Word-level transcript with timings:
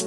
Hey 0.00 0.06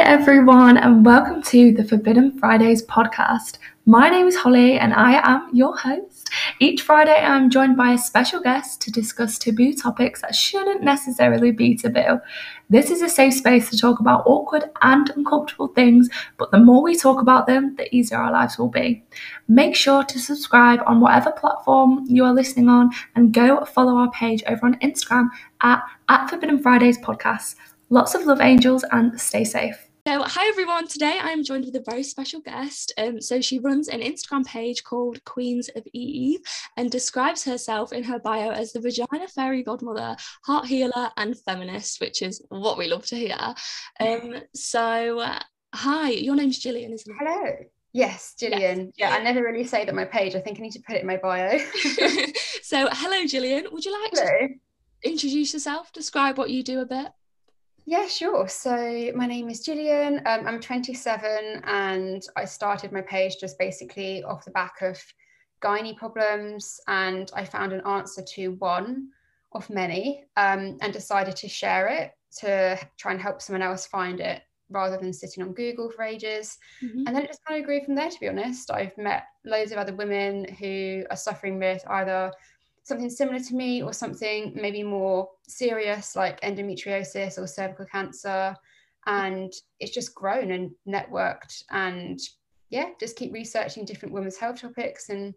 everyone, 0.00 0.76
and 0.78 1.06
welcome 1.06 1.40
to 1.44 1.70
the 1.72 1.84
Forbidden 1.84 2.36
Fridays 2.36 2.84
podcast. 2.84 3.58
My 3.86 4.10
name 4.10 4.26
is 4.26 4.34
Holly, 4.34 4.76
and 4.76 4.92
I 4.92 5.20
am 5.22 5.50
your 5.54 5.76
host. 5.78 6.11
Each 6.58 6.82
Friday, 6.82 7.14
I'm 7.14 7.50
joined 7.50 7.76
by 7.76 7.92
a 7.92 7.98
special 7.98 8.40
guest 8.40 8.80
to 8.82 8.90
discuss 8.90 9.38
taboo 9.38 9.72
topics 9.72 10.22
that 10.22 10.34
shouldn't 10.34 10.82
necessarily 10.82 11.50
be 11.50 11.76
taboo. 11.76 12.20
This 12.68 12.90
is 12.90 13.02
a 13.02 13.08
safe 13.08 13.34
space 13.34 13.70
to 13.70 13.78
talk 13.78 14.00
about 14.00 14.24
awkward 14.26 14.70
and 14.82 15.10
uncomfortable 15.16 15.68
things, 15.68 16.08
but 16.38 16.50
the 16.50 16.58
more 16.58 16.82
we 16.82 16.96
talk 16.96 17.20
about 17.20 17.46
them, 17.46 17.74
the 17.76 17.94
easier 17.94 18.18
our 18.18 18.32
lives 18.32 18.58
will 18.58 18.68
be. 18.68 19.04
Make 19.48 19.74
sure 19.74 20.04
to 20.04 20.18
subscribe 20.18 20.80
on 20.86 21.00
whatever 21.00 21.32
platform 21.32 22.04
you 22.08 22.24
are 22.24 22.34
listening 22.34 22.68
on, 22.68 22.90
and 23.16 23.32
go 23.32 23.64
follow 23.64 23.96
our 23.96 24.10
page 24.10 24.42
over 24.46 24.66
on 24.66 24.78
Instagram 24.80 25.28
at, 25.62 25.82
at 26.08 26.28
Forbidden 26.28 26.62
Fridays 26.62 26.98
Podcast. 26.98 27.56
Lots 27.90 28.14
of 28.14 28.24
love, 28.24 28.40
angels, 28.40 28.84
and 28.90 29.20
stay 29.20 29.44
safe. 29.44 29.88
So, 30.04 30.20
hi 30.24 30.48
everyone. 30.48 30.88
Today 30.88 31.16
I'm 31.20 31.44
joined 31.44 31.64
with 31.64 31.76
a 31.76 31.84
very 31.88 32.02
special 32.02 32.40
guest. 32.40 32.92
Um, 32.98 33.20
so, 33.20 33.40
she 33.40 33.60
runs 33.60 33.86
an 33.86 34.00
Instagram 34.00 34.44
page 34.44 34.82
called 34.82 35.24
Queens 35.24 35.70
of 35.76 35.86
Eve 35.92 36.40
and 36.76 36.90
describes 36.90 37.44
herself 37.44 37.92
in 37.92 38.02
her 38.02 38.18
bio 38.18 38.50
as 38.50 38.72
the 38.72 38.80
vagina 38.80 39.28
fairy 39.28 39.62
godmother, 39.62 40.16
heart 40.44 40.66
healer, 40.66 41.12
and 41.16 41.38
feminist, 41.38 42.00
which 42.00 42.20
is 42.20 42.44
what 42.48 42.78
we 42.78 42.88
love 42.88 43.06
to 43.06 43.14
hear. 43.14 43.38
Um, 44.00 44.42
so, 44.56 45.20
uh, 45.20 45.38
hi, 45.72 46.10
your 46.10 46.34
name's 46.34 46.58
Gillian, 46.58 46.92
isn't 46.92 47.08
it? 47.08 47.16
Hello. 47.20 47.52
Yes, 47.92 48.34
Gillian. 48.36 48.86
Yes. 48.86 48.94
Yeah, 48.96 49.10
I 49.10 49.22
never 49.22 49.40
really 49.40 49.64
say 49.64 49.84
that 49.84 49.94
my 49.94 50.04
page. 50.04 50.34
I 50.34 50.40
think 50.40 50.58
I 50.58 50.62
need 50.62 50.72
to 50.72 50.82
put 50.84 50.96
it 50.96 51.02
in 51.02 51.06
my 51.06 51.18
bio. 51.18 51.58
so, 52.62 52.88
hello, 52.90 53.24
Gillian. 53.24 53.66
Would 53.70 53.84
you 53.84 53.92
like 54.02 54.10
hello. 54.14 54.48
to 54.48 55.08
introduce 55.08 55.52
yourself, 55.52 55.92
describe 55.92 56.38
what 56.38 56.50
you 56.50 56.64
do 56.64 56.80
a 56.80 56.86
bit? 56.86 57.12
Yeah, 57.84 58.06
sure. 58.06 58.48
So 58.48 59.12
my 59.14 59.26
name 59.26 59.48
is 59.50 59.60
Gillian. 59.60 60.22
Um, 60.26 60.46
I'm 60.46 60.60
27 60.60 61.62
and 61.64 62.22
I 62.36 62.44
started 62.44 62.92
my 62.92 63.00
page 63.00 63.36
just 63.40 63.58
basically 63.58 64.22
off 64.22 64.44
the 64.44 64.52
back 64.52 64.82
of 64.82 65.02
gynae 65.62 65.96
problems 65.96 66.80
and 66.86 67.30
I 67.34 67.44
found 67.44 67.72
an 67.72 67.84
answer 67.86 68.22
to 68.34 68.48
one 68.58 69.08
of 69.52 69.68
many 69.68 70.24
um, 70.36 70.78
and 70.80 70.92
decided 70.92 71.36
to 71.36 71.48
share 71.48 71.88
it 71.88 72.12
to 72.38 72.78
try 72.98 73.12
and 73.12 73.20
help 73.20 73.42
someone 73.42 73.62
else 73.62 73.86
find 73.86 74.20
it 74.20 74.42
rather 74.70 74.96
than 74.96 75.12
sitting 75.12 75.42
on 75.42 75.52
Google 75.52 75.90
for 75.90 76.02
ages. 76.02 76.56
Mm-hmm. 76.82 77.04
And 77.06 77.08
then 77.08 77.24
it 77.24 77.28
just 77.28 77.44
kind 77.46 77.60
of 77.60 77.66
grew 77.66 77.84
from 77.84 77.94
there, 77.94 78.10
to 78.10 78.20
be 78.20 78.28
honest. 78.28 78.70
I've 78.70 78.96
met 78.96 79.24
loads 79.44 79.72
of 79.72 79.78
other 79.78 79.94
women 79.94 80.46
who 80.58 81.04
are 81.10 81.16
suffering 81.16 81.58
with 81.58 81.82
either 81.88 82.32
something 82.84 83.10
similar 83.10 83.38
to 83.38 83.54
me 83.54 83.82
or 83.82 83.92
something 83.92 84.52
maybe 84.54 84.82
more 84.82 85.28
serious 85.46 86.16
like 86.16 86.40
endometriosis 86.40 87.38
or 87.38 87.46
cervical 87.46 87.86
cancer. 87.86 88.54
And 89.06 89.52
it's 89.80 89.94
just 89.94 90.14
grown 90.14 90.52
and 90.52 90.70
networked. 90.86 91.62
And 91.70 92.20
yeah 92.72 92.88
just 92.98 93.16
keep 93.16 93.32
researching 93.32 93.84
different 93.84 94.14
women's 94.14 94.38
health 94.38 94.60
topics 94.60 95.10
and 95.10 95.34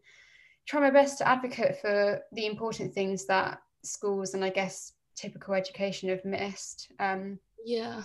try 0.67 0.79
my 0.79 0.89
best 0.89 1.19
to 1.19 1.27
advocate 1.27 1.79
for 1.81 2.21
the 2.31 2.45
important 2.47 2.93
things 2.93 3.25
that 3.27 3.59
schools 3.83 4.33
and 4.33 4.43
i 4.43 4.49
guess 4.49 4.93
typical 5.15 5.53
education 5.53 6.09
have 6.09 6.25
missed. 6.25 6.91
Um 6.99 7.37
yeah. 7.63 8.03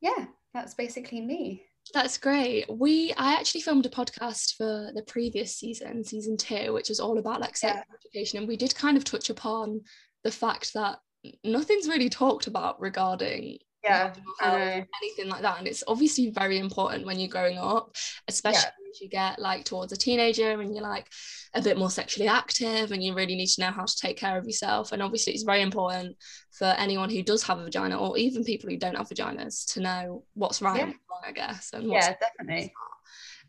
yeah 0.00 0.26
that's 0.52 0.74
basically 0.74 1.20
me 1.20 1.64
that's 1.92 2.18
great. 2.18 2.66
We 2.68 3.12
I 3.16 3.34
actually 3.34 3.62
filmed 3.62 3.86
a 3.86 3.90
podcast 3.90 4.56
for 4.56 4.90
the 4.94 5.04
previous 5.06 5.56
season, 5.56 6.04
season 6.04 6.36
two, 6.36 6.72
which 6.72 6.88
was 6.88 7.00
all 7.00 7.18
about 7.18 7.40
like 7.40 7.56
sex 7.56 7.76
yeah. 7.76 7.94
education, 7.94 8.38
and 8.38 8.48
we 8.48 8.56
did 8.56 8.74
kind 8.74 8.96
of 8.96 9.04
touch 9.04 9.30
upon 9.30 9.82
the 10.24 10.30
fact 10.30 10.74
that 10.74 10.98
nothing's 11.44 11.88
really 11.88 12.08
talked 12.08 12.46
about 12.46 12.80
regarding 12.80 13.58
yeah 13.84 14.12
health, 14.40 14.86
anything 15.02 15.28
like 15.28 15.42
that 15.42 15.58
and 15.58 15.68
it's 15.68 15.84
obviously 15.86 16.30
very 16.30 16.58
important 16.58 17.06
when 17.06 17.18
you're 17.18 17.28
growing 17.28 17.58
up 17.58 17.94
especially 18.26 18.60
yeah. 18.60 18.90
as 18.90 19.00
you 19.00 19.08
get 19.08 19.38
like 19.38 19.64
towards 19.64 19.92
a 19.92 19.96
teenager 19.96 20.60
and 20.60 20.74
you're 20.74 20.82
like 20.82 21.06
a 21.54 21.62
bit 21.62 21.78
more 21.78 21.90
sexually 21.90 22.28
active 22.28 22.92
and 22.92 23.02
you 23.02 23.14
really 23.14 23.36
need 23.36 23.46
to 23.46 23.60
know 23.60 23.70
how 23.70 23.84
to 23.84 23.96
take 23.96 24.16
care 24.16 24.36
of 24.36 24.44
yourself 24.44 24.92
and 24.92 25.02
obviously 25.02 25.32
it's 25.32 25.44
very 25.44 25.62
important 25.62 26.16
for 26.50 26.66
anyone 26.78 27.08
who 27.08 27.22
does 27.22 27.42
have 27.42 27.58
a 27.58 27.64
vagina 27.64 27.96
or 27.96 28.18
even 28.18 28.44
people 28.44 28.68
who 28.68 28.76
don't 28.76 28.96
have 28.96 29.08
vaginas 29.08 29.72
to 29.72 29.80
know 29.80 30.24
what's 30.34 30.60
right 30.60 30.78
yeah. 30.78 30.84
and 30.84 30.94
wrong 31.10 31.22
i 31.26 31.32
guess 31.32 31.70
and 31.72 31.90
yeah 31.90 32.14
definitely 32.20 32.72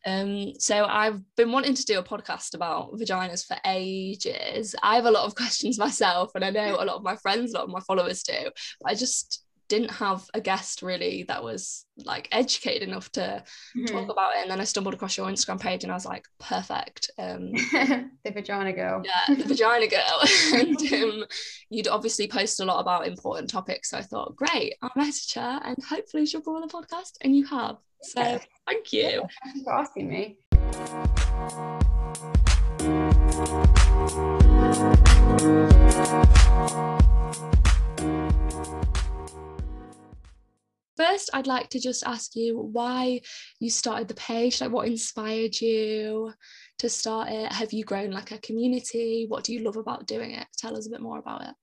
um, 0.05 0.53
so 0.57 0.85
I've 0.85 1.19
been 1.35 1.51
wanting 1.51 1.73
to 1.73 1.83
do 1.83 1.99
a 1.99 2.03
podcast 2.03 2.53
about 2.55 2.93
vaginas 2.93 3.45
for 3.45 3.57
ages. 3.65 4.73
I 4.81 4.95
have 4.95 5.05
a 5.05 5.11
lot 5.11 5.25
of 5.25 5.35
questions 5.41 5.77
myself, 5.77 6.31
and 6.35 6.45
I 6.45 6.51
know 6.51 6.75
a 6.75 6.85
lot 6.85 6.95
of 6.95 7.03
my 7.03 7.17
friends, 7.17 7.53
a 7.53 7.57
lot 7.57 7.65
of 7.65 7.69
my 7.69 7.81
followers 7.81 8.23
do. 8.23 8.49
But 8.81 8.91
I 8.91 8.95
just 8.95 9.43
didn't 9.69 9.91
have 9.91 10.25
a 10.33 10.41
guest 10.41 10.81
really 10.81 11.23
that 11.23 11.43
was 11.43 11.85
like 12.03 12.27
educated 12.31 12.87
enough 12.87 13.11
to 13.13 13.43
mm-hmm. 13.77 13.85
talk 13.85 14.09
about 14.09 14.35
it. 14.35 14.41
And 14.41 14.51
then 14.51 14.59
I 14.59 14.65
stumbled 14.65 14.95
across 14.95 15.15
your 15.17 15.27
Instagram 15.27 15.61
page 15.61 15.83
and 15.83 15.91
I 15.91 15.95
was 15.95 16.05
like 16.05 16.25
perfect. 16.39 17.11
Um 17.17 17.51
the 17.71 18.31
vagina 18.33 18.73
girl. 18.73 19.03
Yeah 19.05 19.35
the 19.35 19.45
vagina 19.45 19.87
girl. 19.87 20.21
And 20.59 20.93
um, 20.93 21.25
you'd 21.69 21.87
obviously 21.87 22.27
post 22.27 22.59
a 22.59 22.65
lot 22.65 22.79
about 22.79 23.07
important 23.07 23.49
topics. 23.49 23.91
So 23.91 23.97
I 23.97 24.01
thought 24.01 24.35
great 24.35 24.75
I'll 24.81 24.91
message 24.95 25.33
her 25.35 25.61
and 25.63 25.77
hopefully 25.87 26.25
she'll 26.25 26.41
go 26.41 26.55
on 26.55 26.61
the 26.61 26.67
podcast. 26.67 27.13
And 27.21 27.35
you 27.35 27.45
have. 27.45 27.77
So 28.01 28.21
yeah. 28.21 28.39
thank 28.67 28.91
you. 28.91 29.01
Yeah, 29.01 29.21
thanks 29.43 29.61
for 29.63 29.73
asking 29.73 30.09
me 30.09 30.37
first 40.99 41.29
i'd 41.33 41.47
like 41.47 41.69
to 41.69 41.79
just 41.79 42.03
ask 42.05 42.35
you 42.35 42.59
why 42.59 43.21
you 43.59 43.69
started 43.69 44.07
the 44.07 44.13
page 44.15 44.59
like 44.59 44.71
what 44.71 44.87
inspired 44.87 45.59
you 45.61 46.33
to 46.77 46.89
start 46.89 47.27
it? 47.29 47.51
Have 47.51 47.73
you 47.73 47.83
grown 47.83 48.09
like 48.11 48.31
a 48.31 48.37
community? 48.37 49.25
What 49.27 49.43
do 49.43 49.51
you 49.53 49.59
love 49.65 49.75
about 49.75 50.07
doing 50.07 50.31
it? 50.31 50.47
Tell 50.57 50.77
us 50.77 50.87
a 50.87 50.89
bit 50.89 51.01
more 51.01 51.19
about 51.19 51.41
it. 51.41 51.53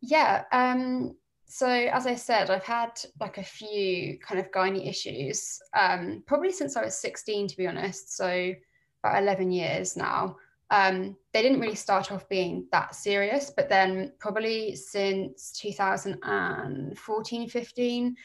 Yeah 0.00 0.44
um 0.52 1.16
so 1.46 1.68
as 1.68 2.06
i 2.06 2.14
said 2.14 2.48
i've 2.50 2.64
had 2.64 2.90
like 3.20 3.36
a 3.36 3.42
few 3.42 4.18
kind 4.20 4.40
of 4.40 4.50
gynae 4.50 4.88
issues 4.88 5.58
um 5.78 6.22
probably 6.26 6.50
since 6.50 6.74
i 6.74 6.82
was 6.82 6.96
16 6.96 7.48
to 7.48 7.56
be 7.58 7.66
honest 7.66 8.16
so 8.16 8.54
about 9.04 9.22
11 9.22 9.52
years 9.52 9.96
now. 9.96 10.36
Um, 10.70 11.16
they 11.32 11.42
didn't 11.42 11.60
really 11.60 11.74
start 11.74 12.10
off 12.10 12.26
being 12.28 12.66
that 12.72 12.94
serious, 12.94 13.52
but 13.54 13.68
then 13.68 14.12
probably 14.18 14.74
since 14.74 15.52
2014, 15.60 17.48
15, 17.48 18.16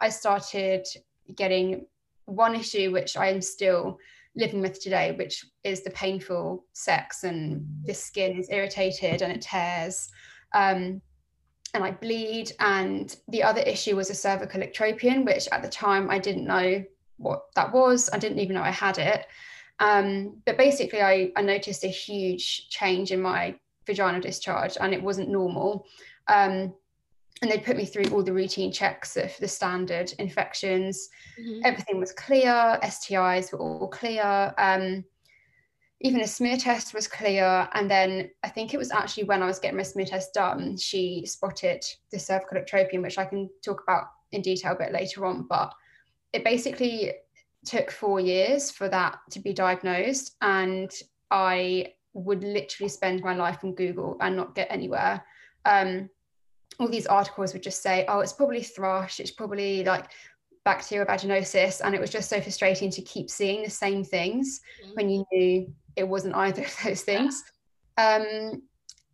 I 0.00 0.08
started 0.08 0.86
getting 1.34 1.86
one 2.26 2.54
issue, 2.54 2.92
which 2.92 3.16
I 3.16 3.28
am 3.28 3.40
still 3.42 3.98
living 4.36 4.60
with 4.60 4.80
today, 4.80 5.12
which 5.12 5.44
is 5.64 5.82
the 5.82 5.90
painful 5.90 6.64
sex 6.72 7.24
and 7.24 7.66
the 7.84 7.94
skin 7.94 8.38
is 8.38 8.48
irritated 8.50 9.22
and 9.22 9.32
it 9.32 9.42
tears. 9.42 10.10
Um, 10.54 11.00
and 11.74 11.84
I 11.84 11.90
bleed. 11.92 12.52
And 12.60 13.14
the 13.28 13.42
other 13.42 13.60
issue 13.60 13.96
was 13.96 14.10
a 14.10 14.14
cervical 14.14 14.60
ectropion, 14.60 15.24
which 15.24 15.48
at 15.52 15.62
the 15.62 15.68
time 15.68 16.10
I 16.10 16.18
didn't 16.18 16.46
know 16.46 16.84
what 17.16 17.42
that 17.56 17.72
was. 17.72 18.08
I 18.12 18.18
didn't 18.18 18.38
even 18.38 18.54
know 18.54 18.62
I 18.62 18.70
had 18.70 18.98
it. 18.98 19.26
Um, 19.80 20.40
but 20.44 20.58
basically, 20.58 21.02
I, 21.02 21.30
I, 21.36 21.42
noticed 21.42 21.84
a 21.84 21.88
huge 21.88 22.68
change 22.68 23.12
in 23.12 23.22
my 23.22 23.54
vaginal 23.86 24.20
discharge 24.20 24.76
and 24.80 24.92
it 24.92 25.00
wasn't 25.00 25.28
normal. 25.28 25.86
Um, 26.26 26.74
and 27.42 27.50
they 27.50 27.58
put 27.58 27.76
me 27.76 27.84
through 27.84 28.06
all 28.12 28.22
the 28.22 28.32
routine 28.32 28.72
checks 28.72 29.16
of 29.16 29.32
the 29.38 29.48
standard 29.48 30.12
infections. 30.18 31.08
Mm-hmm. 31.40 31.60
Everything 31.64 32.00
was 32.00 32.12
clear. 32.12 32.78
STIs 32.82 33.52
were 33.52 33.58
all 33.58 33.88
clear. 33.88 34.54
Um, 34.58 35.04
even 36.00 36.20
a 36.20 36.26
smear 36.26 36.56
test 36.56 36.94
was 36.94 37.08
clear. 37.08 37.68
And 37.74 37.90
then 37.90 38.30
I 38.44 38.48
think 38.48 38.72
it 38.72 38.78
was 38.78 38.90
actually 38.90 39.24
when 39.24 39.42
I 39.42 39.46
was 39.46 39.58
getting 39.58 39.76
my 39.76 39.82
smear 39.82 40.06
test 40.06 40.34
done, 40.34 40.76
she 40.76 41.24
spotted 41.26 41.84
the 42.12 42.18
cervical 42.18 42.58
ectropion, 42.60 43.02
which 43.02 43.18
I 43.18 43.24
can 43.24 43.48
talk 43.64 43.82
about 43.82 44.04
in 44.32 44.42
detail 44.42 44.72
a 44.72 44.78
bit 44.78 44.92
later 44.92 45.26
on. 45.26 45.46
But 45.48 45.72
it 46.32 46.44
basically 46.44 47.12
took 47.64 47.90
four 47.90 48.20
years 48.20 48.70
for 48.70 48.88
that 48.88 49.18
to 49.30 49.40
be 49.40 49.52
diagnosed. 49.52 50.36
And 50.40 50.90
I 51.30 51.94
would 52.14 52.42
literally 52.42 52.88
spend 52.88 53.22
my 53.22 53.34
life 53.34 53.64
on 53.64 53.74
Google 53.74 54.16
and 54.20 54.36
not 54.36 54.54
get 54.54 54.68
anywhere. 54.70 55.24
Um, 55.64 56.08
all 56.78 56.88
these 56.88 57.06
articles 57.06 57.52
would 57.52 57.62
just 57.62 57.82
say, 57.82 58.04
oh, 58.08 58.20
it's 58.20 58.32
probably 58.32 58.62
thrush, 58.62 59.20
it's 59.20 59.30
probably 59.30 59.84
like 59.84 60.10
bacterial 60.64 61.06
vaginosis. 61.06 61.80
And 61.82 61.94
it 61.94 62.00
was 62.00 62.10
just 62.10 62.28
so 62.28 62.40
frustrating 62.40 62.90
to 62.90 63.02
keep 63.02 63.30
seeing 63.30 63.62
the 63.62 63.70
same 63.70 64.04
things 64.04 64.60
mm-hmm. 64.82 64.92
when 64.94 65.10
you 65.10 65.24
knew 65.32 65.72
it 65.96 66.06
wasn't 66.06 66.36
either 66.36 66.62
of 66.64 66.76
those 66.84 67.02
things. 67.02 67.42
Yeah. 67.98 68.16
Um, 68.16 68.62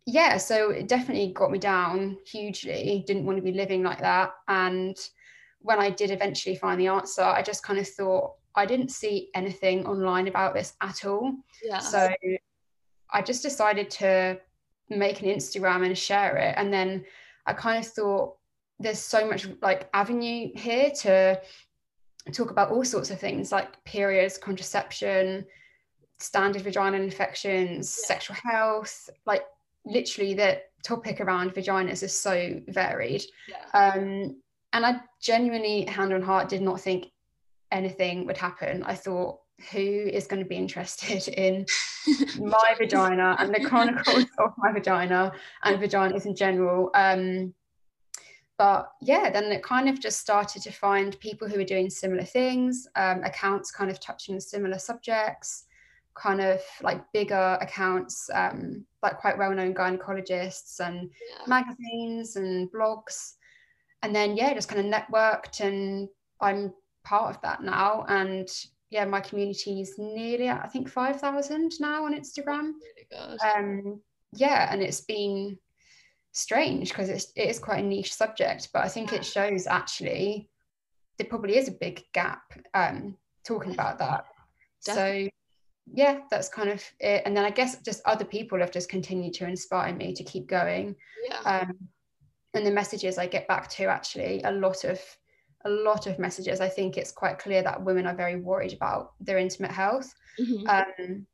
yeah, 0.05 0.37
so 0.37 0.69
it 0.69 0.87
definitely 0.87 1.33
got 1.33 1.49
me 1.49 1.57
down 1.57 2.17
hugely. 2.27 3.03
Didn't 3.07 3.25
want 3.25 3.37
to 3.37 3.41
be 3.41 3.51
living 3.51 3.81
like 3.81 3.99
that. 4.01 4.33
And 4.47 4.95
when 5.59 5.79
I 5.79 5.89
did 5.89 6.11
eventually 6.11 6.55
find 6.55 6.79
the 6.79 6.87
answer, 6.87 7.23
I 7.23 7.41
just 7.41 7.63
kind 7.63 7.79
of 7.79 7.89
thought 7.89 8.33
I 8.53 8.67
didn't 8.67 8.91
see 8.91 9.29
anything 9.33 9.85
online 9.87 10.27
about 10.27 10.53
this 10.53 10.73
at 10.81 11.05
all. 11.05 11.33
Yeah. 11.63 11.79
So 11.79 12.09
I 13.11 13.21
just 13.23 13.41
decided 13.41 13.89
to 13.91 14.39
make 14.89 15.21
an 15.21 15.27
Instagram 15.27 15.83
and 15.85 15.97
share 15.97 16.37
it. 16.37 16.53
And 16.55 16.71
then 16.71 17.03
I 17.45 17.53
kind 17.53 17.83
of 17.83 17.91
thought 17.91 18.35
there's 18.79 18.99
so 18.99 19.27
much 19.27 19.47
like 19.61 19.89
avenue 19.93 20.49
here 20.55 20.91
to 21.01 21.39
talk 22.31 22.51
about 22.51 22.71
all 22.71 22.83
sorts 22.83 23.11
of 23.11 23.19
things 23.19 23.51
like 23.51 23.83
periods, 23.85 24.37
contraception, 24.37 25.45
standard 26.19 26.61
vaginal 26.61 27.01
infections, 27.01 27.97
yeah. 28.01 28.07
sexual 28.07 28.35
health, 28.43 29.09
like 29.25 29.43
literally 29.85 30.33
the 30.33 30.61
topic 30.83 31.21
around 31.21 31.53
vaginas 31.53 32.03
is 32.03 32.17
so 32.17 32.61
varied. 32.67 33.23
Yeah. 33.47 33.65
Um, 33.73 34.41
and 34.73 34.85
I 34.85 34.99
genuinely, 35.21 35.85
hand 35.85 36.13
on 36.13 36.21
heart, 36.21 36.49
did 36.49 36.61
not 36.61 36.81
think 36.81 37.07
anything 37.71 38.25
would 38.25 38.37
happen. 38.37 38.83
I 38.83 38.95
thought, 38.95 39.39
who 39.71 39.79
is 39.79 40.27
going 40.27 40.41
to 40.41 40.47
be 40.47 40.55
interested 40.55 41.27
in 41.37 41.65
my 42.39 42.75
vagina 42.77 43.35
and 43.39 43.53
the 43.53 43.63
chronicles 43.63 44.25
of 44.37 44.53
my 44.57 44.71
vagina 44.71 45.31
and 45.63 45.81
vaginas 45.81 46.25
in 46.25 46.35
general? 46.35 46.91
Um, 46.93 47.53
but 48.57 48.91
yeah, 49.01 49.29
then 49.29 49.51
it 49.51 49.63
kind 49.63 49.89
of 49.89 49.99
just 49.99 50.19
started 50.19 50.61
to 50.63 50.71
find 50.71 51.19
people 51.19 51.47
who 51.47 51.57
were 51.57 51.65
doing 51.65 51.89
similar 51.89 52.23
things, 52.23 52.87
um, 52.95 53.21
accounts 53.23 53.71
kind 53.71 53.91
of 53.91 53.99
touching 53.99 54.39
similar 54.39 54.79
subjects, 54.79 55.65
kind 56.15 56.39
of 56.39 56.61
like 56.81 57.03
bigger 57.11 57.57
accounts, 57.59 58.29
um, 58.33 58.85
like 59.03 59.17
quite 59.17 59.37
well 59.37 59.53
known 59.53 59.73
gynecologists 59.73 60.79
and 60.79 61.09
yeah. 61.29 61.45
magazines 61.47 62.37
and 62.37 62.71
blogs. 62.71 63.33
And 64.03 64.15
then, 64.15 64.37
yeah, 64.37 64.53
just 64.53 64.69
kind 64.69 64.85
of 64.85 65.01
networked, 65.01 65.59
and 65.61 66.07
I'm 66.39 66.73
part 67.03 67.35
of 67.35 67.41
that 67.41 67.63
now. 67.63 68.05
And 68.07 68.47
yeah, 68.89 69.05
my 69.05 69.19
community 69.19 69.81
is 69.81 69.95
nearly, 69.97 70.49
I 70.49 70.67
think, 70.67 70.89
5,000 70.89 71.73
now 71.79 72.05
on 72.05 72.13
Instagram. 72.13 72.73
Um, 73.43 74.01
yeah, 74.33 74.71
and 74.71 74.81
it's 74.81 75.01
been 75.01 75.57
strange 76.31 76.89
because 76.89 77.09
it's 77.09 77.31
it 77.35 77.49
is 77.49 77.59
quite 77.59 77.79
a 77.79 77.87
niche 77.87 78.13
subject, 78.13 78.69
but 78.73 78.83
I 78.83 78.89
think 78.89 79.13
it 79.13 79.25
shows 79.25 79.67
actually 79.67 80.49
there 81.17 81.27
probably 81.27 81.57
is 81.57 81.69
a 81.69 81.71
big 81.71 82.03
gap 82.13 82.43
um, 82.73 83.17
talking 83.45 83.73
about 83.73 83.99
that. 83.99 84.25
Definitely. 84.85 85.25
So 85.25 85.29
yeah, 85.93 86.19
that's 86.29 86.49
kind 86.49 86.69
of 86.69 86.83
it. 86.99 87.23
And 87.25 87.35
then 87.35 87.45
I 87.45 87.51
guess 87.51 87.81
just 87.81 88.01
other 88.05 88.25
people 88.25 88.59
have 88.59 88.71
just 88.71 88.89
continued 88.89 89.33
to 89.35 89.47
inspire 89.47 89.93
me 89.93 90.13
to 90.13 90.23
keep 90.23 90.47
going. 90.47 90.95
Yeah. 91.27 91.39
Um, 91.39 91.77
and 92.53 92.65
the 92.65 92.71
messages 92.71 93.17
I 93.17 93.27
get 93.27 93.47
back 93.47 93.69
to 93.71 93.85
actually 93.85 94.41
a 94.43 94.51
lot 94.51 94.83
of 94.83 94.99
a 95.65 95.69
lot 95.69 96.07
of 96.07 96.19
messages. 96.19 96.61
I 96.61 96.69
think 96.69 96.97
it's 96.97 97.11
quite 97.11 97.39
clear 97.39 97.61
that 97.63 97.83
women 97.83 98.05
are 98.05 98.15
very 98.15 98.37
worried 98.37 98.73
about 98.73 99.13
their 99.19 99.37
intimate 99.37 99.71
health. 99.71 100.13
Mm-hmm. 100.39 100.67
Um, 100.67 101.25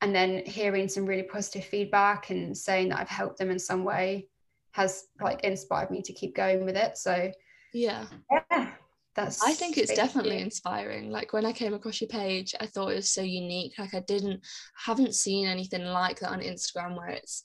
and 0.00 0.14
then 0.14 0.44
hearing 0.44 0.88
some 0.88 1.06
really 1.06 1.22
positive 1.22 1.64
feedback 1.64 2.30
and 2.30 2.56
saying 2.56 2.90
that 2.90 3.00
I've 3.00 3.08
helped 3.08 3.38
them 3.38 3.50
in 3.50 3.58
some 3.58 3.84
way 3.84 4.28
has 4.72 5.04
like 5.20 5.44
inspired 5.44 5.90
me 5.90 6.02
to 6.02 6.12
keep 6.12 6.34
going 6.34 6.64
with 6.64 6.76
it. 6.76 6.98
So 6.98 7.30
yeah, 7.72 8.06
yeah, 8.30 8.72
that's. 9.14 9.42
I 9.42 9.52
think 9.52 9.78
it's 9.78 9.94
definitely 9.94 10.40
inspiring. 10.40 11.10
Like 11.10 11.32
when 11.32 11.46
I 11.46 11.52
came 11.52 11.74
across 11.74 12.00
your 12.00 12.08
page, 12.08 12.54
I 12.60 12.66
thought 12.66 12.88
it 12.88 12.96
was 12.96 13.10
so 13.10 13.22
unique. 13.22 13.74
Like 13.78 13.94
I 13.94 14.00
didn't, 14.00 14.40
haven't 14.76 15.14
seen 15.14 15.46
anything 15.46 15.84
like 15.84 16.20
that 16.20 16.32
on 16.32 16.40
Instagram 16.40 16.96
where 16.96 17.08
it's 17.08 17.44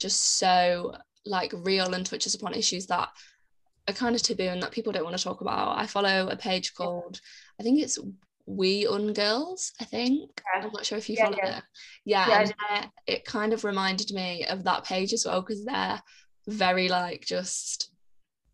just 0.00 0.38
so 0.38 0.94
like 1.26 1.52
real 1.64 1.94
and 1.94 2.04
touches 2.04 2.34
upon 2.34 2.54
issues 2.54 2.86
that 2.86 3.08
are 3.88 3.94
kind 3.94 4.14
of 4.14 4.22
taboo 4.22 4.44
and 4.44 4.62
that 4.62 4.72
people 4.72 4.92
don't 4.92 5.04
want 5.04 5.16
to 5.16 5.22
talk 5.22 5.40
about. 5.40 5.78
I 5.78 5.86
follow 5.86 6.28
a 6.28 6.36
page 6.36 6.74
called, 6.74 7.20
I 7.58 7.62
think 7.62 7.80
it's 7.80 7.98
we 8.46 8.84
ungirls 8.84 9.70
i 9.80 9.84
think 9.84 10.42
yeah. 10.54 10.64
i'm 10.64 10.72
not 10.72 10.84
sure 10.84 10.98
if 10.98 11.08
you 11.08 11.14
yeah, 11.16 11.24
follow 11.24 11.38
yeah. 11.42 11.58
it 11.58 11.64
yeah, 12.04 12.28
yeah 12.28 12.40
and 12.40 12.90
it 13.06 13.24
kind 13.24 13.52
of 13.52 13.64
reminded 13.64 14.10
me 14.12 14.44
of 14.46 14.64
that 14.64 14.84
page 14.84 15.12
as 15.12 15.24
well 15.24 15.40
because 15.40 15.64
they're 15.64 16.00
very 16.48 16.88
like 16.88 17.24
just 17.24 17.92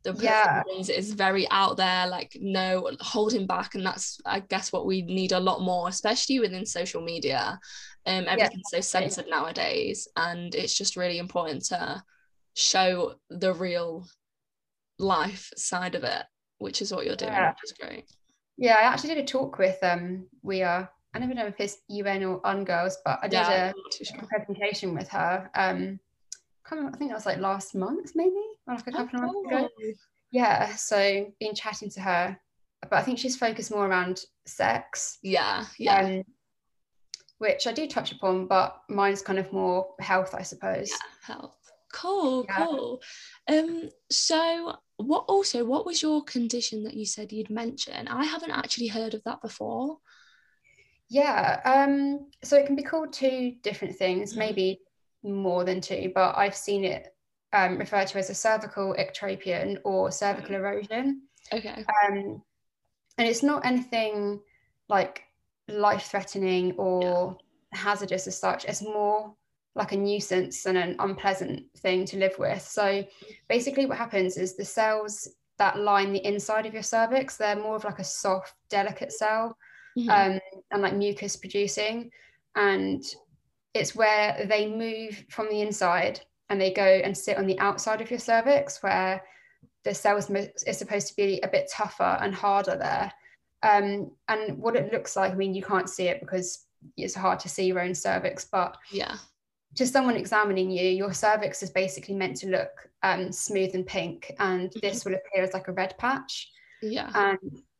the 0.02 0.14
yeah. 0.20 0.62
is 0.88 1.12
very 1.14 1.49
out 1.50 1.76
there 1.76 2.06
like 2.06 2.37
no 2.40 2.88
holding 3.00 3.46
back 3.46 3.75
and 3.75 3.84
that's 3.84 4.20
i 4.26 4.38
guess 4.38 4.72
what 4.72 4.87
we 4.87 5.02
need 5.02 5.32
a 5.32 5.40
lot 5.40 5.62
more 5.62 5.88
especially 5.88 6.38
within 6.38 6.67
social 6.67 7.00
media 7.00 7.58
um 8.06 8.25
everything's 8.29 8.70
so 8.70 8.81
censored 8.81 9.26
nowadays 9.29 10.06
and 10.17 10.55
it's 10.55 10.76
just 10.76 10.96
really 10.96 11.19
important 11.19 11.64
to 11.64 12.00
show 12.55 13.14
the 13.31 13.52
real 13.52 14.06
life 14.98 15.50
side 15.56 15.94
of 15.94 16.04
it 16.04 16.22
which 16.58 16.81
is 16.81 16.93
what 16.93 17.04
you're 17.06 17.16
doing 17.16 17.32
yeah. 17.32 17.50
which 17.50 17.64
is 17.64 17.72
great 17.72 18.04
yeah 18.56 18.76
i 18.78 18.82
actually 18.82 19.14
did 19.14 19.25
a 19.25 19.26
talk 19.26 19.58
with 19.58 19.78
um 19.82 20.26
we 20.43 20.62
are 20.62 20.90
i 21.14 21.19
never 21.19 21.34
know 21.34 21.46
if 21.46 21.60
it's 21.60 21.78
un 21.90 22.25
or 22.25 22.40
ungirls 22.43 22.94
but 23.04 23.19
i 23.22 23.28
did 23.28 23.37
yeah, 23.37 23.72
a, 23.72 24.04
sure. 24.04 24.19
a 24.20 24.26
presentation 24.26 24.94
with 24.94 25.08
her 25.08 25.50
um 25.54 25.98
I 26.72 26.90
think 26.96 27.10
that 27.10 27.16
was 27.16 27.26
like 27.26 27.38
last 27.38 27.75
month, 27.75 28.12
maybe, 28.14 28.43
or 28.66 28.75
like 28.75 28.87
a 28.87 28.93
couple 28.93 29.20
oh, 29.20 29.26
of 29.26 29.50
months 29.50 29.72
ago. 29.78 29.93
Yeah, 30.32 30.75
so 30.75 31.32
been 31.38 31.54
chatting 31.54 31.90
to 31.90 32.00
her, 32.00 32.37
but 32.82 32.93
I 32.93 33.02
think 33.02 33.19
she's 33.19 33.37
focused 33.37 33.70
more 33.70 33.87
around 33.87 34.22
sex. 34.46 35.19
Yeah, 35.22 35.64
yeah. 35.78 36.00
Um, 36.00 36.22
which 37.38 37.66
I 37.66 37.72
do 37.72 37.87
touch 37.87 38.12
upon, 38.12 38.46
but 38.46 38.81
mine's 38.88 39.22
kind 39.22 39.38
of 39.38 39.52
more 39.52 39.94
health, 40.00 40.34
I 40.34 40.43
suppose. 40.43 40.90
Yeah, 40.90 41.34
health. 41.34 41.56
Cool, 41.93 42.44
yeah. 42.48 42.56
cool. 42.56 43.00
Um, 43.48 43.88
so 44.10 44.76
what 44.96 45.25
also 45.28 45.64
what 45.64 45.84
was 45.84 46.02
your 46.02 46.25
condition 46.25 46.84
that 46.84 46.94
you 46.94 47.06
said 47.06 47.32
you'd 47.32 47.50
mention? 47.50 48.08
I 48.08 48.25
haven't 48.25 48.50
actually 48.50 48.88
heard 48.88 49.14
of 49.14 49.22
that 49.25 49.43
before. 49.43 49.98
Yeah, 51.08 51.60
um, 51.64 52.31
so 52.43 52.56
it 52.56 52.66
can 52.66 52.76
be 52.76 52.82
called 52.82 53.12
two 53.12 53.54
different 53.62 53.96
things, 53.96 54.31
mm-hmm. 54.31 54.40
maybe 54.40 54.81
more 55.22 55.64
than 55.64 55.81
two, 55.81 56.10
but 56.14 56.37
I've 56.37 56.56
seen 56.56 56.84
it 56.84 57.14
um, 57.52 57.78
referred 57.78 58.08
to 58.08 58.19
as 58.19 58.31
a 58.31 58.34
cervical 58.34 58.94
ectropion 58.98 59.78
or 59.84 60.10
cervical 60.10 60.56
erosion. 60.56 61.22
Okay. 61.52 61.84
Um, 62.04 62.43
and 63.19 63.28
it's 63.28 63.43
not 63.43 63.64
anything 63.64 64.40
like 64.88 65.22
life 65.69 66.08
threatening 66.10 66.72
or 66.72 67.37
yeah. 67.72 67.78
hazardous 67.78 68.26
as 68.26 68.38
such. 68.38 68.64
It's 68.64 68.82
more 68.82 69.34
like 69.76 69.93
a 69.93 69.96
nuisance 69.96 70.67
and 70.67 70.76
an 70.76 70.96
unpleasant 70.99 71.64
thing 71.78 72.05
to 72.06 72.19
live 72.19 72.37
with. 72.38 72.62
So 72.62 73.05
basically, 73.49 73.87
what 73.87 73.99
happens 73.99 74.37
is 74.37 74.56
the 74.56 74.64
cells 74.64 75.28
that 75.58 75.78
line 75.78 76.12
the 76.12 76.26
inside 76.26 76.67
of 76.67 76.75
your 76.75 76.82
cervix, 76.82 77.37
they're 77.37 77.56
more 77.56 77.76
of 77.76 77.84
like 77.84 77.99
a 77.99 78.05
soft, 78.05 78.55
delicate 78.69 79.12
cell 79.12 79.56
mm-hmm. 79.96 80.11
um, 80.11 80.40
and 80.70 80.82
like 80.82 80.94
mucus 80.94 81.37
producing. 81.37 82.11
And 82.56 83.05
it's 83.75 83.94
where 83.94 84.46
they 84.49 84.67
move 84.67 85.25
from 85.31 85.49
the 85.49 85.61
inside 85.61 86.20
and 86.48 86.60
they 86.60 86.72
go 86.72 86.82
and 86.82 87.17
sit 87.17 87.36
on 87.36 87.46
the 87.46 87.58
outside 87.58 88.01
of 88.01 88.10
your 88.10 88.19
cervix 88.19 88.82
where 88.82 89.22
the 89.84 89.94
cell 89.94 90.17
is, 90.17 90.31
is 90.67 90.79
supposed 90.79 91.08
to 91.08 91.17
be 91.17 91.41
a 91.43 91.48
bit 91.48 91.70
tougher 91.72 92.19
and 92.20 92.34
harder 92.34 92.77
there 92.77 93.12
um, 93.62 94.10
and 94.29 94.58
what 94.58 94.77
it 94.77 94.93
looks 94.93 95.17
like 95.17 95.32
i 95.32 95.34
mean 95.34 95.55
you 95.55 95.62
can't 95.62 95.91
see 95.91 96.08
it 96.08 96.20
because 96.20 96.67
it's 96.96 97.15
hard 97.15 97.39
to 97.41 97.48
see 97.48 97.67
your 97.67 97.81
own 97.81 97.94
cervix 97.94 98.46
but 98.51 98.77
yeah 98.91 99.17
to 99.77 99.87
someone 99.87 100.17
examining 100.17 100.71
you 100.71 100.89
your 100.89 101.13
cervix 101.13 101.63
is 101.63 101.71
basically 101.71 102.15
meant 102.15 102.37
to 102.37 102.49
look 102.49 102.89
um, 103.03 103.31
smooth 103.31 103.75
and 103.75 103.87
pink 103.87 104.33
and 104.39 104.71
mm-hmm. 104.71 104.79
this 104.81 105.05
will 105.05 105.15
appear 105.15 105.45
as 105.45 105.53
like 105.53 105.69
a 105.69 105.73
red 105.73 105.97
patch 105.99 106.51
yeah 106.83 107.11
and 107.15 107.39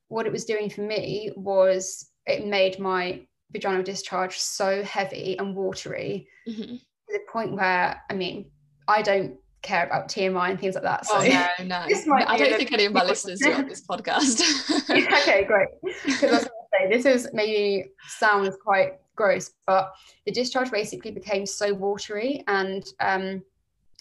what 0.09 0.27
it 0.27 0.33
was 0.33 0.45
doing 0.45 0.71
for 0.71 0.83
me 0.83 1.31
was 1.37 2.11
it 2.27 2.47
made 2.47 2.79
my 2.79 3.27
vaginal 3.53 3.83
discharge 3.83 4.39
so 4.39 4.83
heavy 4.83 5.39
and 5.39 5.55
watery 5.55 6.29
mm-hmm. 6.49 6.75
to 6.75 6.79
the 7.09 7.21
point 7.31 7.53
where 7.53 8.01
I 8.11 8.15
mean 8.15 8.51
I 8.89 9.03
don't 9.03 9.37
care 9.63 9.85
about 9.85 10.09
TMI 10.09 10.51
and 10.51 10.61
things 10.61 10.75
like 10.75 10.85
that. 10.85 11.07
So 11.07 11.17
oh, 11.17 11.27
no, 11.27 11.65
no. 11.65 12.15
I 12.15 12.39
don't 12.39 12.57
think 12.57 12.73
any 12.73 12.85
of 12.85 12.93
my 12.93 13.05
listeners 13.05 13.41
do 13.41 13.53
on 13.53 13.67
this 13.67 13.85
podcast. 13.85 14.41
okay, 14.91 15.45
great. 15.45 15.69
Because 15.83 16.23
I 16.23 16.33
was 16.33 16.45
going 16.45 16.45
to 16.45 16.69
say 16.73 16.97
this 16.97 17.05
is 17.05 17.29
maybe 17.33 17.91
sounds 18.07 18.57
quite 18.63 18.93
gross, 19.17 19.51
but 19.67 19.93
the 20.25 20.33
discharge 20.33 20.71
basically 20.71 21.11
became 21.11 21.47
so 21.47 21.75
watery 21.75 22.45
and 22.47 22.85
um, 23.01 23.43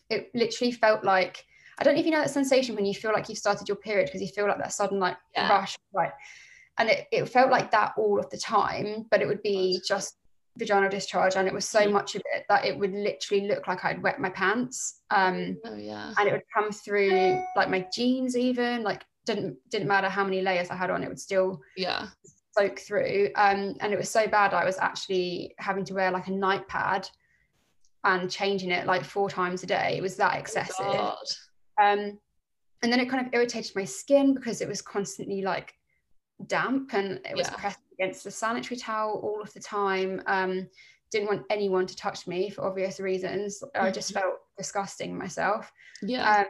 it 0.10 0.29
literally 0.34 0.72
felt 0.72 1.03
like 1.03 1.45
I 1.77 1.84
don't 1.84 1.95
know 1.95 2.00
if 2.00 2.05
you 2.05 2.12
know 2.12 2.22
that 2.22 2.29
sensation 2.29 2.75
when 2.75 2.86
you 2.86 2.93
feel 2.93 3.12
like 3.12 3.27
you've 3.27 3.38
started 3.38 3.67
your 3.67 3.75
period 3.75 4.05
because 4.05 4.22
you 4.22 4.29
feel 4.29 4.48
like 4.48 4.57
that 4.60 4.72
sudden 4.72 5.00
like 5.00 5.17
yeah. 5.36 5.50
rush, 5.50 5.75
right? 5.93 6.12
and 6.77 6.89
it, 6.89 7.07
it 7.12 7.29
felt 7.29 7.50
like 7.50 7.72
that 7.72 7.93
all 7.98 8.19
of 8.19 8.29
the 8.29 8.38
time 8.38 9.05
but 9.10 9.22
it 9.22 9.27
would 9.27 9.41
be 9.41 9.81
just 9.88 10.17
vaginal 10.57 10.89
discharge 10.89 11.36
and 11.36 11.48
it 11.48 11.53
was 11.53 11.67
so 11.67 11.81
mm. 11.81 11.91
much 11.91 12.15
of 12.15 12.22
it 12.34 12.45
that 12.48 12.65
it 12.65 12.77
would 12.77 12.93
literally 12.93 13.48
look 13.48 13.67
like 13.67 13.84
I'd 13.84 14.01
wet 14.01 14.19
my 14.19 14.29
pants 14.29 15.01
um 15.12 15.57
oh, 15.65 15.75
yeah. 15.75 16.13
and 16.17 16.27
it 16.27 16.31
would 16.31 16.43
come 16.53 16.72
through 16.72 17.41
like 17.55 17.69
my 17.69 17.86
jeans 17.93 18.38
even 18.38 18.84
like 18.84 19.03
didn't 19.25 19.57
didn't 19.69 19.88
matter 19.88 20.07
how 20.07 20.24
many 20.24 20.41
layers 20.41 20.69
I 20.69 20.75
had 20.75 20.89
on 20.89 21.03
it 21.03 21.10
would 21.10 21.19
still 21.19 21.60
yeah 21.75 22.07
soak 22.57 22.79
through 22.79 23.29
um 23.35 23.75
and 23.79 23.93
it 23.93 23.97
was 23.97 24.09
so 24.09 24.27
bad 24.27 24.53
I 24.53 24.65
was 24.65 24.77
actually 24.77 25.53
having 25.57 25.85
to 25.85 25.93
wear 25.93 26.12
like 26.12 26.27
a 26.27 26.31
night 26.31 26.67
pad 26.67 27.09
and 28.03 28.29
changing 28.29 28.71
it 28.71 28.85
like 28.85 29.03
four 29.03 29.29
times 29.29 29.63
a 29.63 29.67
day 29.67 29.95
it 29.97 30.01
was 30.01 30.15
that 30.17 30.33
oh, 30.35 30.39
excessive 30.39 30.85
oh, 30.88 31.15
um 31.81 32.19
and 32.83 32.91
then 32.91 33.00
it 33.00 33.09
kind 33.09 33.25
of 33.25 33.33
irritated 33.33 33.75
my 33.75 33.83
skin 33.85 34.33
because 34.33 34.62
it 34.62 34.67
was 34.67 34.81
constantly 34.81 35.41
like 35.41 35.74
damp 36.47 36.93
and 36.93 37.19
it 37.25 37.35
was 37.35 37.47
yeah. 37.47 37.55
pressed 37.55 37.79
against 37.93 38.24
the 38.24 38.31
sanitary 38.31 38.77
towel 38.77 39.19
all 39.24 39.41
of 39.41 39.53
the 39.53 39.59
time. 39.59 40.21
Um, 40.27 40.67
didn't 41.12 41.27
want 41.27 41.43
anyone 41.50 41.88
to 41.88 41.95
touch 41.95 42.27
me 42.27 42.50
for 42.50 42.65
obvious 42.65 43.00
reasons. 43.00 43.63
I 43.74 43.91
just 43.91 44.12
Mhm. 44.12 44.21
felt 44.21 44.35
disgusting 44.57 45.17
myself. 45.17 45.71
Yeah. 46.01 46.39
Um, 46.39 46.45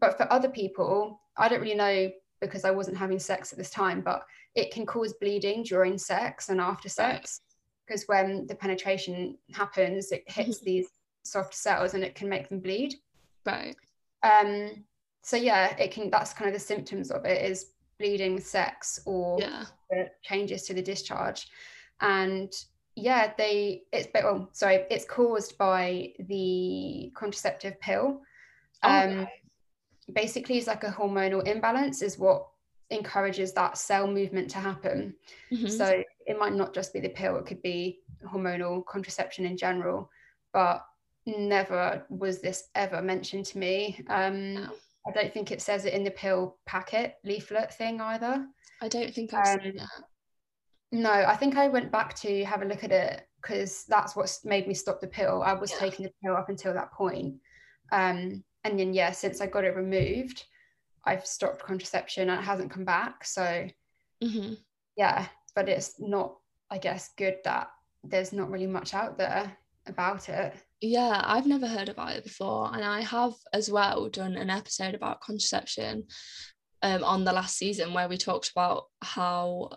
but 0.00 0.16
for 0.16 0.30
other 0.32 0.48
people, 0.48 1.20
I 1.36 1.48
don't 1.48 1.60
really 1.60 1.74
know 1.74 2.12
because 2.46 2.64
I 2.64 2.70
wasn't 2.70 2.96
having 2.96 3.18
sex 3.18 3.52
at 3.52 3.58
this 3.58 3.70
time, 3.70 4.00
but 4.00 4.24
it 4.54 4.72
can 4.72 4.86
cause 4.86 5.14
bleeding 5.20 5.62
during 5.62 5.98
sex 5.98 6.48
and 6.48 6.60
after 6.60 6.88
sex 6.88 7.40
because 7.86 8.04
when 8.06 8.46
the 8.46 8.54
penetration 8.54 9.36
happens, 9.52 10.10
it 10.12 10.24
hits 10.26 10.60
Mhm. 10.60 10.64
these 10.64 10.88
soft 11.24 11.54
cells 11.54 11.94
and 11.94 12.02
it 12.04 12.14
can 12.14 12.28
make 12.28 12.48
them 12.48 12.60
bleed. 12.60 12.94
right. 13.46 13.76
Um, 14.22 14.84
so 15.22 15.36
yeah, 15.36 15.76
it 15.76 15.90
can. 15.90 16.08
That's 16.08 16.32
kind 16.32 16.48
of 16.48 16.54
the 16.54 16.60
symptoms 16.66 17.10
of 17.10 17.26
it 17.26 17.42
is 17.50 17.72
bleeding 17.98 18.34
with 18.34 18.46
sex 18.46 19.00
or 19.04 19.38
Yeah. 19.38 19.66
the 19.90 20.10
changes 20.22 20.62
to 20.66 20.72
the 20.74 20.80
discharge, 20.80 21.46
and 22.00 22.50
yeah, 22.94 23.34
they 23.36 23.84
it's 23.92 24.08
but 24.14 24.24
oh 24.24 24.48
sorry, 24.52 24.86
it's 24.90 25.04
caused 25.04 25.58
by 25.58 26.14
the 26.20 27.12
contraceptive 27.14 27.78
pill. 27.80 28.22
Um, 28.82 29.20
Okay. 29.20 29.42
Basically 30.12 30.58
it's 30.58 30.66
like 30.66 30.84
a 30.84 30.90
hormonal 30.90 31.46
imbalance 31.46 32.02
is 32.02 32.18
what 32.18 32.46
encourages 32.90 33.52
that 33.54 33.78
cell 33.78 34.06
movement 34.06 34.50
to 34.50 34.58
happen 34.58 35.14
Mhm. 35.50 35.70
so 35.70 36.02
it 36.26 36.38
might 36.38 36.52
not 36.52 36.74
just 36.74 36.92
be 36.92 37.00
the 37.00 37.08
pill 37.08 37.36
it 37.36 37.46
could 37.46 37.62
be 37.62 38.00
hormonal 38.26 38.84
contraception 38.86 39.44
in 39.46 39.56
general 39.56 40.10
but 40.52 40.84
never 41.26 42.04
was 42.10 42.40
this 42.42 42.68
ever 42.74 43.00
mentioned 43.00 43.46
to 43.46 43.58
me 43.58 44.04
um 44.08 44.54
No. 44.54 44.70
i 45.06 45.10
don't 45.12 45.32
think 45.32 45.50
it 45.50 45.62
says 45.62 45.86
it 45.86 45.94
in 45.94 46.04
the 46.04 46.10
pill 46.10 46.58
packet 46.66 47.16
leaflet 47.24 47.72
thing 47.74 48.00
either 48.00 48.46
I 48.82 48.88
don't 48.88 49.14
think 49.14 49.32
I've 49.32 49.62
seen 49.62 49.70
um, 49.70 49.76
that. 49.78 50.04
no 50.92 51.10
i 51.10 51.34
think 51.36 51.56
i 51.56 51.68
went 51.68 51.90
back 51.90 52.14
to 52.16 52.44
have 52.44 52.60
a 52.60 52.66
look 52.66 52.84
at 52.84 52.92
it 52.92 53.26
because 53.40 53.84
that's 53.86 54.14
what's 54.14 54.44
made 54.44 54.68
me 54.68 54.74
stop 54.74 55.00
the 55.00 55.06
pill 55.06 55.42
i 55.42 55.54
was 55.54 55.70
Yeah. 55.70 55.78
taking 55.78 56.04
the 56.04 56.12
pill 56.22 56.36
up 56.36 56.50
until 56.50 56.74
that 56.74 56.92
point 56.92 57.36
um 57.92 58.44
and 58.64 58.78
then 58.78 58.94
yeah 58.94 59.12
since 59.12 59.40
i 59.40 59.46
got 59.46 59.64
it 59.64 59.76
removed 59.76 60.44
i've 61.04 61.26
stopped 61.26 61.62
contraception 61.62 62.30
and 62.30 62.40
it 62.40 62.44
hasn't 62.44 62.70
come 62.70 62.84
back. 62.84 63.24
So 63.24 63.68
hmm 64.22 64.54
yeah 64.96 65.26
but 65.54 65.68
it's 65.68 66.00
not 66.00 66.36
i 66.70 66.78
guess 66.78 67.10
good 67.16 67.36
that 67.44 67.68
there's 68.04 68.32
not 68.32 68.50
really 68.50 68.66
much 68.66 68.94
out 68.94 69.18
there 69.18 69.56
about 69.86 70.28
it. 70.28 70.54
Yeah, 70.80 71.22
I've 71.24 71.46
never 71.46 71.66
heard 71.66 71.88
about 71.88 72.16
it 72.16 72.24
before, 72.24 72.70
and 72.74 72.84
I 72.84 73.00
have 73.02 73.34
as 73.52 73.70
well 73.70 74.08
done 74.08 74.36
an 74.36 74.50
episode 74.50 74.94
about 74.94 75.20
contraception 75.20 76.04
um, 76.82 77.02
on 77.04 77.24
the 77.24 77.32
last 77.32 77.56
season 77.56 77.94
where 77.94 78.08
we 78.08 78.16
talked 78.16 78.50
about 78.50 78.84
how 79.00 79.70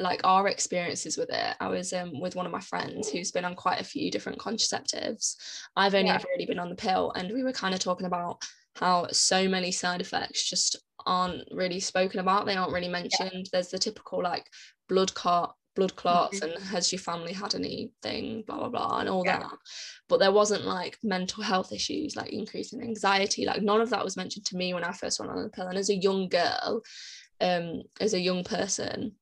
like 0.00 0.20
our 0.24 0.48
experiences 0.48 1.16
with 1.16 1.30
it. 1.30 1.56
I 1.60 1.68
was 1.68 1.92
um, 1.92 2.20
with 2.20 2.34
one 2.36 2.46
of 2.46 2.52
my 2.52 2.60
friends 2.60 3.08
who's 3.10 3.30
been 3.30 3.44
on 3.44 3.54
quite 3.54 3.80
a 3.80 3.84
few 3.84 4.10
different 4.10 4.38
contraceptives. 4.38 5.36
I've 5.76 5.94
only 5.94 6.08
Yeah. 6.08 6.16
ever 6.16 6.26
really 6.34 6.46
been 6.46 6.58
on 6.58 6.70
the 6.70 6.76
pill, 6.76 7.12
and 7.14 7.32
we 7.32 7.42
were 7.44 7.52
kind 7.52 7.74
of 7.74 7.80
talking 7.80 8.06
about 8.06 8.42
how 8.76 9.06
so 9.12 9.48
many 9.48 9.70
side 9.72 10.00
effects 10.00 10.48
just 10.48 10.76
aren't 11.06 11.42
really 11.50 11.80
spoken 11.80 12.20
about. 12.20 12.46
They 12.46 12.56
aren't 12.56 12.72
really 12.72 12.88
mentioned. 12.88 13.48
There's 13.52 13.68
the 13.68 13.78
typical 13.78 14.22
like 14.22 14.46
blood 14.88 15.12
clot, 15.14 15.54
blood 15.76 15.96
clots, 15.96 16.40
and 16.40 16.52
has 16.64 16.92
your 16.92 16.98
family 17.00 17.32
had 17.32 17.54
anything, 17.54 18.44
blah 18.46 18.58
blah 18.58 18.68
blah, 18.68 18.98
and 19.00 19.08
all 19.08 19.24
Yeah. 19.24 19.38
that. 19.40 19.58
But 20.08 20.18
there 20.18 20.32
wasn't 20.32 20.64
like 20.64 20.98
mental 21.02 21.42
health 21.42 21.72
issues, 21.72 22.16
like 22.16 22.32
increasing 22.32 22.82
anxiety. 22.82 23.44
Like 23.44 23.62
none 23.62 23.80
of 23.80 23.90
that 23.90 24.04
was 24.04 24.16
mentioned 24.16 24.46
to 24.46 24.56
me 24.56 24.72
when 24.74 24.84
I 24.84 24.92
first 24.92 25.20
went 25.20 25.30
on 25.32 25.42
the 25.42 25.50
pill. 25.50 25.68
And 25.68 25.78
as 25.78 25.90
a 25.90 25.94
young 25.96 26.28
girl, 26.28 26.82
um, 27.40 27.82
as 28.00 28.14
a 28.14 28.20
young 28.20 28.44
person, 28.44 29.16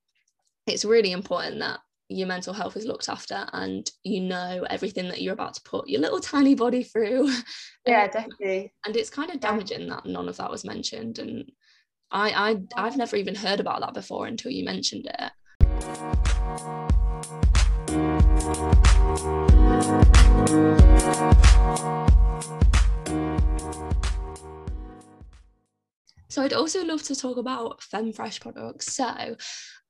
it's 0.69 0.85
really 0.85 1.13
important 1.13 1.59
that 1.61 1.81
your 2.11 2.27
mental 2.27 2.55
health 2.55 2.77
is 2.77 2.87
looked 2.87 3.09
after 3.09 3.47
and 3.53 3.91
you 4.03 4.21
know 4.21 4.65
everything 4.71 5.09
that 5.09 5.21
you're 5.21 5.35
about 5.35 5.55
to 5.55 5.61
put 5.63 5.89
your 5.89 6.01
little 6.01 6.21
tiny 6.21 6.55
body 6.55 6.83
through. 6.83 7.29
yeah 7.87 8.05
Um, 8.05 8.11
definitely 8.13 8.73
and 8.87 8.97
it's 8.97 9.11
kind 9.11 9.31
of 9.31 9.37
Yeah. 9.37 9.51
damaging 9.51 9.89
that 9.89 10.07
none 10.07 10.29
of 10.29 10.37
that 10.39 10.51
was 10.51 10.65
mentioned 10.65 11.19
and 11.19 11.51
I, 12.11 12.31
I 12.77 12.87
I've 12.87 12.97
never 12.97 13.17
even 13.17 13.35
heard 13.35 13.61
about 13.61 13.81
that 13.81 13.93
before 13.95 14.27
until 14.27 14.51
you 14.51 14.65
mentioned 14.65 15.07
it. 15.07 15.33
So 26.31 26.43
I'd 26.43 26.53
also 26.53 26.85
love 26.85 27.03
to 27.05 27.17
talk 27.17 27.37
about 27.39 27.81
FemFresh 27.81 28.41
products. 28.41 28.95
So 28.95 29.37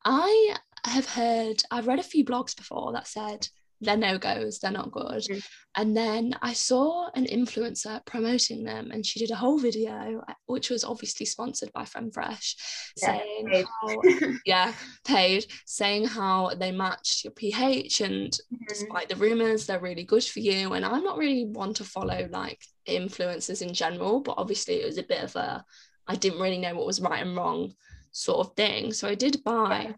I 0.05 0.57
have 0.85 1.07
heard, 1.07 1.63
I've 1.71 1.87
read 1.87 1.99
a 1.99 2.03
few 2.05 2.25
blogs 2.25 2.57
before 2.57 2.93
that 2.93 3.07
said 3.07 3.49
they're 3.81 3.97
no 3.97 4.19
goes, 4.19 4.59
they're 4.59 4.73
not 4.73 4.91
good. 4.91 5.23
Mm. 5.23 5.47
And 5.77 5.97
then 5.97 6.35
I 6.43 6.53
saw 6.53 7.11
an 7.15 7.27
influencer 7.27 8.05
promoting 8.07 8.65
them, 8.65 8.91
and 8.91 9.07
she 9.07 9.21
did 9.21 9.31
a 9.31 9.37
whole 9.37 9.57
video, 9.57 10.21
uh, 10.29 10.33
which 10.47 10.69
was 10.69 10.83
obviously 10.83 11.27
sponsored 11.27 11.73
by 11.73 11.85
FemFresh, 11.85 12.55
Yeah, 13.01 13.19
saying 13.19 13.49
paid. 13.49 13.67
how, 13.81 14.33
yeah, 14.45 14.73
paid, 15.05 15.47
saying 15.65 16.07
how 16.07 16.51
they 16.59 16.73
matched 16.73 17.23
your 17.23 17.33
pH 17.33 18.01
and 18.01 18.37
despite 18.69 19.09
the 19.09 19.15
rumors 19.17 19.67
they're 19.67 19.79
really 19.79 20.03
good 20.05 20.25
for 20.25 20.41
you 20.41 20.73
and 20.73 20.85
i'm 20.85 21.03
not 21.05 21.17
really 21.17 21.45
one 21.45 21.73
to 21.75 21.85
follow 21.85 22.29
like 22.31 22.61
influencers 22.89 23.63
in 23.63 23.73
general 23.73 24.21
but 24.21 24.35
obviously 24.39 24.75
it 24.75 24.87
was 24.87 24.99
a 24.99 25.03
bit 25.03 25.23
of 25.23 25.35
a 25.37 25.65
i 26.07 26.15
didn't 26.15 26.41
really 26.41 26.59
know 26.59 26.75
what 26.75 26.87
was 26.87 27.01
right 27.01 27.25
and 27.25 27.37
wrong 27.37 27.73
sort 28.11 28.47
of 28.47 28.55
thing 28.57 28.93
so 28.93 29.09
i 29.09 29.15
did 29.15 29.43
buy 29.45 29.83
Yeah. 29.89 29.93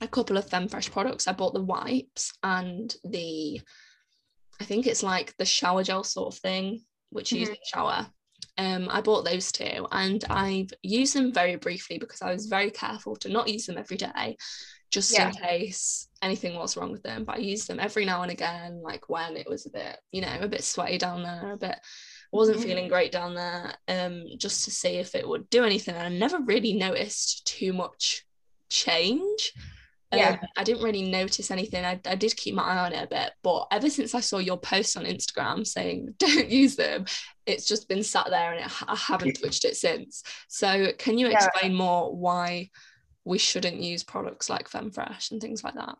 A 0.00 0.08
couple 0.08 0.36
of 0.36 0.46
femfresh 0.46 0.90
products 0.90 1.26
i 1.26 1.32
bought 1.32 1.54
the 1.54 1.62
wipes 1.62 2.32
and 2.42 2.94
the 3.04 3.60
i 4.60 4.64
think 4.64 4.86
it's 4.86 5.02
like 5.02 5.34
the 5.38 5.44
shower 5.44 5.82
gel 5.82 6.04
sort 6.04 6.32
of 6.34 6.40
thing 6.40 6.80
which 7.10 7.32
you 7.32 7.40
use 7.40 7.48
Mhm. 7.48 7.52
in 7.52 7.58
the 7.60 7.76
shower 7.76 8.06
um, 8.56 8.88
I 8.90 9.00
bought 9.00 9.24
those 9.24 9.52
two 9.52 9.86
and 9.92 10.24
I've 10.30 10.72
used 10.82 11.14
them 11.14 11.32
very 11.32 11.54
briefly 11.56 11.98
because 11.98 12.22
I 12.22 12.32
was 12.32 12.46
very 12.46 12.70
careful 12.72 13.14
to 13.16 13.28
not 13.28 13.48
use 13.48 13.66
them 13.66 13.78
every 13.78 13.96
day, 13.96 14.36
just 14.90 15.12
Yeah. 15.12 15.28
in 15.28 15.34
case 15.34 16.08
anything 16.22 16.56
was 16.56 16.76
wrong 16.76 16.90
with 16.90 17.04
them. 17.04 17.24
But 17.24 17.36
I 17.36 17.38
used 17.38 17.68
them 17.68 17.78
every 17.78 18.04
now 18.04 18.22
and 18.22 18.32
again, 18.32 18.80
like 18.82 19.08
when 19.08 19.36
it 19.36 19.48
was 19.48 19.66
a 19.66 19.70
bit, 19.70 19.98
you 20.10 20.20
know, 20.22 20.38
a 20.40 20.48
bit 20.48 20.64
sweaty 20.64 20.98
down 20.98 21.22
there, 21.22 21.52
a 21.52 21.56
bit 21.56 21.78
wasn't 22.32 22.58
Mhm. 22.58 22.62
feeling 22.64 22.88
great 22.88 23.12
down 23.12 23.34
there, 23.34 23.76
um, 23.86 24.24
just 24.38 24.64
to 24.64 24.70
see 24.72 24.96
if 24.96 25.14
it 25.14 25.26
would 25.26 25.48
do 25.50 25.64
anything. 25.64 25.94
And 25.94 26.06
I 26.14 26.16
never 26.16 26.40
really 26.40 26.72
noticed 26.74 27.46
too 27.46 27.72
much 27.72 28.24
change. 28.70 29.52
Yeah. 30.12 30.30
Um, 30.30 30.38
I 30.56 30.64
didn't 30.64 30.82
really 30.84 31.02
notice 31.10 31.50
anything. 31.50 31.84
I, 31.84 32.00
I 32.06 32.14
did 32.14 32.36
keep 32.36 32.54
my 32.54 32.62
eye 32.62 32.78
on 32.86 32.92
it 32.92 33.04
a 33.04 33.06
bit, 33.06 33.32
but 33.42 33.66
ever 33.70 33.90
since 33.90 34.14
I 34.14 34.20
saw 34.20 34.38
your 34.38 34.56
post 34.58 34.96
on 34.96 35.04
Instagram 35.04 35.66
saying 35.66 36.14
don't 36.18 36.48
use 36.50 36.76
them, 36.76 37.04
it's 37.46 37.66
just 37.66 37.88
been 37.88 38.02
sat 38.02 38.28
there 38.30 38.52
and 38.54 38.64
it, 38.64 38.72
I 38.86 38.96
haven't 38.96 39.34
touched 39.42 39.64
it 39.64 39.76
since. 39.76 40.22
So, 40.48 40.92
can 40.98 41.18
you 41.18 41.28
Yeah. 41.28 41.34
explain 41.44 41.74
more 41.74 42.14
why 42.14 42.70
we 43.24 43.36
shouldn't 43.38 43.82
use 43.82 44.02
products 44.04 44.48
like 44.48 44.70
FemFresh 44.70 45.30
and 45.30 45.40
things 45.40 45.62
like 45.62 45.74
that? 45.74 45.96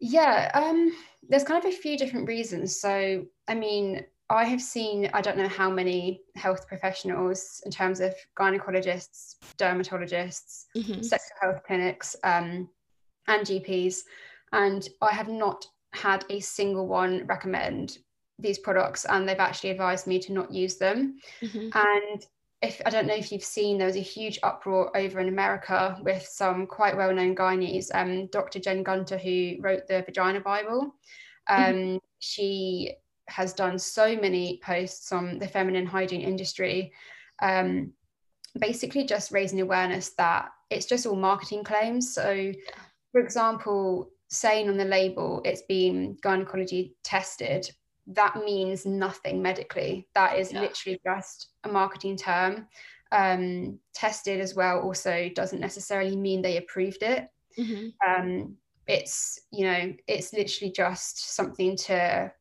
Yeah, 0.00 0.50
um, 0.54 0.92
there's 1.28 1.44
kind 1.44 1.64
of 1.64 1.72
a 1.72 1.76
few 1.76 1.96
different 1.96 2.26
reasons. 2.28 2.80
So, 2.80 3.24
I 3.46 3.54
mean, 3.54 4.04
I 4.30 4.44
have 4.44 4.60
seen, 4.60 5.08
I 5.14 5.20
don't 5.20 5.38
know 5.38 5.48
how 5.48 5.70
many 5.70 6.22
health 6.34 6.66
professionals 6.68 7.62
in 7.64 7.70
terms 7.70 8.00
of 8.00 8.14
gynecologists, 8.36 9.36
dermatologists, 9.56 10.64
Mhm. 10.76 11.04
sexual 11.04 11.36
health 11.40 11.62
clinics, 11.66 12.14
um, 12.24 12.68
and 13.28 13.46
GPs, 13.46 14.00
and 14.52 14.88
I 15.00 15.12
have 15.12 15.28
not 15.28 15.66
had 15.94 16.24
a 16.30 16.40
single 16.40 16.86
one 16.86 17.26
recommend 17.26 17.98
these 18.38 18.58
products, 18.58 19.04
and 19.04 19.28
they've 19.28 19.38
actually 19.38 19.70
advised 19.70 20.06
me 20.06 20.18
to 20.20 20.32
not 20.32 20.52
use 20.52 20.76
them. 20.76 21.18
Mhm. 21.40 21.70
And 21.74 22.26
if 22.60 22.80
I 22.84 22.90
don't 22.90 23.06
know 23.06 23.14
if 23.14 23.30
you've 23.30 23.44
seen, 23.44 23.78
there 23.78 23.86
was 23.86 23.96
a 23.96 24.00
huge 24.00 24.38
uproar 24.42 24.96
over 24.96 25.20
in 25.20 25.28
America 25.28 25.98
with 26.02 26.22
some 26.22 26.66
quite 26.66 26.96
well-known 26.96 27.36
gynaes. 27.36 27.86
Um, 27.94 28.26
Dr. 28.28 28.58
Jen 28.58 28.82
Gunter, 28.82 29.18
who 29.18 29.56
wrote 29.60 29.86
the 29.86 30.02
Vagina 30.02 30.40
Bible, 30.40 30.94
um, 31.48 32.00
she 32.18 32.94
has 33.28 33.52
done 33.52 33.78
so 33.78 34.16
many 34.16 34.60
posts 34.62 35.12
on 35.12 35.38
the 35.38 35.46
feminine 35.46 35.86
hygiene 35.86 36.20
industry, 36.20 36.92
um, 37.40 37.92
basically 38.58 39.04
just 39.04 39.30
raising 39.30 39.60
awareness 39.60 40.10
that 40.14 40.50
it's 40.70 40.86
just 40.86 41.06
all 41.06 41.16
marketing 41.16 41.62
claims. 41.62 42.12
So, 42.12 42.52
for 43.12 43.20
example, 43.20 44.10
saying 44.28 44.68
on 44.68 44.76
the 44.76 44.84
label 44.84 45.40
it's 45.44 45.62
been 45.62 46.16
gynecology 46.22 46.94
tested, 47.02 47.70
that 48.08 48.36
means 48.44 48.86
nothing 48.86 49.42
medically. 49.42 50.08
That 50.14 50.38
is 50.38 50.52
Yeah. 50.52 50.60
literally 50.62 51.00
just 51.04 51.48
a 51.64 51.68
marketing 51.68 52.16
term. 52.16 52.68
Um, 53.10 53.80
tested 53.94 54.40
as 54.40 54.54
well 54.54 54.80
also 54.80 55.30
doesn't 55.34 55.60
necessarily 55.60 56.14
mean 56.16 56.42
they 56.42 56.58
approved 56.58 57.02
it. 57.02 57.28
Mhm. 57.56 57.94
Um, 58.06 58.58
it's 58.86 59.40
you 59.50 59.64
know 59.66 59.94
it's 60.06 60.32
literally 60.32 60.72
just 60.72 61.34
something 61.34 61.76
to 61.76 62.32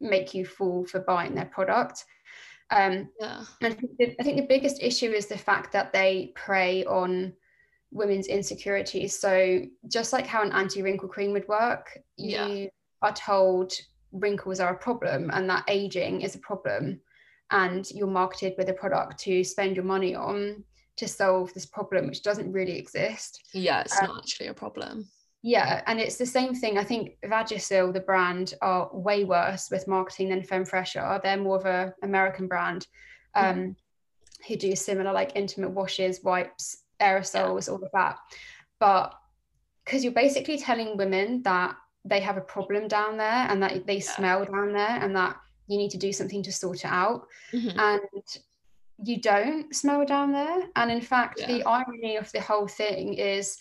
make 0.00 0.34
you 0.34 0.44
fall 0.46 0.84
for 0.86 1.00
buying 1.00 1.34
their 1.34 1.46
product. 1.46 2.04
Um, 2.70 3.10
Yeah. 3.20 3.44
and 3.60 3.74
I 3.74 3.76
think, 3.76 3.96
the, 3.98 4.16
I 4.18 4.22
think 4.22 4.36
the 4.38 4.46
biggest 4.46 4.82
issue 4.82 5.10
is 5.12 5.26
the 5.26 5.38
fact 5.38 5.72
that 5.72 5.92
they 5.92 6.32
prey 6.34 6.84
on 6.86 7.34
women's 7.94 8.26
insecurities. 8.26 9.18
So 9.18 9.62
just 9.88 10.12
like 10.12 10.26
how 10.26 10.42
an 10.42 10.52
anti-wrinkle 10.52 11.08
cream 11.08 11.32
would 11.32 11.48
work, 11.48 11.98
Yeah. 12.18 12.46
you 12.46 12.68
are 13.00 13.14
told 13.14 13.72
wrinkles 14.12 14.60
are 14.60 14.74
a 14.74 14.78
problem 14.78 15.30
and 15.32 15.48
that 15.48 15.64
aging 15.68 16.20
is 16.20 16.34
a 16.34 16.38
problem 16.38 17.00
and 17.50 17.90
you're 17.90 18.06
marketed 18.06 18.54
with 18.56 18.68
a 18.68 18.72
product 18.72 19.18
to 19.18 19.44
spend 19.44 19.76
your 19.76 19.84
money 19.84 20.14
on 20.14 20.64
to 20.96 21.08
solve 21.08 21.52
this 21.52 21.66
problem 21.66 22.06
which 22.06 22.22
doesn't 22.22 22.52
really 22.52 22.78
exist 22.78 23.42
yeah 23.52 23.80
it's 23.80 24.00
um, 24.00 24.08
not 24.08 24.18
actually 24.18 24.46
a 24.46 24.54
problem 24.54 25.06
yeah 25.42 25.82
and 25.86 26.00
it's 26.00 26.16
the 26.16 26.24
same 26.24 26.54
thing 26.54 26.78
i 26.78 26.84
think 26.84 27.18
vagisil 27.24 27.92
the 27.92 28.00
brand 28.00 28.54
are 28.62 28.88
way 28.92 29.24
worse 29.24 29.68
with 29.70 29.88
marketing 29.88 30.28
than 30.28 30.40
femfresh 30.40 31.00
are. 31.00 31.20
they're 31.22 31.36
more 31.36 31.56
of 31.56 31.66
a 31.66 31.92
american 32.02 32.46
brand 32.46 32.86
mm-hmm. 33.36 33.50
um, 33.50 33.66
mm. 33.66 33.76
who 34.46 34.56
do 34.56 34.74
similar 34.76 35.12
like 35.12 35.32
intimate 35.34 35.70
washes 35.70 36.22
wipes 36.22 36.83
aerosols 37.04 37.70
all 37.70 37.82
of 37.82 37.90
that 37.92 38.16
but 38.80 39.14
because 39.84 40.02
you're 40.02 40.12
basically 40.12 40.58
telling 40.58 40.96
women 40.96 41.42
that 41.42 41.76
they 42.04 42.20
have 42.20 42.36
a 42.36 42.40
problem 42.40 42.88
down 42.88 43.16
there 43.16 43.46
and 43.48 43.62
that 43.62 43.86
they 43.86 43.96
yeah. 43.96 44.12
smell 44.16 44.44
down 44.44 44.72
there 44.72 44.98
and 45.02 45.14
that 45.16 45.36
you 45.66 45.78
need 45.78 45.90
to 45.90 45.98
do 45.98 46.12
something 46.12 46.42
to 46.42 46.52
sort 46.52 46.78
it 46.78 46.90
out 46.90 47.26
mm-hmm. 47.52 47.78
and 47.78 48.02
you 49.02 49.20
don't 49.20 49.74
smell 49.74 50.04
down 50.04 50.32
there 50.32 50.64
and 50.76 50.90
in 50.90 51.00
fact 51.00 51.40
yeah. 51.40 51.46
the 51.46 51.62
irony 51.64 52.16
of 52.16 52.30
the 52.32 52.40
whole 52.40 52.68
thing 52.68 53.14
is 53.14 53.58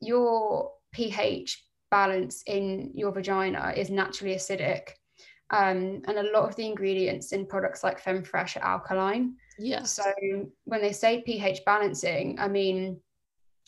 your 0.00 0.72
ph 0.92 1.64
balance 1.90 2.42
in 2.46 2.90
your 2.94 3.12
vagina 3.12 3.72
is 3.76 3.90
naturally 3.90 4.34
acidic 4.34 4.88
um, 5.50 6.02
and 6.06 6.18
a 6.18 6.32
lot 6.32 6.48
of 6.48 6.56
the 6.56 6.66
ingredients 6.66 7.32
in 7.32 7.46
products 7.46 7.84
like 7.84 8.02
femfresh 8.02 8.56
are 8.56 8.64
alkaline. 8.64 9.36
Yeah 9.58 9.82
so 9.84 10.04
when 10.64 10.80
they 10.80 10.92
say 10.92 11.22
ph 11.22 11.64
balancing 11.64 12.40
i 12.40 12.48
mean 12.48 13.00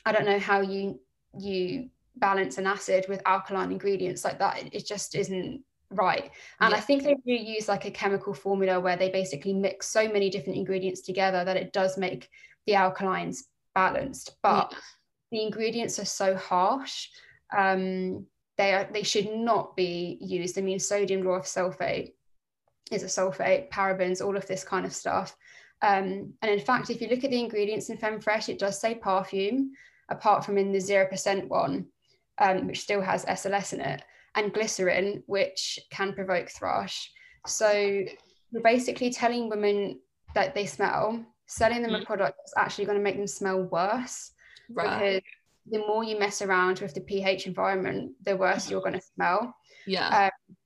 i 0.04 0.10
don't 0.10 0.26
know 0.26 0.40
how 0.40 0.60
you 0.60 0.98
you 1.38 1.88
balance 2.16 2.58
an 2.58 2.66
acid 2.66 3.06
with 3.08 3.22
alkaline 3.26 3.70
ingredients 3.70 4.24
like 4.24 4.38
that. 4.38 4.62
It 4.72 4.86
just 4.86 5.14
isn't 5.14 5.62
right. 5.90 6.30
And 6.60 6.72
yeah. 6.72 6.76
i 6.76 6.80
think 6.80 7.02
they 7.02 7.14
do 7.14 7.32
use 7.32 7.68
like 7.68 7.84
a 7.84 7.90
chemical 7.90 8.34
formula 8.34 8.80
where 8.80 8.96
they 8.96 9.10
basically 9.10 9.52
mix 9.52 9.86
so 9.88 10.08
many 10.08 10.30
different 10.30 10.58
ingredients 10.58 11.02
together 11.02 11.44
that 11.44 11.56
it 11.56 11.72
does 11.72 11.96
make 11.96 12.28
the 12.66 12.72
alkalines 12.72 13.44
balanced. 13.74 14.36
But 14.42 14.72
yeah. 14.72 14.78
the 15.32 15.42
ingredients 15.42 15.98
are 15.98 16.06
so 16.06 16.36
harsh 16.36 17.08
um 17.56 18.26
they 18.58 18.72
are 18.72 18.88
they 18.92 19.02
should 19.02 19.30
not 19.32 19.76
be 19.76 20.18
used 20.20 20.58
i 20.58 20.60
mean 20.60 20.78
sodium 20.78 21.22
lauryl 21.22 21.42
sulfate 21.42 22.12
is 22.90 23.02
a 23.02 23.06
sulfate 23.06 23.70
parabens 23.70 24.24
all 24.24 24.36
of 24.36 24.46
this 24.46 24.64
kind 24.64 24.86
of 24.86 24.92
stuff 24.92 25.36
um, 25.82 26.32
and 26.42 26.50
in 26.50 26.60
fact 26.60 26.88
if 26.88 27.00
you 27.00 27.08
look 27.08 27.24
at 27.24 27.30
the 27.30 27.40
ingredients 27.40 27.90
in 27.90 27.98
femfresh 27.98 28.48
it 28.48 28.58
does 28.58 28.80
say 28.80 28.94
perfume 28.94 29.72
apart 30.08 30.44
from 30.44 30.56
in 30.56 30.72
the 30.72 30.78
0% 30.78 31.48
one 31.48 31.86
um, 32.38 32.66
which 32.66 32.80
still 32.80 33.00
has 33.00 33.24
SLS 33.24 33.72
in 33.72 33.80
it 33.80 34.02
and 34.34 34.52
glycerin, 34.52 35.22
which 35.26 35.78
can 35.90 36.12
provoke 36.12 36.50
thrush. 36.50 37.10
So 37.46 37.70
you're 37.72 38.62
basically 38.62 39.10
telling 39.10 39.48
women 39.48 40.00
that 40.34 40.54
they 40.54 40.66
smell, 40.66 41.24
selling 41.46 41.82
them 41.82 41.92
mm. 41.92 42.02
a 42.02 42.04
product 42.04 42.36
that's 42.38 42.54
actually 42.56 42.84
going 42.84 42.98
to 42.98 43.04
make 43.04 43.16
them 43.16 43.26
smell 43.26 43.62
worse. 43.62 44.32
Right. 44.70 44.84
Because 44.84 45.22
the 45.70 45.78
more 45.78 46.04
you 46.04 46.18
mess 46.18 46.42
around 46.42 46.80
with 46.80 46.94
the 46.94 47.00
pH 47.00 47.46
environment, 47.46 48.12
the 48.22 48.36
worse 48.36 48.70
you're 48.70 48.80
going 48.80 48.94
to 48.94 49.06
smell. 49.14 49.54
Yeah. 49.86 50.08
Um, 50.08 50.56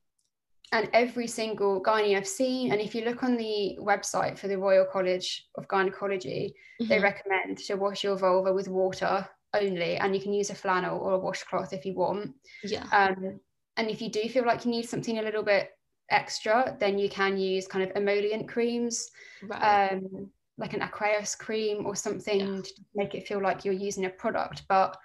and 0.73 0.88
every 0.92 1.26
single 1.26 1.83
gynae 1.83 2.16
I've 2.16 2.28
seen, 2.28 2.71
and 2.71 2.80
if 2.80 2.95
you 2.95 3.04
look 3.04 3.23
on 3.25 3.37
the 3.37 3.76
website 3.80 4.38
for 4.38 4.47
the 4.47 4.59
Royal 4.59 4.87
College 4.90 5.47
of 5.57 5.66
Gynecology, 5.66 6.54
mm-hmm. 6.80 6.88
they 6.88 7.00
recommend 7.00 7.59
to 7.59 7.75
wash 7.75 8.04
your 8.04 8.16
vulva 8.16 8.52
with 8.52 8.69
water 8.69 9.28
only, 9.52 9.97
and 9.97 10.14
you 10.14 10.23
can 10.23 10.33
use 10.33 10.50
a 10.50 10.54
flannel 10.54 11.00
or 11.00 11.14
a 11.14 11.19
washcloth 11.19 11.73
if 11.73 11.85
you 11.85 11.95
want. 11.95 12.33
Yeah. 12.62 12.85
Um, 12.92 13.40
and 13.76 13.90
if 13.90 14.00
you 14.00 14.11
do 14.11 14.28
feel 14.28 14.47
like 14.47 14.64
you 14.64 14.71
need 14.71 14.88
something 14.88 15.19
a 15.19 15.23
little 15.23 15.42
bit 15.42 15.71
extra, 16.11 16.76
then 16.78 16.99
you 16.99 17.09
can 17.09 17.37
use 17.37 17.66
kind 17.66 17.88
of 17.88 17.97
emollient 17.97 18.49
creams, 18.49 19.11
right. 19.49 19.92
um, 19.92 20.30
like 20.60 20.75
an 20.75 20.82
Aqueous 20.82 21.34
cream 21.34 21.86
or 21.86 21.96
something 21.96 22.40
yeah. 22.40 22.62
to 22.62 22.73
make 22.94 23.14
it 23.14 23.26
feel 23.26 23.42
like 23.42 23.64
you're 23.64 23.75
using 23.75 24.04
a 24.04 24.10
product. 24.10 24.62
But 24.68 24.96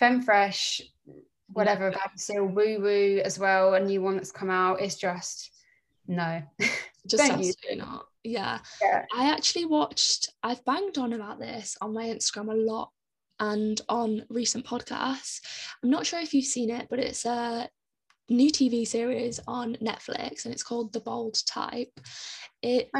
Femfresh, 0.00 0.80
whatever, 1.48 1.90
yeah. 1.90 1.98
Vagisil, 1.98 2.52
Woo 2.52 2.80
Woo 2.80 3.20
as 3.22 3.38
well, 3.38 3.74
a 3.74 3.80
new 3.80 4.00
one 4.00 4.16
that's 4.16 4.32
come 4.32 4.50
out, 4.50 4.80
is 4.80 4.96
just 4.96 5.52
no. 6.08 6.42
Just 7.06 7.22
absolutely 7.22 7.76
not. 7.76 8.04
Yeah. 8.22 8.58
yeah. 8.82 9.04
I 9.16 9.30
actually 9.30 9.64
watched, 9.64 10.30
I've 10.42 10.62
banged 10.66 10.98
on 10.98 11.14
about 11.14 11.38
this 11.38 11.74
on 11.80 11.94
my 11.94 12.04
Instagram 12.04 12.52
a 12.52 12.54
lot 12.54 12.90
and 13.40 13.80
on 13.88 14.24
recent 14.28 14.66
podcasts. 14.66 15.40
I'm 15.82 15.88
not 15.88 16.04
sure 16.04 16.20
if 16.20 16.34
you've 16.34 16.44
seen 16.44 16.70
it, 16.70 16.88
but 16.90 16.98
it's 16.98 17.24
a 17.24 17.70
new 18.28 18.50
TV 18.50 18.86
series 18.86 19.40
on 19.46 19.76
Netflix 19.76 20.44
and 20.44 20.52
it's 20.52 20.62
called 20.62 20.92
The 20.92 21.00
Bold 21.00 21.38
Type. 21.46 21.98
It 22.62 22.90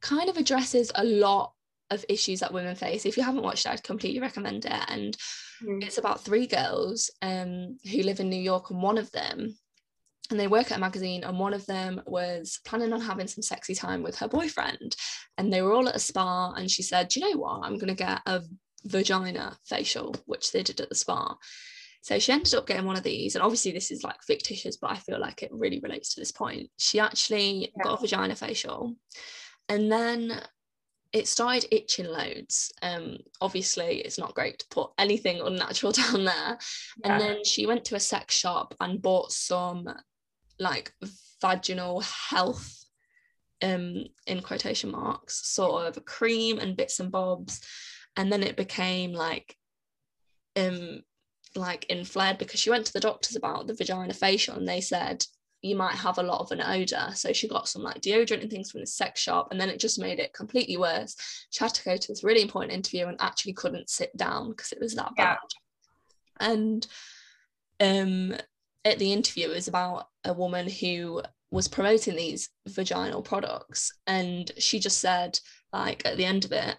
kind 0.00 0.28
of 0.28 0.36
addresses 0.36 0.90
a 0.94 1.04
lot 1.04 1.52
of 1.90 2.04
issues 2.08 2.40
that 2.40 2.52
women 2.52 2.74
face. 2.74 3.06
If 3.06 3.16
you 3.16 3.22
haven't 3.22 3.42
watched 3.42 3.66
it, 3.66 3.70
I'd 3.70 3.82
completely 3.82 4.20
recommend 4.20 4.64
it. 4.64 4.84
And 4.88 5.16
mm. 5.62 5.82
it's 5.82 5.98
about 5.98 6.24
three 6.24 6.46
girls 6.46 7.10
um, 7.22 7.78
who 7.90 8.02
live 8.02 8.20
in 8.20 8.28
New 8.28 8.40
York, 8.40 8.70
and 8.70 8.82
one 8.82 8.98
of 8.98 9.10
them, 9.12 9.56
and 10.30 10.38
they 10.38 10.46
work 10.46 10.70
at 10.70 10.76
a 10.76 10.80
magazine, 10.80 11.24
and 11.24 11.38
one 11.38 11.54
of 11.54 11.64
them 11.66 12.02
was 12.06 12.60
planning 12.66 12.92
on 12.92 13.00
having 13.00 13.26
some 13.26 13.42
sexy 13.42 13.74
time 13.74 14.02
with 14.02 14.18
her 14.18 14.28
boyfriend. 14.28 14.96
And 15.38 15.52
they 15.52 15.62
were 15.62 15.72
all 15.72 15.88
at 15.88 15.96
a 15.96 16.00
spa, 16.00 16.52
and 16.52 16.70
she 16.70 16.82
said, 16.82 17.08
Do 17.08 17.20
you 17.20 17.30
know 17.30 17.40
what? 17.40 17.64
I'm 17.64 17.76
going 17.76 17.88
to 17.88 17.94
get 17.94 18.20
a 18.26 18.42
vagina 18.84 19.56
facial, 19.64 20.14
which 20.26 20.52
they 20.52 20.62
did 20.62 20.80
at 20.80 20.88
the 20.88 20.94
spa. 20.94 21.36
So 22.02 22.18
she 22.18 22.32
ended 22.32 22.54
up 22.54 22.66
getting 22.66 22.86
one 22.86 22.96
of 22.96 23.02
these, 23.02 23.34
and 23.34 23.42
obviously 23.42 23.72
this 23.72 23.90
is 23.90 24.04
like 24.04 24.22
fictitious, 24.22 24.76
but 24.76 24.90
I 24.90 24.96
feel 24.96 25.20
like 25.20 25.42
it 25.42 25.50
really 25.52 25.80
relates 25.80 26.14
to 26.14 26.20
this 26.20 26.32
point. 26.32 26.70
She 26.78 27.00
actually 27.00 27.72
yeah. 27.76 27.82
got 27.82 27.98
a 27.98 28.00
vagina 28.00 28.36
facial, 28.36 28.94
and 29.68 29.90
then 29.90 30.40
it 31.12 31.26
started 31.26 31.66
itching 31.74 32.06
loads. 32.06 32.72
Um, 32.82 33.18
obviously 33.40 34.00
it's 34.00 34.18
not 34.18 34.34
great 34.34 34.58
to 34.58 34.66
put 34.70 34.90
anything 34.98 35.40
unnatural 35.40 35.92
down 36.12 36.24
there. 36.24 36.34
Yeah. 36.34 36.58
And 37.04 37.20
then 37.20 37.44
she 37.44 37.66
went 37.66 37.84
to 37.86 37.96
a 37.96 38.00
sex 38.00 38.34
shop 38.34 38.74
and 38.80 39.00
bought 39.00 39.32
some 39.32 39.88
like 40.58 40.92
vaginal 41.40 42.00
health 42.00 42.84
um 43.62 44.04
in 44.26 44.40
quotation 44.40 44.90
marks 44.90 45.48
sort 45.48 45.86
of 45.86 46.04
cream 46.04 46.58
and 46.58 46.76
bits 46.76 47.00
and 47.00 47.10
bobs 47.10 47.60
and 48.16 48.32
then 48.32 48.42
it 48.42 48.56
became 48.56 49.12
like 49.12 49.56
um 50.56 51.00
like 51.56 51.84
inflared 51.86 52.38
because 52.38 52.60
she 52.60 52.70
went 52.70 52.86
to 52.86 52.92
the 52.92 53.00
doctors 53.00 53.34
about 53.34 53.66
the 53.66 53.74
vagina 53.74 54.14
facial 54.14 54.54
and 54.56 54.68
they 54.68 54.80
said 54.80 55.24
you 55.62 55.74
might 55.74 55.94
have 55.94 56.18
a 56.18 56.22
lot 56.22 56.40
of 56.40 56.52
an 56.52 56.60
odor. 56.60 57.08
So 57.14 57.32
she 57.32 57.48
got 57.48 57.68
some 57.68 57.82
like 57.82 58.00
deodorant 58.00 58.42
and 58.42 58.50
things 58.50 58.70
from 58.70 58.80
the 58.80 58.86
sex 58.86 59.20
shop 59.20 59.48
and 59.50 59.60
then 59.60 59.68
it 59.68 59.80
just 59.80 59.98
made 59.98 60.18
it 60.18 60.32
completely 60.32 60.76
worse. 60.76 61.16
She 61.50 61.64
had 61.64 61.74
to 61.74 61.84
go 61.84 61.96
to 61.96 62.08
this 62.08 62.22
really 62.22 62.42
important 62.42 62.72
interview 62.72 63.06
and 63.06 63.20
actually 63.20 63.54
couldn't 63.54 63.90
sit 63.90 64.16
down 64.16 64.50
because 64.50 64.72
it 64.72 64.80
was 64.80 64.94
that 64.94 65.12
yeah. 65.16 65.34
bad. 65.34 65.38
And 66.40 66.86
um 67.80 68.36
at 68.84 68.98
the 68.98 69.12
interview 69.12 69.48
it 69.48 69.54
was 69.54 69.68
about 69.68 70.08
a 70.24 70.32
woman 70.32 70.68
who 70.68 71.22
was 71.50 71.68
promoting 71.68 72.16
these 72.16 72.50
vaginal 72.66 73.22
products 73.22 73.92
and 74.06 74.50
she 74.58 74.78
just 74.78 74.98
said 74.98 75.38
like 75.72 76.04
at 76.04 76.16
the 76.16 76.24
end 76.24 76.44
of 76.44 76.52
it 76.52 76.76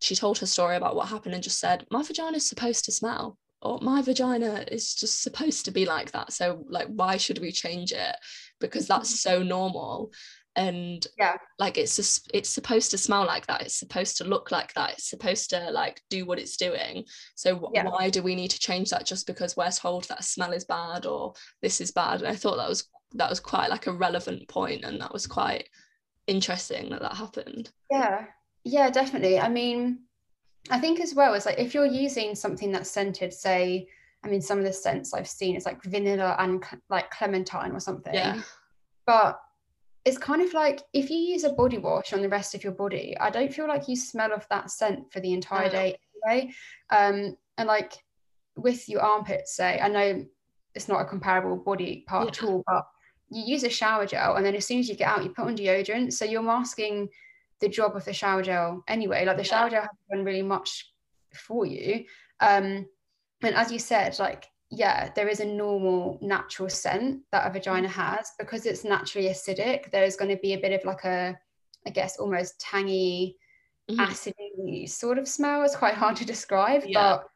she 0.00 0.14
told 0.14 0.38
her 0.38 0.46
story 0.46 0.76
about 0.76 0.94
what 0.94 1.08
happened 1.08 1.34
and 1.34 1.42
just 1.42 1.58
said 1.58 1.86
my 1.90 2.02
vagina 2.02 2.36
is 2.36 2.48
supposed 2.48 2.84
to 2.84 2.92
smell 2.92 3.38
or 3.62 3.78
my 3.82 4.02
vagina 4.02 4.64
is 4.70 4.94
just 4.94 5.22
supposed 5.22 5.64
to 5.64 5.70
be 5.70 5.84
like 5.84 6.10
that 6.12 6.32
so 6.32 6.64
like 6.68 6.88
why 6.88 7.16
should 7.16 7.38
we 7.38 7.52
change 7.52 7.92
it? 7.92 8.16
Because 8.60 8.86
that's 8.86 9.10
mm-hmm. 9.10 9.38
so 9.38 9.42
normal 9.42 10.12
and 10.56 11.06
yeah. 11.16 11.36
like 11.58 11.78
it's 11.78 11.94
just 11.94 12.28
it's 12.34 12.50
supposed 12.50 12.90
to 12.90 12.98
smell 12.98 13.24
like 13.24 13.46
that 13.46 13.62
it's 13.62 13.78
supposed 13.78 14.16
to 14.16 14.24
look 14.24 14.50
like 14.50 14.74
that 14.74 14.92
it's 14.92 15.08
supposed 15.08 15.48
to 15.50 15.70
like 15.70 16.02
do 16.10 16.24
what 16.24 16.38
it's 16.38 16.56
doing. 16.56 17.04
So 17.36 17.70
yeah. 17.72 17.84
why 17.84 18.10
do 18.10 18.22
we 18.22 18.34
need 18.34 18.50
to 18.50 18.58
change 18.58 18.90
that 18.90 19.06
just 19.06 19.26
because 19.26 19.56
we're 19.56 19.70
told 19.70 20.04
that 20.04 20.24
smell 20.24 20.52
is 20.52 20.64
bad 20.64 21.06
or 21.06 21.34
this 21.62 21.80
is 21.80 21.92
bad? 21.92 22.20
And 22.20 22.28
i 22.28 22.34
thought 22.34 22.56
that 22.56 22.68
was 22.68 22.88
that 23.14 23.30
was 23.30 23.40
quite 23.40 23.70
like 23.70 23.86
a 23.86 23.92
relevant 23.92 24.48
point 24.48 24.84
and 24.84 25.00
that 25.00 25.12
was 25.12 25.26
quite 25.26 25.68
interesting 26.26 26.90
that 26.90 27.00
that 27.02 27.16
happened. 27.16 27.70
Yeah. 27.90 28.26
Yeah 28.64 28.90
definitely. 28.90 29.38
I 29.38 29.48
mean 29.48 30.00
I 30.68 30.78
think 30.78 31.00
as 31.00 31.14
well 31.14 31.34
is 31.34 31.46
like 31.46 31.58
if 31.58 31.72
you're 31.72 31.86
using 31.86 32.34
something 32.34 32.70
that's 32.72 32.90
scented, 32.90 33.32
say, 33.32 33.88
I 34.24 34.28
mean, 34.28 34.42
some 34.42 34.58
of 34.58 34.64
the 34.64 34.72
scents 34.72 35.14
I've 35.14 35.28
seen 35.28 35.56
is 35.56 35.64
like 35.64 35.82
vanilla 35.82 36.36
and 36.38 36.62
like 36.90 37.10
clementine 37.10 37.72
or 37.72 37.80
something. 37.80 38.12
Yeah. 38.12 38.42
But 39.06 39.40
it's 40.04 40.18
kind 40.18 40.42
of 40.42 40.52
like 40.52 40.82
if 40.92 41.10
you 41.10 41.16
use 41.16 41.44
a 41.44 41.52
body 41.52 41.78
wash 41.78 42.12
on 42.12 42.22
the 42.22 42.28
rest 42.28 42.54
of 42.54 42.62
your 42.62 42.72
body, 42.72 43.16
I 43.18 43.30
don't 43.30 43.52
feel 43.52 43.66
like 43.66 43.88
you 43.88 43.96
smell 43.96 44.32
of 44.32 44.46
that 44.50 44.70
scent 44.70 45.12
for 45.12 45.20
the 45.20 45.32
entire 45.32 45.66
no. 45.66 45.72
day 45.72 45.96
anyway. 46.26 46.52
Um, 46.90 47.36
and 47.58 47.66
like 47.66 47.94
with 48.56 48.88
your 48.88 49.00
armpits, 49.02 49.56
say, 49.56 49.78
I 49.80 49.88
know 49.88 50.24
it's 50.74 50.88
not 50.88 51.00
a 51.00 51.04
comparable 51.04 51.56
body 51.56 52.04
part 52.06 52.24
yeah. 52.24 52.30
at 52.30 52.42
all, 52.42 52.62
but 52.66 52.86
you 53.30 53.44
use 53.44 53.64
a 53.64 53.70
shower 53.70 54.06
gel 54.06 54.36
and 54.36 54.44
then 54.44 54.54
as 54.54 54.66
soon 54.66 54.78
as 54.80 54.88
you 54.88 54.96
get 54.96 55.08
out, 55.08 55.24
you 55.24 55.30
put 55.30 55.46
on 55.46 55.56
deodorant. 55.56 56.12
So 56.12 56.24
you're 56.24 56.42
masking 56.42 57.08
the 57.60 57.68
job 57.68 57.96
of 57.96 58.04
the 58.04 58.12
shower 58.12 58.42
gel 58.42 58.82
anyway. 58.88 59.24
Like 59.24 59.36
the 59.36 59.44
shower 59.44 59.68
gel 59.70 59.82
hasn't 59.82 60.08
done 60.10 60.24
really 60.24 60.42
much 60.42 60.92
for 61.34 61.66
you. 61.66 62.04
Um, 62.40 62.86
and 63.42 63.54
as 63.54 63.70
you 63.72 63.78
said, 63.78 64.18
like 64.18 64.46
yeah, 64.72 65.10
there 65.16 65.26
is 65.26 65.40
a 65.40 65.44
normal 65.44 66.18
natural 66.22 66.68
scent 66.68 67.22
that 67.32 67.44
a 67.46 67.52
vagina 67.52 67.88
Mm-hmm. 67.88 68.00
has 68.00 68.32
because 68.38 68.66
it's 68.66 68.84
naturally 68.84 69.28
acidic. 69.28 69.90
There's 69.90 70.14
going 70.16 70.30
to 70.30 70.40
be 70.40 70.52
a 70.54 70.60
bit 70.60 70.72
of 70.72 70.84
like 70.84 71.04
a, 71.04 71.36
I 71.86 71.90
guess, 71.90 72.18
almost 72.18 72.60
tangy, 72.60 73.36
Mhm. 73.90 73.96
acidy 74.06 74.88
sort 74.88 75.18
of 75.18 75.26
smell. 75.26 75.64
It's 75.64 75.74
quite 75.74 75.94
hard 75.94 76.14
to 76.16 76.24
describe, 76.24 76.84
Yeah. 76.86 77.00
but 77.00 77.28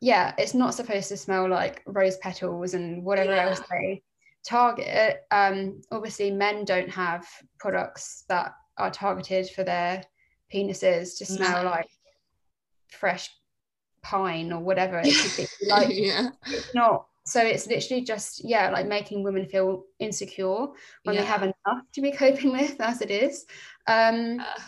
yeah, 0.00 0.34
it's 0.36 0.52
not 0.54 0.74
supposed 0.74 1.08
to 1.10 1.16
smell 1.16 1.48
like 1.48 1.82
rose 1.86 2.16
petals 2.16 2.74
and 2.74 3.04
whatever 3.04 3.32
else 3.32 3.60
they 3.70 4.02
target. 4.44 5.24
Um, 5.30 5.80
obviously, 5.92 6.32
men 6.32 6.64
don't 6.64 6.90
have 6.90 7.24
products 7.60 8.24
that 8.28 8.52
are 8.76 8.90
targeted 8.90 9.48
for 9.50 9.64
their 9.64 10.04
penises 10.52 11.18
to 11.18 11.26
smell 11.26 11.64
No. 11.64 11.70
like 11.70 11.88
fresh 12.90 13.30
pine 14.02 14.52
or 14.52 14.60
whatever 14.60 14.98
it 14.98 15.14
could 15.16 15.36
be. 15.36 15.46
Like 15.68 15.88
yeah. 15.90 16.30
it's 16.46 16.74
not 16.74 17.06
so 17.26 17.40
it's 17.40 17.66
literally 17.66 18.04
just 18.04 18.44
yeah 18.44 18.70
like 18.70 18.86
making 18.86 19.22
women 19.22 19.46
feel 19.46 19.84
insecure 19.98 20.66
when 21.04 21.16
they 21.16 21.24
have 21.24 21.42
enough 21.42 21.82
to 21.94 22.02
be 22.02 22.12
coping 22.22 22.52
with 22.52 22.78
as 22.80 23.00
it 23.00 23.10
is 23.10 23.46
um 23.86 24.40
Uh, 24.40 24.60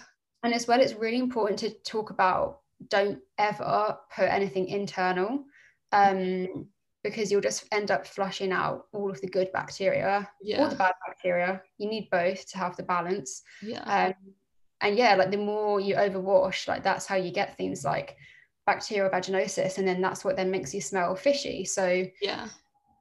and 0.43 0.55
as 0.55 0.67
well 0.67 0.81
it's 0.81 0.95
really 0.95 1.19
important 1.19 1.59
to 1.59 1.71
talk 1.85 2.11
about 2.11 2.61
don't 2.89 3.19
ever 3.37 3.99
put 4.15 4.25
anything 4.25 4.69
internal 4.69 5.45
um 5.93 6.67
because 7.11 7.31
you'll 7.31 7.41
just 7.41 7.67
end 7.73 7.91
up 7.91 8.07
flushing 8.07 8.53
out 8.53 8.87
all 8.93 9.11
of 9.11 9.21
the 9.21 9.29
good 9.29 9.51
bacteria 9.53 10.19
or 10.19 10.29
yeah. 10.43 10.69
the 10.69 10.75
bad 10.77 10.93
bacteria 11.07 11.63
you 11.79 11.89
need 11.89 12.09
both 12.11 12.47
to 12.49 12.59
have 12.59 12.77
the 12.77 12.83
balance 12.83 13.43
Yeah. 13.63 13.83
um, 13.83 14.15
and 14.81 14.97
yeah 14.97 15.15
like 15.15 15.31
the 15.31 15.37
more 15.37 15.81
you 15.81 15.95
overwash 15.95 16.69
like 16.69 16.83
that's 16.83 17.07
how 17.07 17.17
you 17.17 17.31
get 17.31 17.57
things 17.57 17.85
like 17.85 18.17
bacterial 18.67 19.09
vaginosis 19.11 19.79
and 19.79 19.87
then 19.87 20.01
that's 20.01 20.25
what 20.25 20.37
then 20.37 20.51
makes 20.51 20.75
you 20.75 20.81
smell 20.81 21.15
fishy 21.15 21.65
so 21.65 22.05
yeah. 22.21 22.49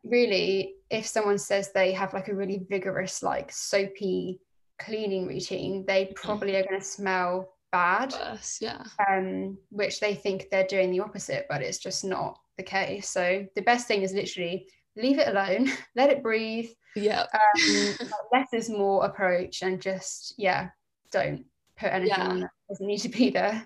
really 0.03 0.75
if 0.91 1.05
someone 1.07 1.37
says 1.39 1.71
they 1.73 1.91
have 1.91 2.13
like 2.13 2.27
a 2.27 2.35
really 2.35 2.65
vigorous 2.69 3.23
like 3.23 3.51
soapy 3.51 4.39
cleaning 4.79 5.27
routine 5.27 5.83
they 5.87 6.11
probably 6.15 6.55
are 6.55 6.63
going 6.63 6.79
to 6.79 6.85
smell 6.85 7.53
bad 7.71 8.13
Worse. 8.13 8.59
Yeah. 8.61 8.83
um, 9.09 9.57
which 9.69 9.99
they 9.99 10.13
think 10.13 10.47
they're 10.51 10.67
doing 10.67 10.91
the 10.91 10.99
opposite 10.99 11.45
but 11.49 11.61
it's 11.61 11.79
just 11.79 12.05
not 12.05 12.37
the 12.57 12.63
case 12.63 13.09
so 13.09 13.45
the 13.55 13.61
best 13.61 13.87
thing 13.87 14.01
is 14.01 14.13
literally 14.13 14.67
leave 14.95 15.19
it 15.19 15.27
alone 15.27 15.69
let 15.95 16.09
it 16.09 16.23
breathe 16.23 16.69
Yeah. 16.95 17.25
um, 17.33 17.95
less 18.31 18.47
is 18.53 18.69
more 18.69 19.05
approach 19.05 19.61
and 19.61 19.81
just 19.81 20.35
yeah 20.37 20.69
don't 21.11 21.45
put 21.77 21.91
anything 21.91 22.17
Yeah. 22.17 22.27
on 22.29 22.39
that 22.41 22.51
doesn't 22.69 22.87
need 22.87 22.99
to 22.99 23.09
be 23.09 23.29
there 23.29 23.65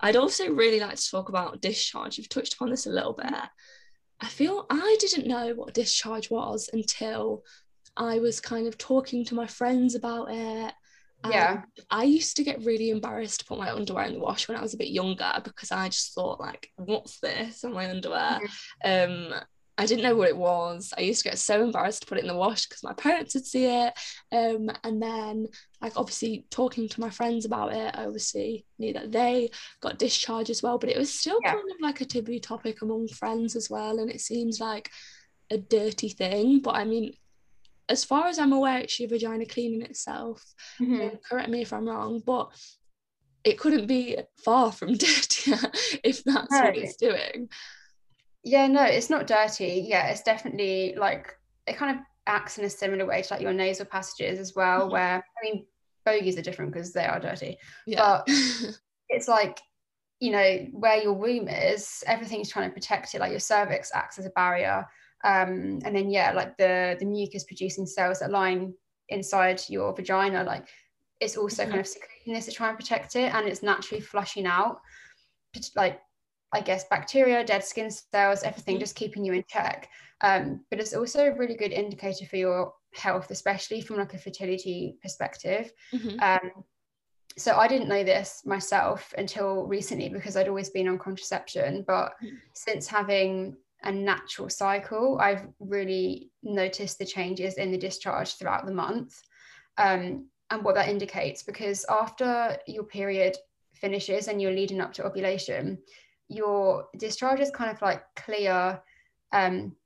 I'd 0.00 0.16
also 0.16 0.50
really 0.50 0.80
like 0.80 0.96
to 0.96 1.10
talk 1.10 1.28
about 1.28 1.60
discharge. 1.60 2.18
You've 2.18 2.28
touched 2.28 2.54
upon 2.54 2.70
this 2.70 2.86
a 2.86 2.90
little 2.90 3.12
bit. 3.12 3.32
I 4.20 4.26
feel 4.28 4.66
I 4.68 4.96
didn't 5.00 5.26
know 5.28 5.52
what 5.54 5.74
discharge 5.74 6.30
was 6.30 6.68
until 6.72 7.44
I 7.96 8.18
was 8.18 8.40
kind 8.40 8.66
of 8.66 8.78
talking 8.78 9.24
to 9.26 9.34
my 9.34 9.46
friends 9.46 9.94
about 9.94 10.28
it. 10.30 10.72
Yeah. 11.28 11.62
I 11.90 12.02
used 12.04 12.36
to 12.36 12.44
get 12.44 12.64
really 12.64 12.90
embarrassed 12.90 13.40
to 13.40 13.46
put 13.46 13.58
my 13.58 13.70
underwear 13.70 14.06
in 14.06 14.14
the 14.14 14.18
wash 14.18 14.48
when 14.48 14.56
I 14.58 14.62
was 14.62 14.74
a 14.74 14.78
bit 14.78 14.88
younger 14.88 15.32
because 15.44 15.70
I 15.70 15.88
just 15.88 16.14
thought 16.14 16.40
like, 16.40 16.68
what's 16.76 17.20
this 17.20 17.62
on 17.64 17.74
my 17.74 17.88
underwear? 17.88 18.40
Um, 18.84 19.32
I 19.78 19.86
didn't 19.86 20.02
know 20.02 20.16
what 20.16 20.28
it 20.28 20.36
was. 20.36 20.92
I 20.96 21.02
used 21.02 21.22
to 21.22 21.30
get 21.30 21.38
so 21.38 21.62
embarrassed 21.62 22.02
to 22.02 22.06
put 22.08 22.18
it 22.18 22.22
in 22.22 22.26
the 22.28 22.36
wash 22.36 22.66
because 22.66 22.82
my 22.82 22.92
parents 22.92 23.34
would 23.34 23.46
see 23.46 23.66
it. 23.66 23.92
Um, 24.32 24.70
and 24.84 25.00
then 25.00 25.46
like 25.80 25.92
obviously 25.96 26.44
talking 26.50 26.88
to 26.88 27.00
my 27.00 27.08
friends 27.10 27.44
about 27.46 27.72
it, 27.72 27.94
I 27.96 28.04
obviously 28.04 28.66
knew 28.78 28.92
that 28.94 29.12
they 29.12 29.50
got 29.80 29.98
discharged 29.98 30.50
as 30.50 30.62
well, 30.62 30.76
but 30.78 30.90
it 30.90 30.98
was 30.98 31.12
still 31.12 31.40
Yeah. 31.42 31.52
kind 31.52 31.70
of 31.70 31.76
like 31.80 32.00
a 32.00 32.04
taboo 32.04 32.38
topic 32.40 32.82
among 32.82 33.08
friends 33.08 33.54
as 33.56 33.70
well. 33.70 33.98
And 33.98 34.10
it 34.10 34.20
seems 34.20 34.60
like 34.60 34.90
a 35.50 35.56
dirty 35.58 36.08
thing. 36.10 36.60
But 36.60 36.74
I 36.74 36.84
mean, 36.84 37.14
as 37.92 38.04
far 38.04 38.26
as 38.26 38.38
I'm 38.38 38.52
aware, 38.52 38.78
it's 38.78 38.98
your 38.98 39.08
vagina 39.08 39.46
cleaning 39.46 39.82
itself. 39.82 40.42
Mhm. 40.80 41.12
Um, 41.12 41.18
correct 41.28 41.48
me 41.50 41.62
if 41.62 41.72
I'm 41.72 41.86
wrong, 41.88 42.22
but 42.26 42.50
it 43.44 43.58
couldn't 43.58 43.86
be 43.86 44.18
far 44.44 44.72
from 44.72 44.94
dirtier 44.96 45.58
if 46.02 46.24
that's 46.24 46.50
what 46.50 46.76
it's 46.76 46.96
doing. 46.96 47.48
yeah 48.44 48.66
no 48.66 48.82
it's 48.82 49.10
not 49.10 49.26
dirty 49.26 49.84
yeah 49.88 50.08
it's 50.08 50.22
definitely 50.22 50.94
like 50.96 51.36
it 51.66 51.76
kind 51.76 51.96
of 51.96 52.02
acts 52.26 52.58
in 52.58 52.64
a 52.64 52.70
similar 52.70 53.06
way 53.06 53.22
to 53.22 53.32
like 53.34 53.42
your 53.42 53.52
nasal 53.52 53.86
passages 53.86 54.38
as 54.40 54.54
well 54.56 54.88
Mhm. 54.88 54.92
where 54.92 55.16
i 55.16 55.40
mean 55.44 55.66
bogies 56.04 56.36
are 56.38 56.42
different 56.42 56.72
because 56.72 56.92
they 56.92 57.04
are 57.04 57.20
dirty 57.20 57.56
Yeah. 57.86 58.22
it's 59.08 59.28
like 59.28 59.60
you 60.20 60.30
know 60.30 60.66
where 60.72 61.02
your 61.02 61.12
womb 61.14 61.48
is 61.48 62.02
everything's 62.06 62.48
trying 62.50 62.68
to 62.70 62.74
protect 62.74 63.14
it 63.14 63.20
like 63.20 63.30
your 63.30 63.40
cervix 63.40 63.90
acts 63.94 64.18
as 64.18 64.26
a 64.26 64.30
barrier 64.30 64.86
um 65.24 65.78
and 65.84 65.94
then 65.94 66.10
yeah 66.10 66.32
like 66.32 66.56
the 66.56 66.96
the 66.98 67.04
mucus 67.06 67.44
producing 67.44 67.86
cells 67.86 68.20
that 68.20 68.30
line 68.30 68.72
inside 69.08 69.60
your 69.68 69.94
vagina 69.94 70.42
like 70.44 70.66
it's 71.20 71.36
also 71.36 71.64
Mhm. 71.64 71.68
kind 71.68 71.80
of 71.80 71.86
secreting 71.86 72.34
this 72.34 72.46
to 72.46 72.52
try 72.52 72.68
and 72.68 72.78
protect 72.78 73.14
it 73.16 73.32
and 73.34 73.46
it's 73.46 73.62
naturally 73.62 74.00
flushing 74.00 74.46
out 74.46 74.80
like 75.76 76.00
i 76.52 76.60
guess 76.60 76.84
bacteria 76.88 77.44
dead 77.44 77.64
skin 77.64 77.90
cells 77.90 78.42
everything 78.42 78.76
Mhm. 78.76 78.80
just 78.80 78.96
keeping 78.96 79.24
you 79.24 79.32
in 79.32 79.44
check 79.48 79.88
um 80.22 80.64
but 80.70 80.80
it's 80.80 80.94
also 80.94 81.26
a 81.26 81.34
really 81.38 81.54
good 81.56 81.72
indicator 81.72 82.26
for 82.26 82.36
your 82.36 82.72
health 82.94 83.30
especially 83.30 83.80
from 83.80 83.96
like 83.98 84.14
a 84.14 84.18
fertility 84.18 84.96
perspective 85.02 85.72
Mhm. 85.94 86.22
um, 86.22 86.64
so 87.38 87.56
I 87.56 87.66
didn't 87.66 87.88
know 87.88 88.04
this 88.04 88.42
myself 88.44 89.14
until 89.16 89.66
recently 89.66 90.10
because 90.10 90.36
I'd 90.36 90.48
always 90.48 90.68
been 90.68 90.86
on 90.86 90.98
contraception. 90.98 91.82
But 91.86 92.12
Mm. 92.22 92.36
since 92.52 92.86
having 92.86 93.56
a 93.84 93.92
natural 93.92 94.48
cycle, 94.48 95.18
I've 95.20 95.46
really 95.58 96.30
noticed 96.42 96.98
the 96.98 97.06
changes 97.06 97.54
in 97.54 97.70
the 97.70 97.78
discharge 97.78 98.34
throughout 98.34 98.66
the 98.66 98.72
month 98.72 99.20
um, 99.78 100.26
and 100.50 100.64
what 100.64 100.74
that 100.74 100.88
indicates. 100.88 101.42
Because 101.42 101.84
after 101.88 102.56
your 102.66 102.84
period 102.84 103.36
finishes 103.74 104.28
and 104.28 104.40
you're 104.40 104.52
leading 104.52 104.80
up 104.80 104.92
to 104.94 105.04
ovulation, 105.04 105.78
your 106.28 106.86
discharge 106.98 107.40
is 107.40 107.50
kind 107.50 107.70
of 107.70 107.80
like 107.82 108.02
clear. 108.16 108.80
Um, 109.32 109.76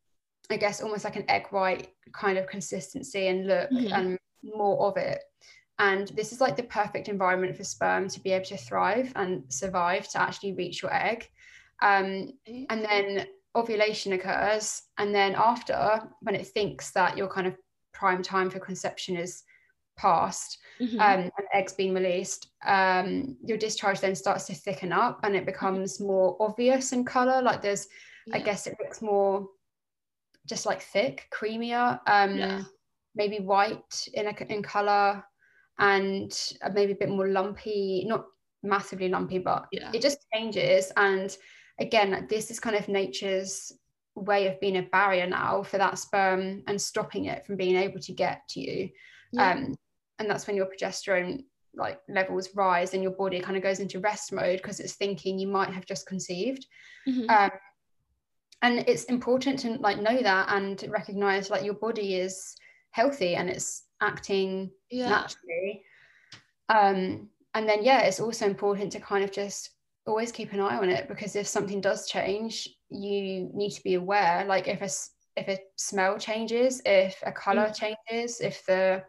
I 0.51 0.57
guess 0.57 0.81
almost 0.81 1.05
like 1.05 1.17
an 1.17 1.29
egg 1.29 1.47
white 1.51 1.89
kind 2.13 2.39
of 2.39 2.47
consistency 2.47 3.27
and 3.27 3.47
look 3.47 3.71
Mhm. 3.71 3.93
and 3.93 4.19
more 4.43 4.87
of 4.89 4.97
it. 4.97 5.23
And 5.79 6.09
this 6.09 6.33
is 6.33 6.41
like 6.41 6.57
the 6.57 6.63
perfect 6.63 7.09
environment 7.09 7.57
for 7.57 7.65
sperm 7.65 8.09
to 8.09 8.21
be 8.21 8.33
able 8.33 8.47
to 8.47 8.57
thrive 8.57 9.13
and 9.17 9.45
survive 9.53 10.09
to 10.11 10.21
actually 10.21 10.55
reach 10.55 10.83
your 10.83 10.95
egg. 10.95 11.29
Um, 11.83 12.33
and 12.47 12.85
then 12.85 13.27
ovulation 13.57 14.13
occurs. 14.13 14.83
And 14.99 15.15
then 15.15 15.35
after, 15.35 16.01
when 16.21 16.35
it 16.35 16.47
thinks 16.47 16.93
that 16.93 17.17
your 17.17 17.29
kind 17.29 17.47
of 17.47 17.57
prime 17.93 18.23
time 18.23 18.51
for 18.51 18.61
conception 18.61 19.17
is 19.17 19.43
past 19.97 20.59
Mhm. 20.81 21.01
um, 21.01 21.21
and 21.39 21.47
eggs 21.55 21.73
being 21.73 21.95
released, 21.95 22.51
um, 22.65 23.37
your 23.43 23.57
discharge 23.57 24.01
then 24.01 24.15
starts 24.15 24.45
to 24.47 24.55
thicken 24.55 24.93
up 24.93 25.21
and 25.25 25.35
it 25.35 25.47
becomes 25.47 26.01
more 26.01 26.37
obvious 26.39 26.93
in 26.93 27.05
color. 27.05 27.41
Like 27.43 27.63
there's, 27.63 27.89
I 28.33 28.41
guess 28.41 28.67
it 28.67 28.77
looks 28.81 29.01
more 29.01 29.49
just 30.47 30.67
like 30.67 30.83
thick, 30.83 31.27
creamier, 31.33 31.99
um, 32.07 32.37
Yeah. 32.39 32.65
maybe 33.15 33.41
white 33.41 34.09
in, 34.13 34.27
a, 34.27 34.35
in 34.53 34.63
color 34.63 35.25
and 35.79 36.31
uh, 36.63 36.71
maybe 36.75 36.93
a 36.93 36.97
bit 36.97 37.09
more 37.09 37.29
lumpy, 37.29 38.05
not 38.07 38.27
massively 38.63 39.09
lumpy, 39.09 39.39
but 39.39 39.67
Yeah. 39.73 39.91
it 39.95 40.03
just 40.03 40.19
changes. 40.35 40.93
And 40.97 41.35
again, 41.79 42.27
this 42.29 42.51
is 42.51 42.61
kind 42.61 42.77
of 42.77 42.89
nature's 42.89 43.73
way 44.15 44.47
of 44.47 44.59
being 44.61 44.79
a 44.79 44.83
barrier 44.83 45.27
now 45.27 45.63
for 45.63 45.79
that 45.79 45.99
sperm 45.99 46.63
and 46.67 46.81
stopping 46.81 47.27
it 47.27 47.45
from 47.47 47.57
being 47.57 47.77
able 47.77 48.01
to 48.01 48.13
get 48.13 48.43
to 48.49 48.61
you. 48.61 48.89
Yeah. 49.33 49.53
Um, 49.53 49.77
and 50.19 50.31
that's 50.31 50.47
when 50.47 50.57
your 50.57 50.67
progesterone 50.67 51.45
like 51.75 52.01
levels 52.09 52.49
rise 52.55 52.95
and 52.95 53.03
your 53.03 53.13
body 53.13 53.39
kind 53.39 53.57
of 53.57 53.63
goes 53.63 53.81
into 53.81 54.01
rest 54.01 54.33
mode 54.33 54.59
because 54.63 54.81
it's 54.81 54.95
thinking 54.95 55.39
you 55.39 55.47
might 55.47 55.69
have 55.69 55.85
just 55.85 56.07
conceived. 56.07 56.67
Mhm. 57.07 57.29
Um, 57.29 57.51
and 58.63 58.79
it's 58.89 59.05
important 59.05 59.59
to 59.61 59.73
like 59.75 60.01
know 60.01 60.23
that 60.23 60.49
and 60.51 60.83
recognize 60.89 61.51
like 61.51 61.65
your 61.65 61.75
body 61.75 62.17
is 62.17 62.57
healthy 62.91 63.35
and 63.37 63.51
it's 63.51 63.85
acting 64.01 64.71
yeah. 64.91 65.11
naturally. 65.11 65.85
Um, 66.71 67.29
and 67.55 67.69
then 67.69 67.85
yeah, 67.85 68.01
it's 68.01 68.21
also 68.21 68.47
important 68.47 68.93
to 68.93 69.01
kind 69.01 69.23
of 69.23 69.31
just 69.31 69.76
always 70.07 70.33
keep 70.33 70.53
an 70.53 70.61
eye 70.61 70.77
on 70.77 70.89
it 70.89 71.09
because 71.09 71.37
if 71.37 71.47
something 71.47 71.81
does 71.81 72.09
change, 72.09 72.69
you 72.91 73.51
need 73.55 73.71
to 73.71 73.83
be 73.83 73.95
aware. 73.95 74.45
Like 74.45 74.69
if 74.69 74.81
a 74.83 74.91
if 75.39 75.49
a 75.49 75.59
smell 75.77 76.19
changes, 76.19 76.81
if 76.87 77.23
a 77.27 77.33
color 77.33 77.71
changes, 77.73 78.41
if 78.41 78.65
the 78.67 79.05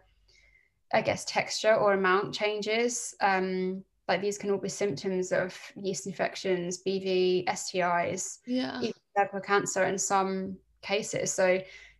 I 0.93 1.01
guess 1.01 1.25
texture 1.25 1.75
or 1.75 1.93
amount 1.93 2.33
changes, 2.33 3.13
um, 3.21 3.83
like 4.07 4.21
these 4.21 4.37
can 4.37 4.51
all 4.51 4.57
be 4.57 4.69
symptoms 4.69 5.31
of 5.31 5.57
yeast 5.75 6.07
infections, 6.07 6.81
BV, 6.85 7.45
STIs, 7.47 8.39
Yeah. 8.45 8.79
even 8.81 8.93
cervical 9.17 9.41
cancer 9.41 9.83
in 9.83 9.97
some 9.97 10.57
cases. 10.81 11.33
So 11.33 11.59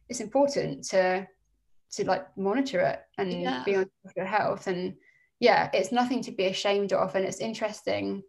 it's 0.10 0.22
important 0.22 0.84
to 0.86 1.28
to 1.92 2.06
like 2.06 2.26
monitor 2.38 2.82
it 2.82 3.02
and 3.18 3.42
Yeah. 3.42 3.64
be 3.64 3.76
on 3.76 3.84
top 3.86 3.92
of 4.06 4.12
your 4.16 4.26
health 4.26 4.68
and 4.68 4.96
yeah 5.40 5.70
it's 5.74 5.92
nothing 5.92 6.22
to 6.22 6.32
be 6.32 6.46
ashamed 6.48 6.92
of 6.92 7.16
and 7.16 7.26
it's 7.26 7.40
interesting 7.40 8.22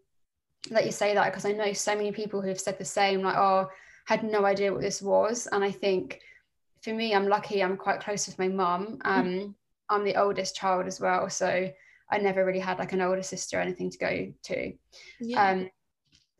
that 0.74 0.87
you 0.87 0.92
say 0.92 1.14
that 1.14 1.26
because 1.26 1.44
i 1.44 1.52
know 1.52 1.72
so 1.72 1.94
many 1.94 2.12
people 2.12 2.40
who've 2.40 2.61
said 2.61 2.78
the 2.78 2.85
same 2.85 3.22
like 3.22 3.37
oh 3.37 3.68
had 4.09 4.24
no 4.24 4.46
idea 4.46 4.72
what 4.72 4.81
this 4.81 5.02
was. 5.02 5.46
And 5.52 5.62
i 5.62 5.70
think 5.70 6.20
for 6.83 6.94
me 6.94 7.14
i'm 7.14 7.28
lucky 7.28 7.62
i'm 7.62 7.76
quite 7.76 8.00
close 8.00 8.26
with 8.26 8.38
my 8.38 8.48
mum. 8.48 8.98
Um 9.04 9.54
i'm 9.90 10.04
the 10.04 10.16
oldest 10.16 10.57
child 10.57 10.87
as 10.87 11.00
well 11.00 11.28
so 11.28 11.70
i 12.11 12.18
never 12.18 12.44
really 12.44 12.59
had 12.59 12.78
like 12.78 12.92
an 12.92 13.02
older 13.02 13.22
sister 13.22 13.59
or 13.59 13.61
anything 13.61 13.90
to 13.90 13.98
go 13.98 14.33
to. 14.44 14.72
Yeah. 15.20 15.50
Um 15.50 15.70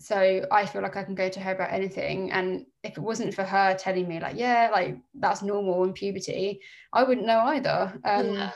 so 0.01 0.47
i 0.53 0.65
feel 0.65 0.81
like 0.81 0.97
i 0.97 1.03
can 1.03 1.17
go 1.17 1.29
to 1.29 1.41
her 1.41 1.53
about 1.53 1.73
anything 1.73 2.31
and 2.31 2.65
if 2.85 2.97
it 2.97 3.01
wasn't 3.01 3.35
for 3.35 3.43
her 3.43 3.75
telling 3.75 4.07
me 4.07 4.21
like 4.21 4.37
yeah 4.37 4.71
like 4.71 4.97
that's 5.15 5.43
normal 5.43 5.83
in 5.83 5.93
puberty 5.93 6.61
i 6.93 7.03
wouldn't 7.03 7.27
know 7.27 7.41
either. 7.41 7.99
Um 8.05 8.33
yeah. 8.35 8.51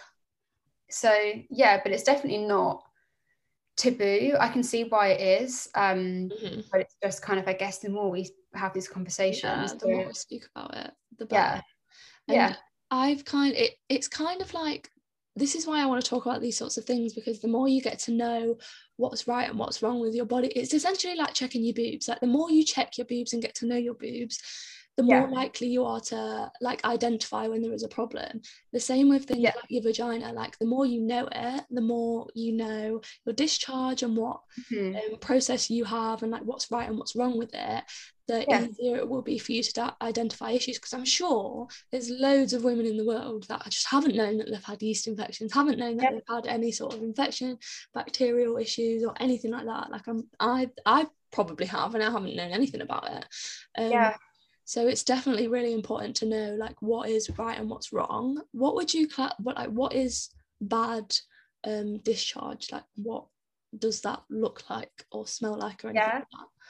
so 0.89 1.13
yeah 1.51 1.81
but 1.83 1.93
it's 1.93 2.05
definitely 2.05 2.47
not 2.47 2.85
taboo 3.77 4.35
i 4.39 4.49
can 4.49 4.63
see 4.63 4.85
why 4.85 5.09
it 5.09 5.43
is 5.43 5.69
um 5.75 6.29
Mhm. 6.31 6.65
but 6.71 6.81
it's 6.83 6.97
just 7.03 7.23
kind 7.23 7.41
of 7.41 7.49
i 7.49 7.53
guess 7.53 7.79
the 7.79 7.89
more 7.89 8.11
we 8.11 8.29
have 8.55 8.73
these 8.75 8.89
conversations 8.89 9.73
the 9.75 9.87
the- 9.87 9.93
more 9.93 10.07
we 10.07 10.13
speak 10.15 10.45
about 10.55 10.77
it 10.77 10.93
the 11.19 11.27
Yeah. 11.31 11.55
and 12.29 12.37
Yeah. 12.37 12.57
i've 12.91 13.25
kind 13.25 13.55
it 13.55 13.75
it's 13.89 14.09
kind 14.09 14.43
of 14.43 14.53
like 14.55 14.91
this 15.35 15.55
is 15.55 15.67
why 15.67 15.81
i 15.83 15.87
want 15.87 16.05
to 16.05 16.09
talk 16.09 16.27
about 16.27 16.43
these 16.43 16.59
sorts 16.59 16.77
of 16.77 16.85
things 16.85 17.15
because 17.15 17.41
the 17.41 17.49
more 17.49 17.67
you 17.69 17.81
get 17.81 17.99
to 18.01 18.13
know 18.13 18.59
what's 18.97 19.27
right 19.27 19.49
and 19.49 19.59
what's 19.59 19.83
wrong 19.83 19.99
with 20.01 20.15
your 20.15 20.27
body 20.27 20.49
it's 20.49 20.75
essentially 20.75 21.15
like 21.17 21.33
checking 21.33 21.65
your 21.65 21.75
boobs 21.75 22.09
like 22.09 22.21
the 22.21 22.27
more 22.27 22.51
you 22.51 22.65
check 22.65 22.99
your 22.99 23.07
boobs 23.07 23.33
and 23.33 23.43
get 23.43 23.55
to 23.55 23.67
know 23.67 23.77
your 23.77 23.95
boobs 23.95 24.41
the 24.97 25.03
more 25.03 25.27
Yeah. 25.29 25.35
likely 25.41 25.69
you 25.69 25.85
are 25.85 26.01
to 26.01 26.53
like 26.61 26.85
identify 26.85 27.47
when 27.49 27.63
there 27.63 27.73
is 27.73 27.83
a 27.83 27.89
problem 27.89 28.43
the 28.73 28.81
same 28.81 29.09
with 29.09 29.25
things 29.25 29.41
Yeah. 29.41 29.53
like 29.57 29.71
your 29.71 29.83
vagina 29.83 30.33
like 30.33 30.59
the 30.59 30.67
more 30.67 30.85
you 30.85 31.01
know 31.01 31.29
it 31.33 31.65
the 31.71 31.81
more 31.81 32.29
you 32.35 32.53
know 32.53 33.01
your 33.25 33.33
discharge 33.35 34.03
and 34.03 34.17
what 34.17 34.41
Mhm. 34.71 35.13
um, 35.13 35.19
process 35.19 35.71
you 35.71 35.85
have 35.85 36.23
and 36.23 36.31
like 36.33 36.43
what's 36.43 36.71
right 36.71 36.89
and 36.89 36.99
what's 36.99 37.17
wrong 37.17 37.39
with 37.39 37.55
it, 37.55 37.85
the 38.29 38.45
Yeah. 38.49 38.67
easier 38.67 38.97
it 38.99 39.09
will 39.09 39.23
be 39.23 39.39
for 39.39 39.53
you 39.53 39.63
to 39.63 39.73
da- 39.73 39.95
identify 40.03 40.51
issues. 40.51 40.77
Because 40.79 40.93
I'm 40.93 41.05
sure 41.05 41.67
there's 41.91 42.11
loads 42.11 42.53
of 42.53 42.63
women 42.65 42.87
in 42.87 42.97
the 42.97 43.05
world 43.05 43.45
that 43.49 43.65
just 43.71 43.87
haven't 43.89 44.15
known 44.15 44.37
that 44.39 44.51
they've 44.51 44.63
had 44.65 44.83
yeast 44.83 45.07
infections, 45.07 45.53
haven't 45.53 45.79
known 45.79 45.97
that 45.97 46.13
they've 46.13 46.23
had 46.37 46.47
any 46.47 46.71
sort 46.71 46.95
of 46.95 47.03
infection, 47.03 47.59
bacterial 47.95 48.59
issues, 48.59 49.05
or 49.05 49.15
anything 49.19 49.51
like 49.51 49.67
that. 49.67 49.91
Like 49.91 50.07
I'm, 50.07 50.29
I, 50.39 50.71
I 50.85 51.07
probably 51.33 51.67
have, 51.67 51.95
and 51.95 52.05
I 52.05 52.11
haven't 52.11 52.37
known 52.37 52.51
anything 52.53 52.83
about 52.83 53.11
it. 53.11 53.25
Um, 53.79 53.91
yeah 53.91 54.17
So 54.65 54.87
it's 54.87 55.03
definitely 55.05 55.49
really 55.49 55.73
important 55.75 56.17
to 56.17 56.27
know 56.27 56.55
like 56.59 56.81
what 56.81 57.09
is 57.09 57.31
right 57.39 57.59
and 57.59 57.69
what's 57.69 57.93
wrong. 57.93 58.41
What 58.53 58.75
would 58.77 58.93
you 58.95 59.09
cla- 59.09 59.35
what 59.39 59.57
like 59.57 59.71
what 59.71 59.93
is 59.93 60.31
bad 60.61 61.15
um 61.65 61.99
discharge? 61.99 62.71
Like 62.73 62.85
what 62.97 63.25
does 63.79 64.01
that 64.03 64.23
look 64.31 64.63
like 64.71 65.05
or 65.11 65.27
smell 65.27 65.57
like 65.59 65.85
or 65.85 65.89
anything 65.89 66.07
Yeah. 66.09 66.15
like 66.19 66.25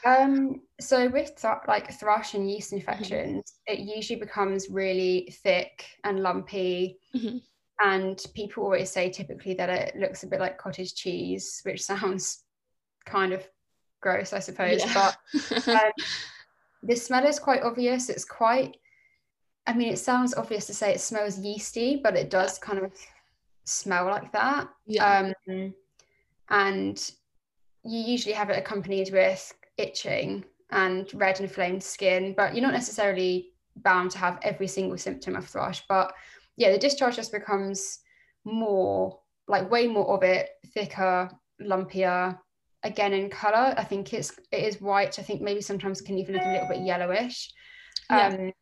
that? 0.05 0.23
Um, 0.23 0.63
so 0.81 1.09
with 1.09 1.37
th- 1.41 1.55
like 1.69 1.93
thrush 1.93 2.35
and 2.35 2.51
yeast 2.51 2.73
infections, 2.73 3.55
it 3.67 3.81
usually 3.81 4.19
becomes 4.19 4.69
really 4.71 5.33
thick 5.43 5.85
and 6.05 6.21
lumpy. 6.23 6.99
Mhm. 7.15 7.41
And 7.81 8.25
people 8.35 8.63
always 8.65 8.91
say 8.91 9.11
typically 9.11 9.55
that 9.55 9.69
it 9.69 9.97
looks 9.97 10.23
a 10.23 10.27
bit 10.29 10.41
like 10.41 10.59
cottage 10.59 10.95
cheese, 10.95 11.61
which 11.65 11.83
sounds 12.13 12.43
kind 13.05 13.33
of 13.33 13.47
gross, 14.01 14.33
I 14.33 14.39
suppose. 14.39 14.83
But 14.95 15.17
um, 15.69 15.91
the 16.83 16.97
smell 16.97 17.27
is 17.27 17.39
quite 17.39 17.63
obvious. 17.63 18.09
It's 18.09 18.25
quite, 18.25 18.77
I 19.67 19.75
mean, 19.75 19.93
it 19.93 19.99
sounds 19.99 20.35
obvious 20.35 20.67
to 20.67 20.75
say 20.75 20.93
it 20.93 21.01
smells 21.01 21.39
yeasty, 21.39 22.01
but 22.03 22.17
it 22.17 22.31
does 22.31 22.59
kind 22.59 22.79
of 22.79 22.93
smell 23.65 24.07
like 24.07 24.33
that. 24.33 24.69
yeah. 24.87 25.33
Um, 25.49 25.75
and 26.51 27.11
you 27.85 27.99
usually 27.99 28.35
have 28.35 28.51
it 28.51 28.59
accompanied 28.59 29.13
with 29.13 29.53
itching 29.79 30.45
and 30.71 31.09
red 31.15 31.41
inflamed 31.41 31.83
skin, 31.83 32.35
but 32.37 32.55
you're 32.55 32.63
not 32.63 32.73
necessarily 32.73 33.53
bound 33.77 34.11
to 34.13 34.19
have 34.19 34.39
every 34.43 34.67
single 34.67 34.99
symptom 34.99 35.37
of 35.37 35.47
thrush. 35.47 35.83
But 35.89 36.13
yeah, 36.57 36.71
the 36.71 36.79
discharge 36.79 37.17
just 37.17 37.33
becomes 37.33 38.01
more 38.45 39.19
like 39.49 39.71
way 39.71 39.87
more 39.87 40.15
of 40.15 40.23
it, 40.23 40.51
thicker, 40.75 41.31
lumpier. 41.61 42.39
Again, 42.85 43.13
in 43.13 43.31
color, 43.31 43.75
I 43.77 43.85
think 43.85 44.13
it's 44.13 44.33
it 44.51 44.65
is 44.65 44.81
white. 44.81 45.19
I 45.19 45.23
think 45.23 45.41
maybe 45.41 45.61
sometimes 45.61 46.01
can 46.01 46.19
even 46.19 46.35
look 46.35 46.45
a 46.45 46.53
little 46.53 46.69
bit 46.69 46.85
yellowish. 46.85 47.53
Yeah. 48.11 48.29
Um, 48.29 48.53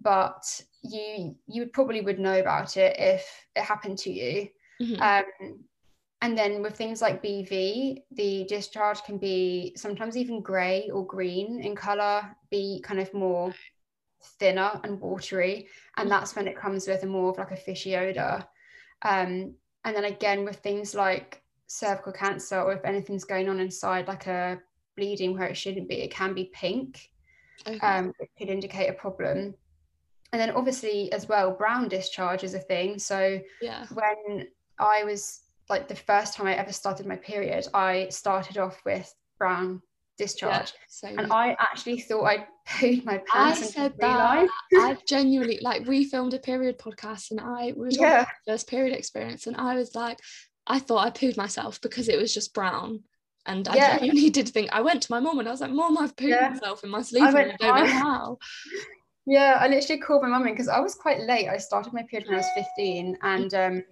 but 0.00 0.42
you 0.82 1.36
you 1.46 1.66
probably 1.66 2.00
would 2.00 2.18
know 2.18 2.38
about 2.38 2.76
it 2.76 2.96
if 2.98 3.46
it 3.54 3.62
happened 3.62 3.98
to 3.98 4.12
you. 4.12 4.48
Mhm. 4.80 5.00
Um, 5.00 5.64
and 6.22 6.38
then 6.38 6.62
with 6.62 6.74
things 6.74 7.02
like 7.02 7.22
BV, 7.22 8.02
the 8.12 8.44
discharge 8.48 9.02
can 9.02 9.18
be 9.18 9.74
sometimes 9.76 10.16
even 10.16 10.40
grey 10.40 10.88
or 10.90 11.06
green 11.06 11.60
in 11.60 11.76
colour, 11.76 12.34
be 12.50 12.80
kind 12.82 12.98
of 12.98 13.12
more 13.12 13.52
thinner 14.38 14.80
and 14.84 14.98
watery. 15.00 15.68
And 15.98 16.10
that's 16.10 16.34
when 16.34 16.48
it 16.48 16.56
comes 16.56 16.88
with 16.88 17.02
a 17.02 17.06
more 17.06 17.30
of 17.30 17.36
like 17.36 17.50
a 17.50 17.56
fishy 17.56 17.94
odour. 17.94 18.42
Um, 19.02 19.54
and 19.84 19.94
then 19.94 20.04
again 20.04 20.46
with 20.46 20.56
things 20.56 20.94
like 20.94 21.42
cervical 21.74 22.12
cancer 22.12 22.60
or 22.60 22.72
if 22.72 22.84
anything's 22.84 23.24
going 23.24 23.48
on 23.48 23.58
inside 23.60 24.06
like 24.06 24.26
a 24.26 24.58
bleeding 24.96 25.34
where 25.36 25.48
it 25.48 25.56
shouldn't 25.56 25.88
be, 25.88 25.96
it 25.96 26.10
can 26.12 26.32
be 26.34 26.50
pink. 26.54 27.10
Okay. 27.66 27.78
Um, 27.78 28.12
it 28.20 28.30
could 28.38 28.48
indicate 28.48 28.88
a 28.88 28.92
problem. 28.92 29.54
And 30.32 30.40
then 30.40 30.50
obviously 30.50 31.12
as 31.12 31.28
well, 31.28 31.50
brown 31.52 31.88
discharge 31.88 32.44
is 32.44 32.54
a 32.54 32.58
thing. 32.58 32.98
So 32.98 33.40
yeah. 33.60 33.86
when 33.92 34.46
I 34.78 35.04
was 35.04 35.40
like 35.68 35.88
the 35.88 35.96
first 35.96 36.34
time 36.34 36.46
I 36.46 36.54
ever 36.54 36.72
started 36.72 37.06
my 37.06 37.16
period, 37.16 37.66
I 37.74 38.08
started 38.10 38.58
off 38.58 38.80
with 38.84 39.12
brown 39.38 39.80
Yeah. 40.18 40.26
discharge. 40.26 40.72
So 40.88 41.08
And 41.08 41.32
I 41.32 41.56
actually 41.58 42.00
thought 42.00 42.24
I'd 42.24 42.46
pooed 42.68 43.04
my 43.04 43.14
I 43.14 43.22
pants 43.32 43.62
and 43.62 43.70
said 43.70 43.94
that. 43.98 44.48
I've 44.80 45.04
genuinely 45.06 45.58
like 45.60 45.86
we 45.86 46.04
filmed 46.04 46.34
a 46.34 46.38
period 46.38 46.78
podcast 46.78 47.30
and 47.32 47.40
I 47.40 47.72
talking 47.72 47.90
Yeah. 47.90 48.22
about 48.22 48.28
first 48.46 48.68
period 48.68 48.96
experience 48.96 49.46
and 49.48 49.56
I 49.56 49.74
was 49.76 49.94
like, 49.94 50.18
I 50.66 50.78
thought 50.78 51.06
I 51.06 51.10
pooed 51.10 51.36
myself 51.36 51.80
because 51.80 52.08
it 52.08 52.18
was 52.18 52.32
just 52.32 52.54
brown. 52.54 53.00
And 53.46 53.68
I 53.68 53.76
Yeah. 53.76 53.98
genuinely 53.98 54.30
did 54.30 54.48
think 54.48 54.70
I 54.72 54.80
went 54.80 55.02
to 55.02 55.12
my 55.12 55.20
mom 55.20 55.38
and 55.38 55.46
I 55.46 55.50
was 55.50 55.60
like, 55.60 55.70
Mom, 55.70 55.98
I've 55.98 56.16
pooed 56.16 56.30
Yeah. 56.30 56.48
myself 56.50 56.82
in 56.82 56.90
my 56.90 57.02
sleep 57.02 57.24
I 57.24 57.42
and 57.42 57.52
I 57.52 57.56
don't 57.56 57.76
know 57.76 57.86
how. 57.86 58.38
Yeah, 59.26 59.56
I 59.58 59.68
literally 59.68 60.02
called 60.02 60.22
my 60.22 60.28
mum 60.28 60.46
in 60.46 60.52
because 60.52 60.68
I 60.68 60.80
was 60.80 60.94
quite 60.94 61.20
late. 61.20 61.48
I 61.48 61.56
started 61.56 61.94
my 61.94 62.02
period 62.02 62.28
when 62.28 62.34
I 62.34 62.38
was 62.38 62.50
15 62.50 63.16
and 63.22 63.54
um 63.54 63.82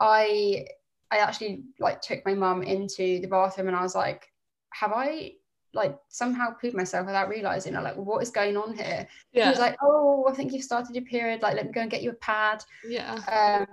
I 0.00 0.66
I 1.12 1.18
actually 1.18 1.62
like 1.78 2.00
took 2.00 2.24
my 2.26 2.34
mum 2.34 2.62
into 2.62 3.20
the 3.20 3.28
bathroom 3.28 3.68
and 3.68 3.76
I 3.76 3.82
was 3.82 3.94
like, 3.94 4.26
have 4.72 4.92
I 4.92 5.34
like 5.72 5.96
somehow 6.08 6.54
pooed 6.60 6.74
myself 6.74 7.06
without 7.06 7.28
realizing? 7.28 7.76
I'm 7.76 7.84
like, 7.84 7.96
what 7.96 8.22
is 8.22 8.30
going 8.30 8.56
on 8.56 8.74
here? 8.76 9.06
He 9.32 9.38
Yeah. 9.38 9.50
was 9.50 9.60
like, 9.60 9.76
oh, 9.82 10.26
I 10.28 10.34
think 10.34 10.52
you've 10.52 10.64
started 10.64 10.96
your 10.96 11.04
period. 11.04 11.42
Like, 11.42 11.54
let 11.54 11.66
me 11.66 11.72
go 11.72 11.82
and 11.82 11.90
get 11.90 12.02
you 12.02 12.10
a 12.10 12.14
pad. 12.14 12.64
yeah. 12.88 13.20
Um, 13.30 13.66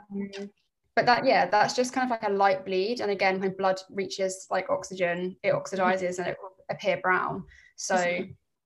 but 0.99 1.05
that, 1.05 1.25
yeah, 1.25 1.45
that's 1.45 1.75
just 1.75 1.93
kind 1.93 2.05
of 2.05 2.09
like 2.11 2.29
a 2.29 2.33
light 2.33 2.65
bleed. 2.65 2.99
And 2.99 3.09
again, 3.09 3.39
when 3.39 3.55
blood 3.55 3.79
reaches 3.89 4.47
like 4.51 4.69
oxygen, 4.69 5.37
it 5.43 5.53
oxidizes 5.53 6.19
and 6.19 6.27
it 6.27 6.37
will 6.41 6.51
appear 6.69 6.99
brown. 7.01 7.45
So 7.77 7.95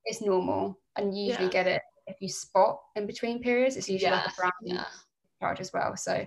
it's 0.05 0.21
normal. 0.21 0.79
And 0.95 1.15
you 1.15 1.25
usually 1.25 1.45
Yeah. 1.45 1.51
get 1.51 1.67
it 1.67 1.81
if 2.07 2.19
you 2.21 2.29
spot 2.29 2.79
in 2.95 3.05
between 3.05 3.43
periods. 3.43 3.77
It's 3.77 3.87
usually 3.87 4.11
like 4.11 4.25
a 4.25 4.33
brown 4.35 4.51
Yeah. 4.63 4.85
charge 5.39 5.61
as 5.61 5.71
well. 5.73 5.95
So 5.95 6.25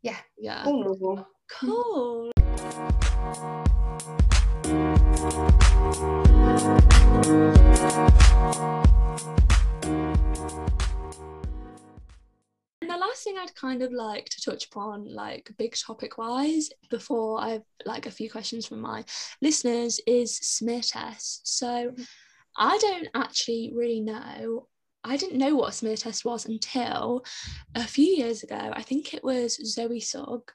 Yeah. 0.00 0.16
all 0.64 0.82
normal. 0.82 1.18
Oh, 1.18 1.26
cool. 1.48 2.32
And 12.88 12.96
the 12.96 13.06
last 13.06 13.22
thing 13.22 13.36
I'd 13.38 13.54
kind 13.54 13.82
of 13.82 13.92
like 13.92 14.26
to 14.30 14.40
touch 14.40 14.66
upon, 14.66 15.12
like 15.14 15.50
big 15.58 15.76
topic 15.76 16.16
wise, 16.16 16.70
before 16.88 17.38
I 17.40 17.50
have 17.50 17.62
like 17.84 18.06
a 18.06 18.10
few 18.10 18.30
questions 18.30 18.66
from 18.66 18.80
my 18.80 19.04
listeners, 19.42 20.00
is 20.06 20.34
smear 20.36 20.80
tests. 20.80 21.40
So 21.44 21.92
I 22.56 22.78
don't 22.78 23.08
actually 23.14 23.72
really 23.74 24.00
know. 24.00 24.68
I 25.04 25.16
didn't 25.18 25.38
know 25.38 25.54
what 25.54 25.68
a 25.68 25.72
smear 25.72 25.96
test 25.96 26.24
was 26.24 26.46
until 26.46 27.24
a 27.74 27.84
few 27.84 28.06
years 28.06 28.42
ago. 28.42 28.72
I 28.72 28.82
think 28.82 29.12
it 29.12 29.22
was 29.22 29.56
Zoe 29.70 30.00
Sugg, 30.00 30.50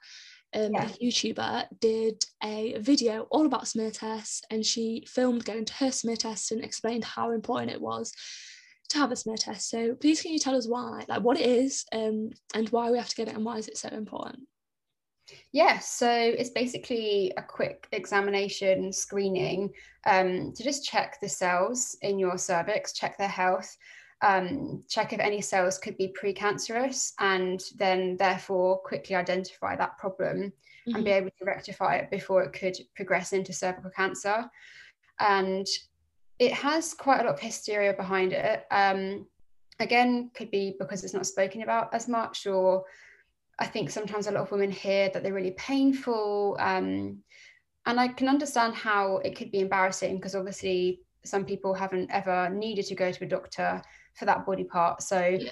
um, 0.54 0.72
Yeah. 0.72 0.86
the 0.86 1.06
YouTuber, 1.06 1.66
did 1.80 2.24
a 2.42 2.78
video 2.78 3.28
all 3.30 3.46
about 3.46 3.68
smear 3.68 3.90
tests 3.92 4.42
and 4.50 4.66
she 4.66 5.04
filmed 5.08 5.44
going 5.44 5.64
to 5.66 5.74
her 5.74 5.92
smear 5.92 6.16
test 6.16 6.50
and 6.50 6.64
explained 6.64 7.04
how 7.04 7.30
important 7.30 7.70
it 7.70 7.80
was 7.80 8.12
to 8.90 8.98
have 8.98 9.12
a 9.12 9.16
smear 9.16 9.36
test. 9.36 9.70
So 9.70 9.94
please 9.94 10.22
can 10.22 10.32
you 10.32 10.38
tell 10.38 10.56
us 10.56 10.68
why, 10.68 11.04
like 11.08 11.22
what 11.22 11.38
it 11.38 11.46
is 11.46 11.84
um, 11.92 12.30
and 12.54 12.68
why 12.70 12.90
we 12.90 12.98
have 12.98 13.08
to 13.08 13.16
get 13.16 13.28
it 13.28 13.34
and 13.34 13.44
why 13.44 13.56
is 13.58 13.68
it 13.68 13.78
so 13.78 13.88
important? 13.88 14.40
Yeah, 15.52 15.78
so 15.78 16.08
it's 16.08 16.50
basically 16.50 17.32
a 17.38 17.42
quick 17.42 17.88
examination 17.92 18.92
screening 18.92 19.72
um, 20.06 20.52
to 20.52 20.62
just 20.62 20.84
check 20.84 21.18
the 21.20 21.28
cells 21.28 21.96
in 22.02 22.18
your 22.18 22.36
cervix, 22.36 22.92
check 22.92 23.16
their 23.16 23.28
health. 23.28 23.76
um, 24.24 24.82
check 24.88 25.12
if 25.12 25.20
any 25.20 25.40
cells 25.40 25.78
could 25.78 25.96
be 25.98 26.14
precancerous 26.20 27.12
and 27.20 27.62
then 27.76 28.16
therefore 28.16 28.78
quickly 28.78 29.14
identify 29.14 29.76
that 29.76 29.98
problem 29.98 30.50
mm-hmm. 30.88 30.94
and 30.94 31.04
be 31.04 31.10
able 31.10 31.30
to 31.38 31.44
rectify 31.44 31.96
it 31.96 32.10
before 32.10 32.42
it 32.42 32.52
could 32.52 32.76
progress 32.96 33.32
into 33.32 33.52
cervical 33.52 33.90
cancer. 33.90 34.44
And 35.20 35.66
it 36.38 36.52
has 36.52 36.94
quite 36.94 37.20
a 37.20 37.24
lot 37.24 37.34
of 37.34 37.40
hysteria 37.40 37.92
behind 37.92 38.32
it. 38.32 38.64
Um, 38.70 39.26
again, 39.80 40.30
could 40.34 40.50
be 40.50 40.76
because 40.78 41.04
it's 41.04 41.14
not 41.14 41.26
spoken 41.26 41.62
about 41.62 41.94
as 41.94 42.08
much, 42.08 42.46
or 42.46 42.84
I 43.58 43.66
think 43.66 43.90
sometimes 43.90 44.26
a 44.26 44.32
lot 44.32 44.42
of 44.42 44.50
women 44.50 44.70
hear 44.70 45.10
that 45.10 45.22
they're 45.22 45.32
really 45.32 45.52
painful. 45.52 46.56
Um, 46.58 47.18
and 47.86 48.00
I 48.00 48.08
can 48.08 48.28
understand 48.28 48.74
how 48.74 49.18
it 49.18 49.36
could 49.36 49.52
be 49.52 49.60
embarrassing 49.60 50.16
because 50.16 50.34
obviously 50.34 51.00
some 51.24 51.44
people 51.44 51.74
haven't 51.74 52.10
ever 52.10 52.50
needed 52.50 52.86
to 52.86 52.94
go 52.94 53.12
to 53.12 53.24
a 53.24 53.28
doctor 53.28 53.82
for 54.14 54.24
that 54.24 54.46
body 54.46 54.64
part. 54.64 55.02
So 55.02 55.20
yeah. 55.20 55.50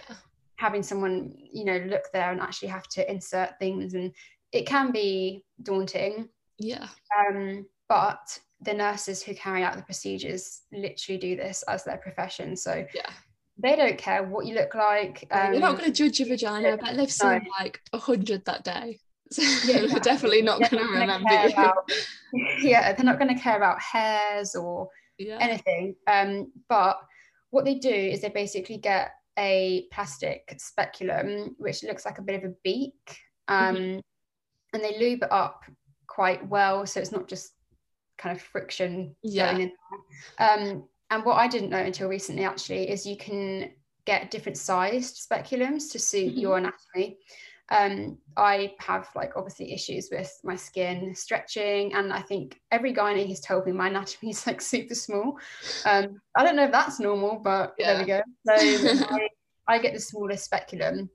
having 0.56 0.82
someone, 0.82 1.32
you 1.36 1.64
know, 1.64 1.78
look 1.88 2.04
there 2.12 2.32
and 2.32 2.40
actually 2.40 2.68
have 2.68 2.88
to 2.88 3.10
insert 3.10 3.58
things 3.58 3.94
and 3.94 4.12
it 4.52 4.66
can 4.66 4.92
be 4.92 5.44
daunting. 5.62 6.28
Yeah. 6.58 6.88
Um, 7.18 7.66
but 7.88 8.38
the 8.64 8.74
nurses 8.74 9.22
who 9.22 9.34
carry 9.34 9.62
out 9.62 9.76
the 9.76 9.82
procedures 9.82 10.62
literally 10.72 11.18
do 11.18 11.36
this 11.36 11.62
as 11.68 11.84
their 11.84 11.98
profession. 11.98 12.56
So 12.56 12.84
yeah. 12.94 13.10
They 13.58 13.76
don't 13.76 13.98
care 13.98 14.24
what 14.24 14.46
you 14.46 14.54
look 14.54 14.74
like. 14.74 15.26
Um, 15.30 15.52
You're 15.52 15.60
not 15.60 15.78
going 15.78 15.92
to 15.92 15.96
judge 15.96 16.18
your 16.18 16.28
vagina, 16.28 16.78
but 16.78 16.96
they've 16.96 17.12
seen 17.12 17.42
no. 17.44 17.50
like 17.60 17.80
a 17.92 17.98
hundred 17.98 18.44
that 18.46 18.64
day. 18.64 18.98
So 19.32 19.40
yeah, 19.64 19.86
they're 19.86 19.98
definitely 20.00 20.42
not 20.42 20.58
going 20.58 20.84
to 20.84 20.92
remember. 20.92 21.26
About, 21.26 21.90
yeah, 22.60 22.92
they're 22.92 23.06
not 23.06 23.18
going 23.18 23.34
to 23.34 23.42
care 23.42 23.56
about 23.56 23.80
hairs 23.80 24.54
or 24.54 24.90
yeah. 25.16 25.38
anything. 25.40 25.94
Um, 26.06 26.52
but 26.68 26.98
what 27.48 27.64
they 27.64 27.76
do 27.76 27.88
is 27.88 28.20
they 28.20 28.28
basically 28.28 28.76
get 28.76 29.12
a 29.38 29.86
plastic 29.90 30.54
speculum, 30.58 31.54
which 31.56 31.82
looks 31.82 32.04
like 32.04 32.18
a 32.18 32.22
bit 32.22 32.44
of 32.44 32.50
a 32.50 32.54
beak, 32.62 33.16
um, 33.48 33.76
mm-hmm. 33.76 33.98
and 34.74 34.84
they 34.84 34.98
lube 34.98 35.22
it 35.22 35.32
up 35.32 35.62
quite 36.06 36.46
well, 36.46 36.86
so 36.86 37.00
it's 37.00 37.12
not 37.12 37.26
just 37.26 37.52
kind 38.22 38.36
of 38.36 38.42
friction 38.42 39.14
yeah. 39.22 39.52
going 39.52 39.62
in. 39.62 39.72
Um, 40.38 40.84
and 41.10 41.24
what 41.24 41.34
I 41.34 41.48
didn't 41.48 41.70
know 41.70 41.78
until 41.78 42.08
recently 42.08 42.44
actually 42.44 42.88
is 42.90 43.04
you 43.04 43.16
can 43.16 43.70
get 44.04 44.30
different 44.30 44.58
sized 44.58 45.28
speculums 45.28 45.90
to 45.92 45.98
suit 45.98 46.32
mm-hmm. 46.32 46.40
your 46.40 46.58
anatomy 46.58 47.18
um, 47.72 48.18
I 48.36 48.74
have 48.80 49.08
like 49.16 49.32
obviously 49.34 49.72
issues 49.72 50.08
with 50.12 50.30
my 50.44 50.56
skin 50.56 51.14
stretching, 51.14 51.94
and 51.94 52.12
I 52.12 52.20
think 52.20 52.60
every 52.70 52.92
gynae 52.92 53.28
has 53.28 53.40
told 53.40 53.66
me 53.66 53.72
my 53.72 53.88
anatomy 53.88 54.30
is 54.30 54.46
like 54.46 54.60
super 54.60 54.94
small. 54.94 55.38
Um, 55.86 56.20
I 56.36 56.44
don't 56.44 56.56
know 56.56 56.64
if 56.64 56.72
that's 56.72 57.00
normal, 57.00 57.40
but 57.42 57.74
yeah. 57.78 57.94
there 57.94 58.00
we 58.00 58.06
go. 58.06 58.22
So 58.46 59.06
I, 59.10 59.28
I 59.66 59.78
get 59.78 59.94
the 59.94 60.00
smallest 60.00 60.44
speculum, 60.44 61.08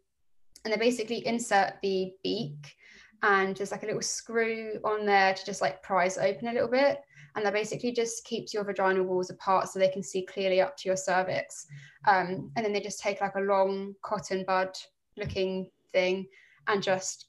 and 0.64 0.74
they 0.74 0.78
basically 0.78 1.26
insert 1.28 1.74
the 1.84 2.14
beak, 2.24 2.76
and 3.24 3.56
there's 3.56 3.72
like 3.72 3.84
a 3.84 3.88
little 3.88 4.02
screw 4.02 4.80
on 4.84 5.06
there 5.06 5.34
to 5.34 5.46
just 5.46 5.62
like 5.62 5.82
prise 5.82 6.18
open 6.18 6.48
a 6.48 6.54
little 6.54 6.70
bit. 6.70 7.00
And 7.36 7.46
that 7.46 7.54
basically 7.54 7.92
just 7.92 8.26
keeps 8.26 8.54
your 8.54 8.64
vaginal 8.64 9.06
walls 9.06 9.30
apart 9.30 9.70
so 9.70 9.78
they 9.80 9.90
can 9.90 10.04
see 10.04 10.26
clearly 10.26 10.62
up 10.62 10.76
to 10.78 10.90
your 10.90 10.98
cervix. 10.98 11.68
Um, 12.08 12.52
and 12.56 12.66
then 12.66 12.74
they 12.74 12.80
just 12.80 13.00
take 13.00 13.22
like 13.22 13.36
a 13.36 13.42
long 13.42 13.94
cotton 14.04 14.44
bud 14.48 14.70
looking 15.18 15.70
thing 15.92 16.28
and 16.68 16.82
just 16.82 17.28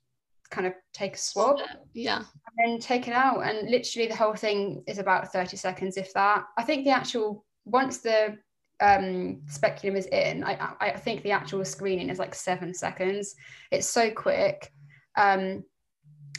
kind 0.51 0.67
of 0.67 0.75
take 0.93 1.15
a 1.15 1.19
swab. 1.19 1.59
Yeah. 1.95 2.19
And 2.19 2.27
then 2.73 2.79
take 2.81 3.09
it 3.09 3.15
out. 3.15 3.41
And 3.41 3.71
literally 3.71 4.09
the 4.09 4.17
whole 4.17 4.35
thing 4.35 4.83
is 4.87 4.99
about 4.99 5.33
30 5.33 5.57
seconds, 5.57 5.97
if 5.97 6.13
that. 6.15 6.45
I 6.57 6.63
think 6.63 6.85
the 6.85 6.91
actual, 6.91 7.45
once 7.65 7.99
the 7.99 8.39
um, 8.81 9.43
speculum 9.47 9.97
is 9.97 10.07
in, 10.07 10.45
I, 10.45 10.75
I 10.81 10.91
think 10.93 11.23
the 11.23 11.33
actual 11.33 11.65
screening 11.65 12.09
is 12.09 12.19
like 12.19 12.35
seven 12.35 12.73
seconds. 12.73 13.35
It's 13.71 13.89
so 13.89 14.11
quick. 14.11 14.73
Um, 15.17 15.65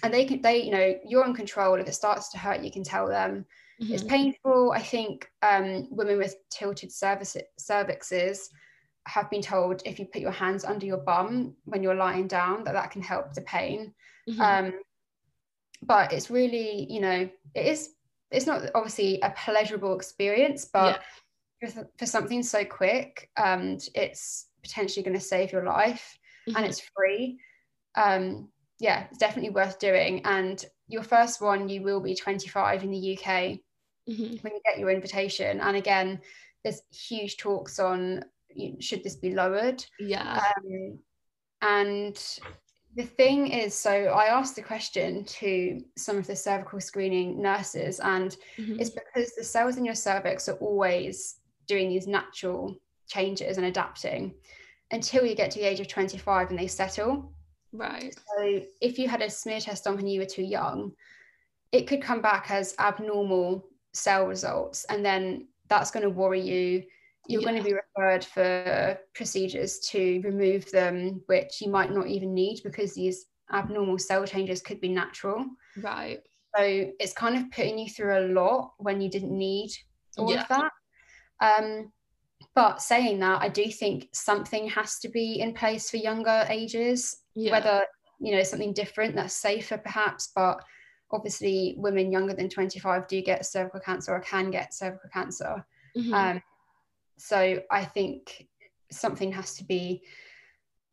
and 0.04 0.14
they 0.14 0.26
can, 0.26 0.42
they, 0.42 0.64
you 0.64 0.72
know, 0.72 0.96
you're 1.06 1.26
in 1.26 1.34
control. 1.34 1.76
If 1.76 1.88
it 1.88 1.96
starts 1.96 2.30
to 2.30 2.38
hurt, 2.38 2.62
you 2.62 2.72
can 2.72 2.84
tell 2.84 3.08
them. 3.08 3.46
Mm-hmm. 3.82 3.94
It's 3.94 4.04
painful. 4.04 4.72
I 4.74 4.82
think 4.82 5.30
um, 5.42 5.88
women 5.90 6.18
with 6.18 6.36
tilted 6.50 6.92
cervix, 6.92 7.38
cervixes 7.60 8.50
have 9.10 9.30
been 9.30 9.42
told 9.42 9.82
if 9.86 10.00
you 10.00 10.06
put 10.06 10.22
your 10.22 10.32
hands 10.32 10.64
under 10.64 10.86
your 10.86 10.98
bum 10.98 11.56
when 11.66 11.82
you're 11.82 11.96
lying 11.96 12.28
down 12.28 12.64
that 12.64 12.74
that 12.74 12.92
can 12.92 13.02
help 13.02 13.34
the 13.34 13.42
pain 13.42 13.94
mm-hmm. 14.30 14.42
um, 14.42 14.74
but 15.82 16.14
it's 16.14 16.30
really 16.30 16.86
you 16.92 17.00
know 17.00 17.30
it 17.56 17.66
is 17.66 17.92
it's 18.32 18.46
not 18.46 18.70
obviously 18.76 19.20
a 19.22 19.32
pleasurable 19.32 19.96
experience 19.96 20.66
but 20.66 21.02
yeah. 21.62 21.70
for, 21.70 21.90
for, 21.98 22.06
something 22.06 22.44
so 22.44 22.64
quick 22.64 23.30
and 23.38 23.90
it's 23.96 24.48
potentially 24.62 25.04
going 25.04 25.18
to 25.18 25.24
save 25.24 25.52
your 25.52 25.66
life 25.66 26.20
mm-hmm. 26.48 26.58
and 26.58 26.66
it's 26.66 26.82
free 26.96 27.40
um, 27.96 28.48
yeah 28.80 29.06
it's 29.10 29.18
definitely 29.18 29.50
worth 29.50 29.80
doing 29.80 30.22
and 30.26 30.66
your 30.88 31.04
first 31.04 31.42
one 31.42 31.70
you 31.70 31.82
will 31.82 32.00
be 32.00 32.16
25 32.16 32.84
in 32.84 32.92
the 32.92 33.18
uk 33.18 33.26
mm-hmm. 33.26 34.36
when 34.42 34.54
you 34.54 34.62
get 34.66 34.80
your 34.80 34.90
invitation 34.90 35.60
and 35.60 35.78
again 35.78 36.20
there's 36.64 36.82
huge 36.92 37.38
talks 37.38 37.80
on 37.80 38.24
should 38.80 39.04
this 39.04 39.16
be 39.16 39.34
lowered? 39.34 39.86
Yeah. 40.00 40.42
Um, 40.58 41.00
and 41.62 42.40
the 42.96 43.04
thing 43.04 43.48
is, 43.48 43.74
so 43.74 43.92
I 43.92 44.26
asked 44.26 44.56
the 44.56 44.62
question 44.62 45.24
to 45.26 45.82
some 45.98 46.18
of 46.18 46.28
the 46.28 46.36
cervical 46.36 46.80
screening 46.80 47.42
nurses, 47.42 48.00
and 48.00 48.36
mm-hmm. 48.58 48.80
it's 48.80 48.90
because 48.90 49.36
the 49.36 49.44
cells 49.44 49.78
in 49.78 49.86
your 49.86 49.96
cervix 49.96 50.50
are 50.50 50.58
always 50.58 51.38
doing 51.68 51.90
these 51.90 52.08
natural 52.08 52.76
changes 53.08 53.58
and 53.58 53.68
adapting 53.68 54.34
until 54.92 55.26
you 55.26 55.36
get 55.36 55.52
to 55.52 55.60
the 55.60 55.68
age 55.68 55.80
of 55.80 55.88
25 55.88 56.50
and 56.50 56.58
they 56.58 56.68
settle. 56.68 57.32
Right. 57.72 58.16
So 58.16 58.62
if 58.82 58.98
you 58.98 59.08
had 59.08 59.22
a 59.22 59.30
smear 59.30 59.60
test 59.60 59.84
done 59.84 59.96
when 59.96 60.08
you 60.08 60.20
were 60.20 60.26
too 60.26 60.44
young, 60.44 60.92
it 61.72 61.88
could 61.88 62.02
come 62.02 62.22
back 62.22 62.50
as 62.50 62.76
abnormal 62.80 63.68
cell 63.94 64.26
results, 64.26 64.86
and 64.86 65.06
then 65.06 65.48
that's 65.68 65.92
going 65.92 66.04
to 66.04 66.10
worry 66.10 66.42
you 66.42 66.84
you're 67.30 67.42
yeah. 67.42 67.52
going 67.52 67.64
to 67.64 67.70
be 67.70 67.76
referred 67.76 68.26
for 68.26 69.00
procedures 69.14 69.80
to 69.80 70.20
remove 70.24 70.70
them, 70.72 71.22
which 71.28 71.62
you 71.62 71.70
might 71.70 71.92
not 71.92 72.08
even 72.08 72.34
need 72.34 72.60
because 72.64 72.96
these 72.96 73.28
abnormal 73.54 74.00
cell 74.00 74.26
changes 74.26 74.62
could 74.62 74.82
be 74.82 74.90
natural. 74.90 75.46
Right. 75.78 76.22
So 76.56 76.64
it's 77.00 77.14
kind 77.14 77.38
of 77.38 77.52
putting 77.52 77.78
you 77.78 77.88
through 77.88 78.18
a 78.18 78.30
lot 78.34 78.74
when 78.80 79.00
you 79.00 79.12
didn't 79.12 79.38
need 79.38 79.70
all 80.18 80.34
yeah. 80.34 80.42
of 80.42 80.48
that. 80.48 80.72
Um, 81.40 81.92
but 82.56 82.82
saying 82.82 83.20
that, 83.20 83.44
I 83.44 83.50
do 83.50 83.70
think 83.70 84.10
something 84.12 84.68
has 84.70 84.98
to 85.00 85.10
be 85.10 85.40
in 85.40 85.54
place 85.54 85.92
for 85.92 85.98
younger 85.98 86.48
ages, 86.50 87.16
yeah. 87.36 87.52
whether 87.52 87.86
you 88.20 88.36
know 88.36 88.44
something 88.44 88.74
different 88.74 89.16
that's 89.16 89.34
safer 89.34 89.78
perhaps, 89.78 90.32
but 90.36 90.62
obviously 91.12 91.76
women 91.78 92.12
younger 92.12 92.34
than 92.34 92.50
25 92.50 93.08
do 93.08 93.22
get 93.22 93.46
cervical 93.46 93.80
cancer 93.80 94.14
or 94.14 94.20
can 94.20 94.52
get 94.52 94.74
cervical 94.74 95.10
cancer. 95.12 95.66
Mm-hmm. 95.98 96.14
Um, 96.14 96.42
so 97.18 97.62
I 97.72 97.86
think 97.86 98.48
something 98.92 99.32
has 99.32 99.56
to 99.56 99.64
be 99.64 100.04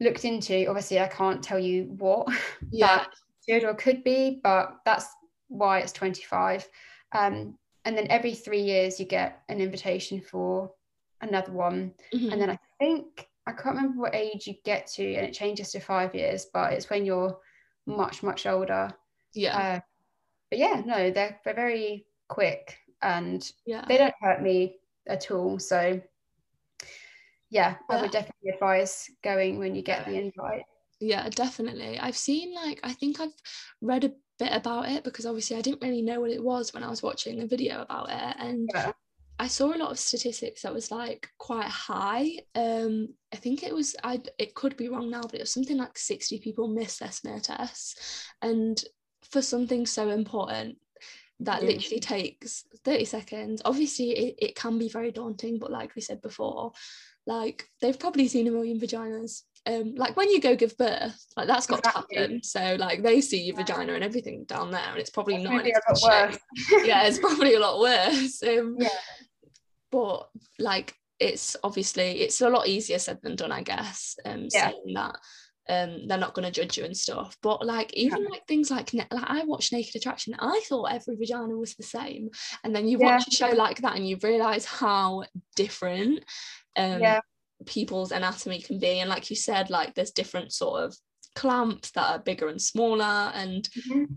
looked 0.01 0.25
into. 0.25 0.67
Obviously, 0.67 1.01
I 1.01 1.09
can't 1.09 1.43
tell 1.43 1.59
you 1.59 1.95
what 1.99 2.29
yeah. 2.71 2.87
that 2.87 3.09
should 3.49 3.65
or 3.65 3.75
could 3.75 4.03
be, 4.05 4.41
but 4.43 4.77
that's 4.85 5.07
why 5.49 5.79
it's 5.79 5.93
25. 5.93 6.69
Um, 7.13 7.59
and 7.85 7.97
then 7.97 8.07
every 8.11 8.35
three 8.35 8.63
years, 8.63 8.99
you 8.99 9.07
get 9.07 9.43
an 9.49 9.61
invitation 9.61 10.21
for 10.21 10.73
another 11.21 11.53
one. 11.53 11.93
Mm-hmm. 12.13 12.33
And 12.33 12.43
then 12.43 12.51
I 12.51 12.59
think, 12.79 13.29
I 13.47 13.53
can't 13.53 13.77
remember 13.77 14.01
what 14.01 14.15
age 14.15 14.47
you 14.47 14.55
get 14.65 14.87
to, 14.95 15.15
and 15.15 15.27
it 15.27 15.33
changes 15.33 15.71
to 15.73 15.81
five 15.81 16.15
years, 16.15 16.47
but 16.53 16.73
it's 16.73 16.91
when 16.91 17.05
you're 17.07 17.39
much, 17.87 18.23
much 18.23 18.47
older. 18.47 18.93
Yeah. 19.35 19.57
Uh, 19.57 19.81
but 20.51 20.59
yeah, 20.59 20.83
no, 20.85 21.11
they're, 21.11 21.39
they're 21.45 21.55
very 21.55 22.07
quick 22.29 22.79
and 23.03 23.51
yeah. 23.67 23.85
they 23.87 23.99
don't 23.99 24.15
hurt 24.21 24.43
me 24.43 24.77
at 25.07 25.31
all. 25.31 25.59
So 25.59 26.01
yeah, 27.51 27.77
I 27.89 28.03
would 28.03 28.11
definitely 28.11 28.51
advise 28.51 29.09
going 29.23 29.59
when 29.59 29.75
you 29.75 29.83
get 29.83 30.07
the 30.07 30.15
invite. 30.15 30.63
Yeah, 31.01 31.29
definitely. 31.29 31.99
I've 31.99 32.17
seen 32.17 32.55
like 32.55 32.81
I 32.83 32.93
think 32.93 33.21
I've 33.21 33.35
read 33.81 34.05
a 34.05 34.13
bit 34.39 34.53
about 34.53 34.89
it 34.89 35.05
because 35.05 35.27
obviously 35.27 35.57
I 35.57 35.61
didn't 35.61 35.83
really 35.83 36.03
know 36.03 36.21
what 36.21 36.31
it 36.31 36.43
was 36.43 36.75
when 36.75 36.83
I 36.83 36.91
was 36.91 37.03
watching 37.03 37.39
the 37.39 37.47
video 37.47 37.83
about 37.83 38.09
it 38.11 38.37
and 38.39 38.69
yeah. 38.75 38.93
I 39.39 39.49
saw 39.49 39.75
a 39.75 39.77
lot 39.77 39.91
of 39.91 39.99
statistics 39.99 40.63
that 40.63 40.73
was 40.73 40.91
like 40.91 41.29
quite 41.39 41.69
high. 41.69 42.39
Um, 42.55 43.09
I 43.33 43.37
think 43.37 43.63
it 43.63 43.75
was 43.75 43.95
I 44.03 44.21
it 44.39 44.55
could 44.55 44.77
be 44.77 44.89
wrong 44.89 45.11
now, 45.11 45.23
but 45.23 45.35
it 45.35 45.41
was 45.41 45.53
something 45.53 45.77
like 45.77 45.99
60 45.99 46.39
people 46.41 46.69
miss 46.69 46.99
their 46.99 47.13
smear 47.13 47.41
tests. 47.41 48.27
And 48.41 48.83
for 49.31 49.43
something 49.43 49.87
so 49.87 50.11
important, 50.11 50.79
that 51.41 51.63
yeah. 51.63 51.69
literally 51.69 52.01
takes 52.01 52.65
30 52.85 53.05
seconds. 53.05 53.63
Obviously 53.65 54.11
it, 54.11 54.35
it 54.39 54.55
can 54.55 54.79
be 54.79 54.89
very 54.89 55.11
daunting, 55.11 55.59
but 55.59 55.71
like 55.71 55.95
we 55.95 56.03
said 56.03 56.23
before, 56.23 56.73
like 57.27 57.69
they've 57.83 57.99
probably 57.99 58.29
seen 58.29 58.49
a 58.49 58.51
million 58.51 58.81
vaginas 58.81 59.43
um, 59.67 59.95
like 59.97 60.17
when 60.17 60.31
you 60.31 60.41
go 60.41 60.55
give 60.55 60.77
birth, 60.79 61.27
like 61.37 61.49
that's 61.49 61.67
got 61.67 61.81
exactly. 61.81 62.17
to 62.17 62.23
happen. 62.23 62.43
So 62.43 62.77
like 62.79 63.03
they 63.03 63.21
see 63.21 63.43
your 63.43 63.57
vagina 63.57 63.95
and 63.95 64.05
everything 64.05 64.45
down 64.45 64.71
there, 64.71 64.89
and 64.91 64.99
it's 64.99 65.11
probably 65.11 65.35
it's 65.37 65.45
not. 65.45 66.31
worse. 66.31 66.39
yeah, 66.85 67.07
it's 67.07 67.19
probably 67.19 67.55
a 67.55 67.61
lot 67.61 67.81
worse. 67.81 68.43
Um, 68.45 68.77
yeah. 68.79 68.89
But 69.97 70.29
like 70.59 70.95
it's 71.19 71.57
obviously 71.65 72.21
it's 72.21 72.43
a 72.43 72.51
lot 72.51 72.69
easier 72.69 72.99
said 72.99 73.19
than 73.23 73.37
done, 73.37 73.53
I 73.53 73.63
guess. 73.63 74.17
Um, 74.27 74.51
Yeah. 74.53 74.71
saying 74.71 74.93
that 74.95 75.17
um 75.69 76.07
they're 76.07 76.19
not 76.25 76.35
going 76.35 76.45
to 76.45 76.51
judge 76.61 76.77
you 76.79 76.85
and 76.85 76.97
stuff. 76.97 77.37
But 77.43 77.65
like 77.65 77.93
even 77.95 78.23
like 78.31 78.47
things 78.47 78.71
like 78.71 78.93
like 78.93 79.09
I 79.13 79.45
watched 79.45 79.73
Naked 79.73 79.97
Attraction, 79.97 80.37
I 80.39 80.61
thought 80.69 80.93
every 80.93 81.17
vagina 81.17 81.57
was 81.57 81.75
the 81.75 81.83
same, 81.83 82.29
and 82.63 82.75
then 82.75 82.87
you 82.89 82.99
Yeah. 82.99 83.17
watch 83.17 83.25
a 83.29 83.31
show 83.31 83.51
like 83.65 83.79
that 83.83 83.97
and 83.97 84.07
you 84.09 84.19
realize 84.23 84.67
how 84.67 85.25
different 85.55 86.25
um 86.77 87.01
Yeah. 87.03 87.21
people's 87.65 88.13
anatomy 88.13 88.61
can 88.61 88.79
be, 88.79 89.01
and 89.01 89.09
like 89.11 89.31
you 89.31 89.37
said, 89.37 89.71
like 89.71 89.95
there's 89.95 90.11
different 90.21 90.53
sort 90.53 90.83
of 90.85 90.97
clamps 91.37 91.91
that 91.93 92.11
are 92.11 92.19
bigger 92.19 92.49
and 92.49 92.61
smaller 92.61 93.31
and 93.35 93.69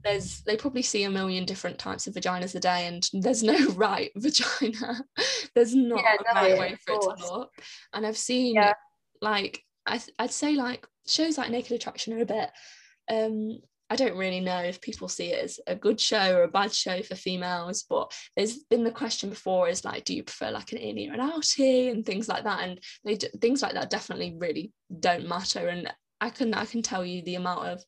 there's 0.04 0.42
they 0.48 0.56
probably 0.56 0.82
see 0.82 1.04
a 1.04 1.10
million 1.10 1.46
different 1.46 1.78
types 1.78 2.08
of 2.08 2.14
vaginas 2.16 2.56
a 2.56 2.60
day 2.60 2.88
and 2.88 3.08
there's 3.14 3.44
no 3.44 3.58
right 3.76 4.12
vagina 4.16 5.04
there's 5.56 5.76
not 5.76 6.02
Yeah, 6.04 6.16
a 6.32 6.34
no, 6.34 6.42
right 6.42 6.60
way 6.60 6.76
for 6.84 6.94
it 6.94 7.02
to 7.02 7.08
course. 7.08 7.32
look 7.32 7.52
and 7.94 8.08
i've 8.08 8.18
seen 8.18 8.56
Yeah. 8.56 8.74
like 9.22 9.62
I 9.86 10.02
i'd 10.20 10.32
say 10.32 10.56
like 10.56 10.88
shows 11.06 11.38
like 11.38 11.52
naked 11.52 11.74
attraction 11.74 12.14
are 12.14 12.22
a 12.22 12.26
bit 12.26 12.50
um 13.12 13.60
I 13.92 13.96
don't 13.96 14.18
really 14.18 14.40
know 14.40 14.60
if 14.60 14.82
people 14.82 15.08
see 15.08 15.32
it 15.34 15.44
as 15.44 15.60
a 15.66 15.76
good 15.76 16.00
show 16.00 16.36
or 16.36 16.44
a 16.44 16.48
bad 16.48 16.72
show 16.72 17.02
for 17.02 17.16
females, 17.16 17.86
but 17.90 18.14
there's 18.38 18.58
been 18.70 18.84
the 18.84 18.92
question 18.92 19.32
before 19.32 19.68
is 19.68 19.84
like, 19.84 20.06
do 20.06 20.14
you 20.16 20.22
prefer 20.22 20.52
like 20.52 20.72
an 20.72 20.78
innie 20.78 21.10
or 21.10 21.16
an 21.16 21.20
outie 21.32 21.90
and 21.90 22.06
things 22.06 22.28
like 22.30 22.44
that? 22.44 22.62
And 22.70 22.80
they 23.04 23.16
things 23.16 23.64
like 23.64 23.74
that 23.74 23.90
definitely 23.90 24.36
really 24.38 24.74
don't 25.00 25.28
matter. 25.28 25.68
And 25.70 25.92
I 26.22 26.30
can 26.30 26.54
I 26.54 26.66
can 26.66 26.82
tell 26.82 27.06
you 27.06 27.22
the 27.24 27.36
amount 27.36 27.68
of 27.68 27.84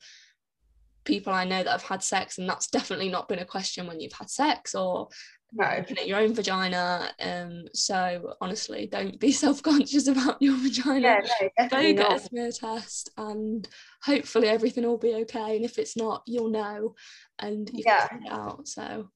people 1.03 1.33
I 1.33 1.45
know 1.45 1.63
that 1.63 1.71
have 1.71 1.83
had 1.83 2.03
sex, 2.03 2.37
and 2.37 2.47
that's 2.47 2.67
definitely 2.67 3.09
not 3.09 3.27
been 3.27 3.39
a 3.39 3.45
question 3.45 3.87
when 3.87 3.99
you've 3.99 4.13
had 4.13 4.29
sex 4.29 4.75
or 4.75 5.09
No. 5.53 5.67
looking 5.77 5.97
at 5.97 6.07
your 6.07 6.19
own 6.19 6.33
vagina. 6.33 7.11
Um, 7.19 7.65
so 7.73 8.35
honestly, 8.39 8.87
don't 8.91 9.19
be 9.19 9.31
self-conscious 9.43 10.07
about 10.07 10.41
your 10.41 10.55
vagina 10.57 11.01
Yeah, 11.01 11.21
no, 11.59 11.67
go 11.69 11.93
get 11.93 12.13
a 12.13 12.19
smear 12.19 12.51
test 12.51 13.09
and 13.17 13.67
hopefully 14.03 14.47
everything 14.47 14.85
will 14.85 14.97
be 14.97 15.15
okay 15.15 15.55
and 15.55 15.65
if 15.65 15.77
it's 15.77 15.97
not 15.97 16.23
you'll 16.25 16.49
know 16.49 16.95
and 17.39 17.69
you 17.73 17.83
Yeah. 17.85 18.07
can 18.07 18.23
it 18.25 18.31
out 18.31 18.67
so 18.67 19.09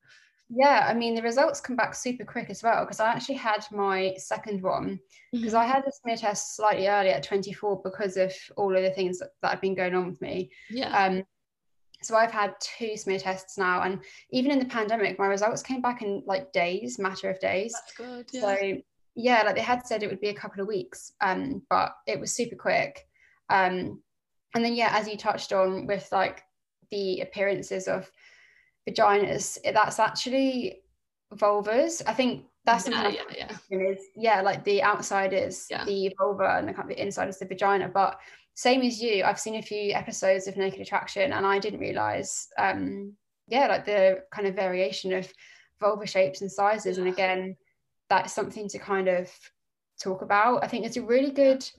Yeah, 0.50 0.86
I 0.88 0.93
mean 0.93 1.16
the 1.16 1.22
results 1.24 1.60
come 1.60 1.76
back 1.76 1.96
super 1.96 2.24
quick 2.24 2.50
as 2.50 2.62
well 2.62 2.84
because 2.86 3.00
I 3.00 3.08
actually 3.12 3.36
had 3.36 3.66
my 3.72 4.14
second 4.18 4.62
one 4.62 5.00
because 5.32 5.54
Mhm. 5.54 5.58
I 5.58 5.66
had 5.66 5.84
a 5.88 5.91
smear 5.91 6.18
test 6.18 6.56
slightly 6.56 6.88
earlier 6.88 7.14
at 7.14 7.24
24 7.24 7.82
because 7.84 8.16
of 8.18 8.32
all 8.56 8.76
of 8.76 8.84
the 8.84 8.91
things 8.91 9.20
that, 9.20 9.30
that 9.41 9.52
have 9.52 9.62
been 9.62 9.76
going 9.76 9.96
on 9.96 10.08
with 10.08 10.22
me. 10.22 10.52
yeah 10.70 11.06
Um, 11.06 11.24
so 12.04 12.16
I've 12.16 12.32
had 12.32 12.54
two 12.60 12.96
smear 12.98 13.18
tests 13.18 13.58
now, 13.58 13.82
and 13.82 14.04
even 14.30 14.52
in 14.52 14.60
the 14.60 14.66
pandemic, 14.66 15.18
my 15.18 15.26
results 15.26 15.64
came 15.64 15.82
back 15.82 16.04
in 16.04 16.22
like 16.28 16.52
days, 16.52 17.00
matter 17.00 17.30
of 17.32 17.39
days. 17.39 17.74
that's 17.74 17.93
good 17.93 18.30
yeah 18.32 18.41
So 18.41 18.82
yeah, 19.16 19.41
like 19.43 19.56
they 19.56 19.62
had 19.62 19.88
said 19.88 20.04
it 20.04 20.10
would 20.10 20.20
be 20.22 20.30
a 20.30 20.34
couple 20.34 20.62
of 20.62 20.68
weeks, 20.68 21.14
um, 21.22 21.64
but 21.70 21.96
it 22.06 22.20
was 22.20 22.36
super 22.36 22.56
quick. 22.56 23.08
Um, 23.50 24.04
and 24.54 24.64
then 24.64 24.76
yeah, 24.76 24.89
as 24.91 25.08
you 25.08 25.18
touched 25.18 25.54
on 25.54 25.88
with 25.88 26.08
like 26.12 26.43
the 26.91 27.22
appearances 27.22 27.88
of 27.88 28.12
vaginas, 28.88 29.57
it- 29.63 29.73
that's 29.73 29.99
actually 29.99 30.81
vulvas. 31.33 32.01
I 32.05 32.13
think 32.13 32.45
that's 32.65 32.88
yeah, 32.88 33.09
yeah, 33.09 33.47
yeah. 33.69 33.77
is 33.77 33.99
yeah, 34.15 34.41
like 34.41 34.63
the 34.63 34.81
outside 34.81 35.33
is 35.33 35.67
Yeah. 35.69 35.86
the 35.86 36.13
vulva 36.17 36.57
and 36.57 36.67
the, 36.67 36.73
kind 36.73 36.89
of 36.89 36.95
the 36.95 37.01
inside 37.01 37.29
is 37.29 37.38
the 37.39 37.45
vagina. 37.45 37.89
But 37.89 38.19
same 38.55 38.81
as 38.81 39.01
you, 39.01 39.23
I've 39.23 39.39
seen 39.39 39.55
a 39.55 39.61
few 39.61 39.93
episodes 39.93 40.47
of 40.47 40.57
Naked 40.57 40.81
Attraction, 40.81 41.33
and 41.33 41.45
I 41.45 41.59
didn't 41.59 41.79
realize, 41.79 42.47
um, 42.57 43.13
yeah, 43.47 43.67
like 43.67 43.86
the 43.86 44.23
kind 44.31 44.47
of 44.47 44.55
variation 44.55 45.13
of 45.13 45.31
vulva 45.79 46.07
shapes 46.07 46.41
and 46.41 46.51
sizes. 46.51 46.97
And 46.97 47.07
again, 47.07 47.55
that's 48.09 48.33
something 48.33 48.67
to 48.69 48.79
kind 48.79 49.07
of 49.09 49.29
talk 50.01 50.21
about. 50.21 50.63
I 50.63 50.67
think 50.67 50.83
there's 50.83 50.97
a 50.97 51.03
really 51.03 51.31
good 51.31 51.69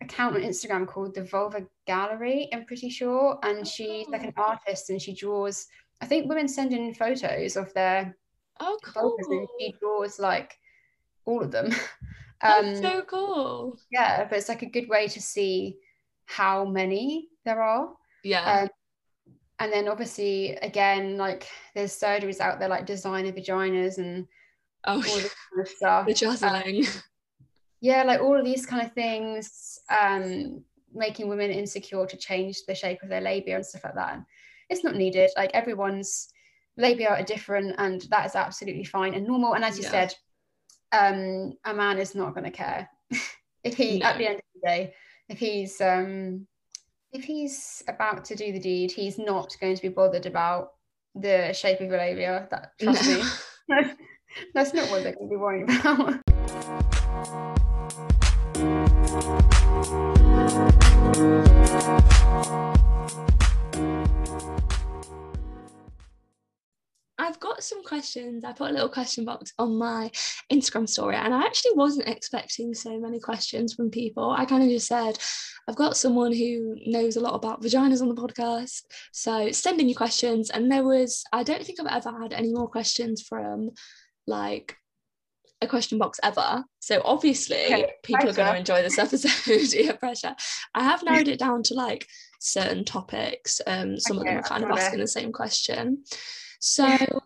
account 0.00 0.36
on 0.36 0.42
Instagram 0.42 0.86
called 0.86 1.14
the 1.14 1.24
Vulva 1.24 1.66
Gallery, 1.86 2.48
I'm 2.52 2.64
pretty 2.66 2.90
sure, 2.90 3.38
and 3.42 3.66
she's 3.66 4.06
like 4.08 4.22
an 4.22 4.34
artist 4.36 4.90
and 4.90 5.00
she 5.02 5.14
draws. 5.14 5.66
I 6.00 6.06
think 6.06 6.28
women 6.28 6.48
send 6.48 6.72
in 6.72 6.94
photos 6.94 7.56
of 7.56 7.72
their 7.74 8.16
oh 8.60 8.78
cool 8.82 9.16
and 9.18 9.48
she 9.58 9.74
draws 9.80 10.18
like 10.18 10.58
all 11.24 11.42
of 11.42 11.50
them. 11.50 11.70
that's 12.42 12.78
um, 12.78 12.82
so 12.82 13.02
cool 13.02 13.78
yeah, 13.90 14.24
but 14.24 14.38
it's 14.38 14.48
like 14.48 14.62
a 14.62 14.66
good 14.66 14.88
way 14.88 15.08
to 15.08 15.20
see 15.20 15.76
how 16.26 16.64
many 16.64 17.28
there 17.44 17.62
are. 17.62 17.90
yeah 18.22 18.62
Um, 18.62 18.68
and 19.60 19.72
then 19.72 19.88
obviously, 19.88 20.54
again, 20.56 21.16
like 21.16 21.48
there's 21.74 21.98
surgeries 21.98 22.40
out 22.40 22.60
there 22.60 22.68
like 22.68 22.86
designer 22.86 23.32
vaginas 23.32 23.98
and 23.98 24.26
oh 24.84 24.94
all 24.94 25.02
this 25.02 25.34
kind 25.50 25.60
of 25.60 25.68
stuff. 25.68 26.06
vajazzling 26.06 27.02
Yeah, 27.80 28.04
like 28.04 28.20
all 28.20 28.36
of 28.38 28.44
these 28.44 28.66
kind 28.66 28.86
of 28.86 28.92
things, 28.92 29.80
um, 30.00 30.62
making 30.94 31.28
women 31.28 31.50
insecure 31.50 32.06
to 32.06 32.16
change 32.16 32.64
the 32.66 32.74
shape 32.74 33.02
of 33.02 33.08
their 33.08 33.20
labia 33.20 33.56
and 33.56 33.66
stuff 33.66 33.84
like 33.84 33.94
that. 33.94 34.20
It's 34.68 34.84
not 34.84 34.96
needed. 34.96 35.30
Like 35.36 35.50
everyone's 35.54 36.28
labia 36.76 37.10
are 37.10 37.22
different, 37.22 37.74
and 37.78 38.02
that 38.10 38.26
is 38.26 38.34
absolutely 38.34 38.84
fine 38.84 39.14
and 39.14 39.26
normal. 39.26 39.54
And 39.54 39.64
as 39.64 39.78
you 39.78 39.84
Yeah. 39.84 39.90
said, 39.90 40.14
um, 40.92 41.54
a 41.64 41.74
man 41.74 41.98
is 41.98 42.14
not 42.14 42.34
going 42.34 42.44
to 42.44 42.50
care 42.50 42.88
if 43.64 43.76
he, 43.76 44.02
at 44.02 44.18
the 44.18 44.26
end 44.26 44.36
of 44.36 44.42
the 44.54 44.66
day, 44.66 44.94
if 45.28 45.38
he's 45.38 45.80
um, 45.80 46.46
if 47.12 47.24
he's 47.24 47.82
about 47.88 48.24
to 48.26 48.34
do 48.36 48.52
the 48.52 48.60
deed, 48.60 48.90
he's 48.92 49.18
not 49.18 49.56
going 49.60 49.74
to 49.74 49.82
be 49.82 49.88
bothered 49.88 50.26
about 50.26 50.72
the 51.14 51.52
shape 51.52 51.80
of 51.80 51.88
your 51.88 51.98
labia. 51.98 52.46
That 52.50 52.72
trust 52.78 53.06
me, 53.06 53.22
that's 54.54 54.74
not 54.74 54.90
what 54.90 55.02
they're 55.02 55.14
going 55.14 55.28
to 55.28 55.30
be 55.30 55.36
worrying 55.36 55.64
about. 55.70 56.20
I've 67.28 67.38
got 67.40 67.62
some 67.62 67.84
questions. 67.84 68.42
I 68.42 68.52
put 68.52 68.70
a 68.70 68.72
little 68.72 68.88
question 68.88 69.26
box 69.26 69.52
on 69.58 69.76
my 69.76 70.10
Instagram 70.50 70.88
story, 70.88 71.16
and 71.16 71.34
I 71.34 71.42
actually 71.42 71.72
wasn't 71.74 72.08
expecting 72.08 72.72
so 72.72 72.98
many 72.98 73.20
questions 73.20 73.74
from 73.74 73.90
people. 73.90 74.30
I 74.30 74.46
kind 74.46 74.62
of 74.62 74.70
just 74.70 74.86
said, 74.86 75.18
I've 75.68 75.76
got 75.76 75.98
someone 75.98 76.32
who 76.32 76.76
knows 76.86 77.16
a 77.16 77.20
lot 77.20 77.34
about 77.34 77.62
vaginas 77.62 78.00
on 78.00 78.08
the 78.08 78.14
podcast. 78.14 78.84
So 79.12 79.52
send 79.52 79.78
in 79.80 79.88
your 79.90 79.96
questions. 79.96 80.48
And 80.48 80.72
there 80.72 80.82
was, 80.84 81.22
I 81.30 81.42
don't 81.42 81.62
think 81.62 81.78
I've 81.78 81.86
ever 82.06 82.18
had 82.18 82.32
any 82.32 82.50
more 82.50 82.66
questions 82.68 83.20
from 83.20 83.72
like 84.26 84.74
a 85.60 85.66
question 85.66 85.98
box 85.98 86.18
ever. 86.22 86.64
So 86.80 87.02
obviously, 87.04 87.66
Okay, 87.66 87.92
people 88.02 88.30
are 88.30 88.32
going 88.32 88.52
to 88.52 88.58
enjoy 88.58 88.80
this 88.82 88.98
episode. 89.06 89.74
yeah, 89.78 89.92
pressure. 89.96 90.34
I 90.74 90.84
have 90.84 91.02
narrowed 91.02 91.28
it 91.28 91.38
down 91.38 91.62
to 91.64 91.74
like 91.74 92.06
certain 92.40 92.86
topics. 92.86 93.60
Um, 93.66 93.98
some 94.00 94.18
Okay, 94.18 94.28
of 94.28 94.34
them 94.36 94.38
are 94.38 94.48
kind 94.48 94.64
of 94.64 94.70
I've 94.70 94.78
it. 94.78 94.82
asking 94.82 95.00
the 95.00 95.06
same 95.08 95.32
question. 95.32 96.04
So, 96.58 97.20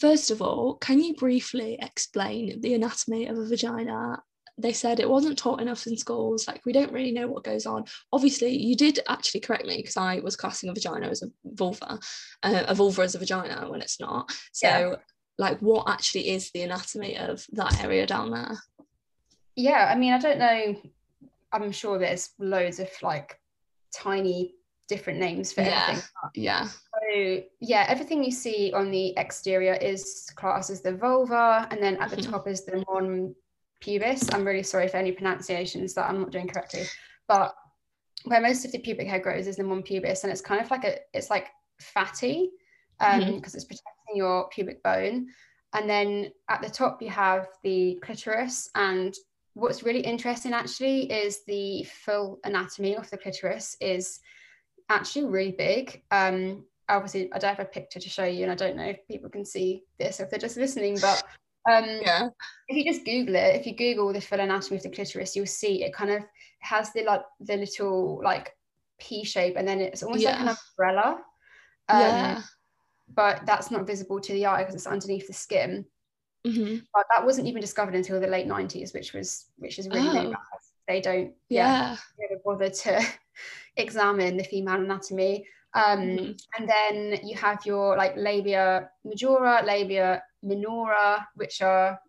first 0.00 0.30
of 0.30 0.42
all, 0.42 0.74
can 0.74 1.00
you 1.00 1.14
briefly 1.14 1.78
explain 1.80 2.60
the 2.60 2.74
anatomy 2.74 3.26
of 3.26 3.38
a 3.38 3.46
vagina? 3.46 4.22
They 4.58 4.72
said 4.72 5.00
it 5.00 5.08
wasn't 5.08 5.38
taught 5.38 5.60
enough 5.60 5.86
in 5.86 5.96
schools. 5.96 6.48
Like, 6.48 6.64
we 6.64 6.72
don't 6.72 6.92
really 6.92 7.12
know 7.12 7.28
what 7.28 7.44
goes 7.44 7.66
on. 7.66 7.84
Obviously, 8.12 8.56
you 8.56 8.74
did 8.74 9.00
actually 9.08 9.40
correct 9.40 9.66
me 9.66 9.76
because 9.76 9.96
I 9.96 10.20
was 10.20 10.34
classing 10.34 10.70
a 10.70 10.74
vagina 10.74 11.08
as 11.08 11.22
a 11.22 11.26
vulva, 11.44 11.98
uh, 12.42 12.64
a 12.66 12.74
vulva 12.74 13.02
as 13.02 13.14
a 13.14 13.18
vagina 13.18 13.70
when 13.70 13.82
it's 13.82 14.00
not. 14.00 14.32
So, 14.52 14.68
Yeah. 14.68 14.94
like, 15.38 15.60
what 15.60 15.88
actually 15.90 16.30
is 16.30 16.50
the 16.52 16.62
anatomy 16.62 17.18
of 17.18 17.44
that 17.52 17.84
area 17.84 18.06
down 18.06 18.30
there? 18.30 18.56
Yeah, 19.56 19.90
I 19.90 19.94
mean, 19.94 20.12
I 20.14 20.18
don't 20.18 20.38
know. 20.38 20.82
I'm 21.52 21.70
sure 21.72 21.98
there's 21.98 22.30
loads 22.38 22.80
of 22.80 22.90
like 23.02 23.38
tiny 23.94 24.54
different 24.88 25.18
names 25.18 25.52
for 25.52 25.62
Yeah. 25.62 25.82
everything. 25.88 26.04
Yeah. 26.34 26.66
So 26.68 27.42
yeah, 27.60 27.86
everything 27.88 28.22
you 28.24 28.30
see 28.30 28.72
on 28.72 28.90
the 28.90 29.16
exterior 29.16 29.74
is 29.74 30.30
classed 30.36 30.70
as 30.70 30.80
the 30.82 30.94
vulva, 30.94 31.66
and 31.70 31.82
then 31.82 31.96
at 31.98 32.10
the 32.10 32.16
Mhm. 32.16 32.30
top 32.30 32.48
is 32.48 32.64
the 32.64 32.84
mons 32.88 33.34
pubis. 33.80 34.32
I'm 34.32 34.44
really 34.46 34.62
sorry 34.62 34.88
for 34.88 34.96
any 34.96 35.12
pronunciations 35.12 35.94
that 35.94 36.08
I'm 36.08 36.20
not 36.20 36.30
doing 36.30 36.48
correctly, 36.48 36.84
but 37.28 37.54
where 38.24 38.40
most 38.40 38.64
of 38.64 38.72
the 38.72 38.78
pubic 38.78 39.06
hair 39.06 39.20
grows 39.20 39.46
is 39.46 39.56
the 39.56 39.62
mons 39.64 39.84
pubis, 39.88 40.24
and 40.24 40.32
it's 40.32 40.40
kind 40.40 40.60
of 40.60 40.70
like 40.70 40.84
a 40.84 40.98
it's 41.12 41.30
like 41.30 41.48
fatty 41.80 42.50
um 43.00 43.20
Mhm. 43.20 43.34
because 43.36 43.54
it's 43.54 43.64
protecting 43.66 44.16
your 44.16 44.48
pubic 44.48 44.82
bone. 44.82 45.28
And 45.74 45.90
then 45.90 46.32
at 46.48 46.62
the 46.62 46.70
top 46.70 47.02
you 47.02 47.10
have 47.10 47.48
the 47.62 47.98
clitoris, 48.02 48.70
and 48.74 49.14
what's 49.54 49.82
really 49.82 50.00
interesting 50.00 50.52
actually 50.54 51.10
is 51.10 51.44
the 51.44 51.82
full 51.84 52.38
anatomy 52.44 52.96
of 52.96 53.10
the 53.10 53.18
clitoris 53.18 53.76
is 53.80 54.20
actually 54.88 55.26
really 55.26 55.52
big. 55.52 56.02
Um, 56.10 56.64
obviously, 56.88 57.32
I 57.32 57.38
don't 57.38 57.56
have 57.56 57.66
a 57.66 57.68
picture 57.68 58.00
to 58.00 58.08
show 58.08 58.24
you, 58.24 58.42
and 58.42 58.52
I 58.52 58.54
don't 58.54 58.76
know 58.76 58.84
if 58.86 59.06
people 59.08 59.30
can 59.30 59.44
see 59.44 59.84
this 59.98 60.20
or 60.20 60.24
if 60.24 60.30
they're 60.30 60.38
just 60.38 60.56
listening, 60.56 60.98
but 61.00 61.22
um, 61.70 61.84
Yeah. 62.02 62.28
if 62.68 62.76
you 62.76 62.84
just 62.92 63.04
Google 63.04 63.34
it, 63.36 63.56
if 63.56 63.66
you 63.66 63.74
Google 63.74 64.12
the 64.12 64.20
full 64.20 64.40
anatomy 64.40 64.76
of 64.76 64.82
the 64.82 64.90
clitoris, 64.90 65.34
you'll 65.34 65.46
see 65.46 65.82
it 65.82 65.92
kind 65.92 66.10
of 66.10 66.22
has 66.60 66.92
the 66.92 67.02
like 67.02 67.22
the 67.40 67.56
little 67.56 68.20
like 68.22 68.52
P 68.98 69.24
shape, 69.24 69.56
and 69.56 69.66
then 69.66 69.80
it's 69.80 70.02
almost 70.02 70.24
like 70.24 70.40
an 70.40 70.48
umbrella. 70.56 71.20
Um, 71.88 72.00
yeah. 72.00 72.42
But 73.14 73.46
that's 73.46 73.70
not 73.70 73.86
visible 73.86 74.20
to 74.20 74.32
the 74.32 74.46
eye 74.46 74.62
because 74.62 74.74
it's 74.74 74.86
underneath 74.86 75.26
the 75.26 75.32
skin. 75.32 75.84
Mhm. 76.46 76.82
but 76.94 77.04
that 77.12 77.24
wasn't 77.26 77.48
even 77.48 77.60
discovered 77.60 77.96
until 77.96 78.20
the 78.20 78.26
late 78.28 78.46
90s, 78.46 78.94
which 78.94 79.12
was 79.12 79.46
which 79.58 79.80
is 79.80 79.88
really, 79.88 80.08
really 80.10 80.26
Oh. 80.28 80.58
They 80.86 81.00
don't 81.00 81.34
yeah, 81.48 81.96
Yeah. 82.18 82.36
bother 82.44 82.70
to 82.70 83.00
examine 83.76 84.36
the 84.36 84.44
female 84.44 84.80
anatomy. 84.80 85.46
Um, 85.74 86.00
Mhm. 86.00 86.40
And 86.58 86.68
then 86.68 87.20
you 87.26 87.36
have 87.36 87.66
your 87.66 87.96
like 87.96 88.16
labia 88.16 88.88
majora, 89.04 89.62
labia 89.64 90.22
minora, 90.42 91.28
which 91.34 91.60
are 91.60 92.00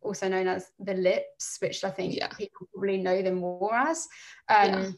also 0.00 0.28
known 0.28 0.48
as 0.48 0.72
the 0.80 0.94
lips, 0.94 1.58
which 1.60 1.84
I 1.84 1.90
think 1.90 2.16
Yeah. 2.16 2.28
people 2.28 2.66
probably 2.72 2.98
know 2.98 3.22
them 3.22 3.36
more 3.36 3.74
as. 3.74 4.08
Um, 4.48 4.72
Yeah. 4.72 4.90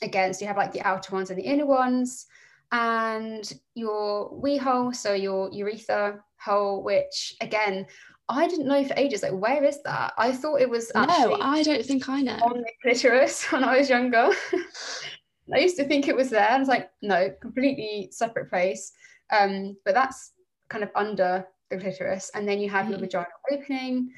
Again, 0.00 0.32
so 0.32 0.42
you 0.42 0.46
have 0.46 0.56
like 0.56 0.72
the 0.72 0.82
outer 0.86 1.12
ones 1.12 1.30
and 1.30 1.38
the 1.38 1.42
inner 1.44 1.66
ones, 1.66 2.26
and 2.70 3.52
your 3.74 4.30
wee 4.38 4.56
hole, 4.56 4.92
so 4.92 5.12
your 5.12 5.50
urethra 5.52 6.22
hole, 6.38 6.84
which 6.84 7.34
again, 7.40 7.84
I 8.28 8.46
didn't 8.46 8.66
know 8.66 8.84
for 8.84 8.94
ages. 8.96 9.22
Like, 9.22 9.32
where 9.32 9.64
is 9.64 9.82
that? 9.84 10.12
I 10.18 10.32
thought 10.32 10.60
it 10.60 10.68
was 10.68 10.90
No, 10.94 11.38
I 11.40 11.62
don't 11.62 11.84
think 11.84 12.08
I 12.08 12.20
know. 12.22 12.36
on 12.42 12.58
the 12.58 12.72
clitoris 12.82 13.50
when 13.50 13.64
I 13.64 13.78
was 13.78 13.88
younger. 13.88 14.30
I 15.54 15.58
used 15.60 15.76
to 15.78 15.84
think 15.84 16.08
it 16.08 16.16
was 16.16 16.28
there. 16.28 16.48
I 16.50 16.58
was 16.58 16.68
like, 16.68 16.90
no, 17.00 17.30
completely 17.40 18.08
separate 18.12 18.50
place. 18.50 18.92
Um, 19.30 19.76
but 19.84 19.94
that's 19.94 20.32
kind 20.68 20.84
of 20.84 20.90
under 20.94 21.46
the 21.70 21.78
clitoris. 21.78 22.30
And 22.34 22.46
then 22.46 22.60
you 22.60 22.68
have 22.68 22.88
your 22.90 22.98
Mhm. 22.98 23.02
vaginal 23.02 23.26
opening. 23.50 24.12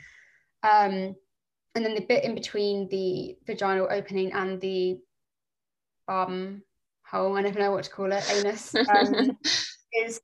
Um, 0.64 1.14
and 1.76 1.84
then 1.84 1.94
the 1.94 2.00
bit 2.00 2.24
in 2.24 2.34
between 2.34 2.88
the 2.88 3.36
vaginal 3.46 3.86
opening 3.90 4.32
and 4.32 4.60
the 4.60 4.98
bum 6.08 6.62
hole, 7.06 7.36
I 7.36 7.42
never 7.42 7.60
know 7.60 7.70
what 7.70 7.84
to 7.84 7.90
call 7.90 8.10
it, 8.10 8.24
anus, 8.28 8.74
um, 8.74 9.38
is 9.92 10.20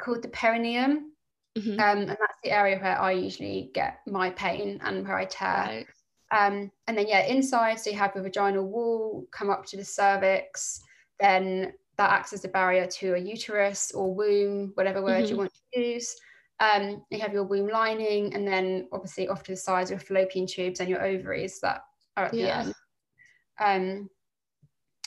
called 0.00 0.22
the 0.22 0.28
perineum. 0.28 1.12
Mhm. 1.58 1.72
Um, 1.80 1.98
and 2.00 2.08
that's 2.10 2.40
the 2.42 2.50
area 2.52 2.78
where 2.78 2.98
I 3.00 3.12
usually 3.12 3.70
get 3.74 4.00
my 4.06 4.30
pain 4.30 4.80
and 4.82 5.06
where 5.06 5.16
I 5.18 5.24
tear. 5.24 5.64
Right. 5.66 5.86
Um, 6.30 6.70
and 6.86 6.96
then 6.96 7.08
yeah, 7.08 7.24
inside, 7.26 7.80
so 7.80 7.90
you 7.90 7.96
have 7.96 8.14
your 8.14 8.24
vaginal 8.24 8.64
wall 8.66 9.26
come 9.30 9.50
up 9.50 9.64
to 9.66 9.76
the 9.76 9.84
cervix, 9.84 10.82
then 11.18 11.72
that 11.96 12.10
acts 12.10 12.32
as 12.32 12.44
a 12.44 12.48
barrier 12.48 12.86
to 12.86 13.14
a 13.14 13.18
uterus 13.18 13.90
or 13.92 14.14
womb, 14.14 14.72
whatever 14.74 15.02
word 15.02 15.28
you 15.28 15.34
Mhm. 15.34 15.38
want 15.38 15.52
to 15.74 15.80
use. 15.80 16.14
Um, 16.60 17.04
you 17.10 17.18
have 17.20 17.32
your 17.32 17.44
womb 17.44 17.68
lining, 17.68 18.34
and 18.34 18.46
then 18.46 18.88
obviously 18.92 19.28
off 19.28 19.42
to 19.44 19.52
the 19.52 19.56
sides, 19.56 19.90
your 19.90 19.98
fallopian 20.00 20.46
tubes 20.46 20.80
and 20.80 20.88
your 20.88 21.02
ovaries 21.04 21.60
that 21.60 21.82
are 22.16 22.26
at 22.26 22.32
the 22.32 22.38
Yeah. 22.38 22.60
end. 22.60 22.74
Um, 23.60 24.10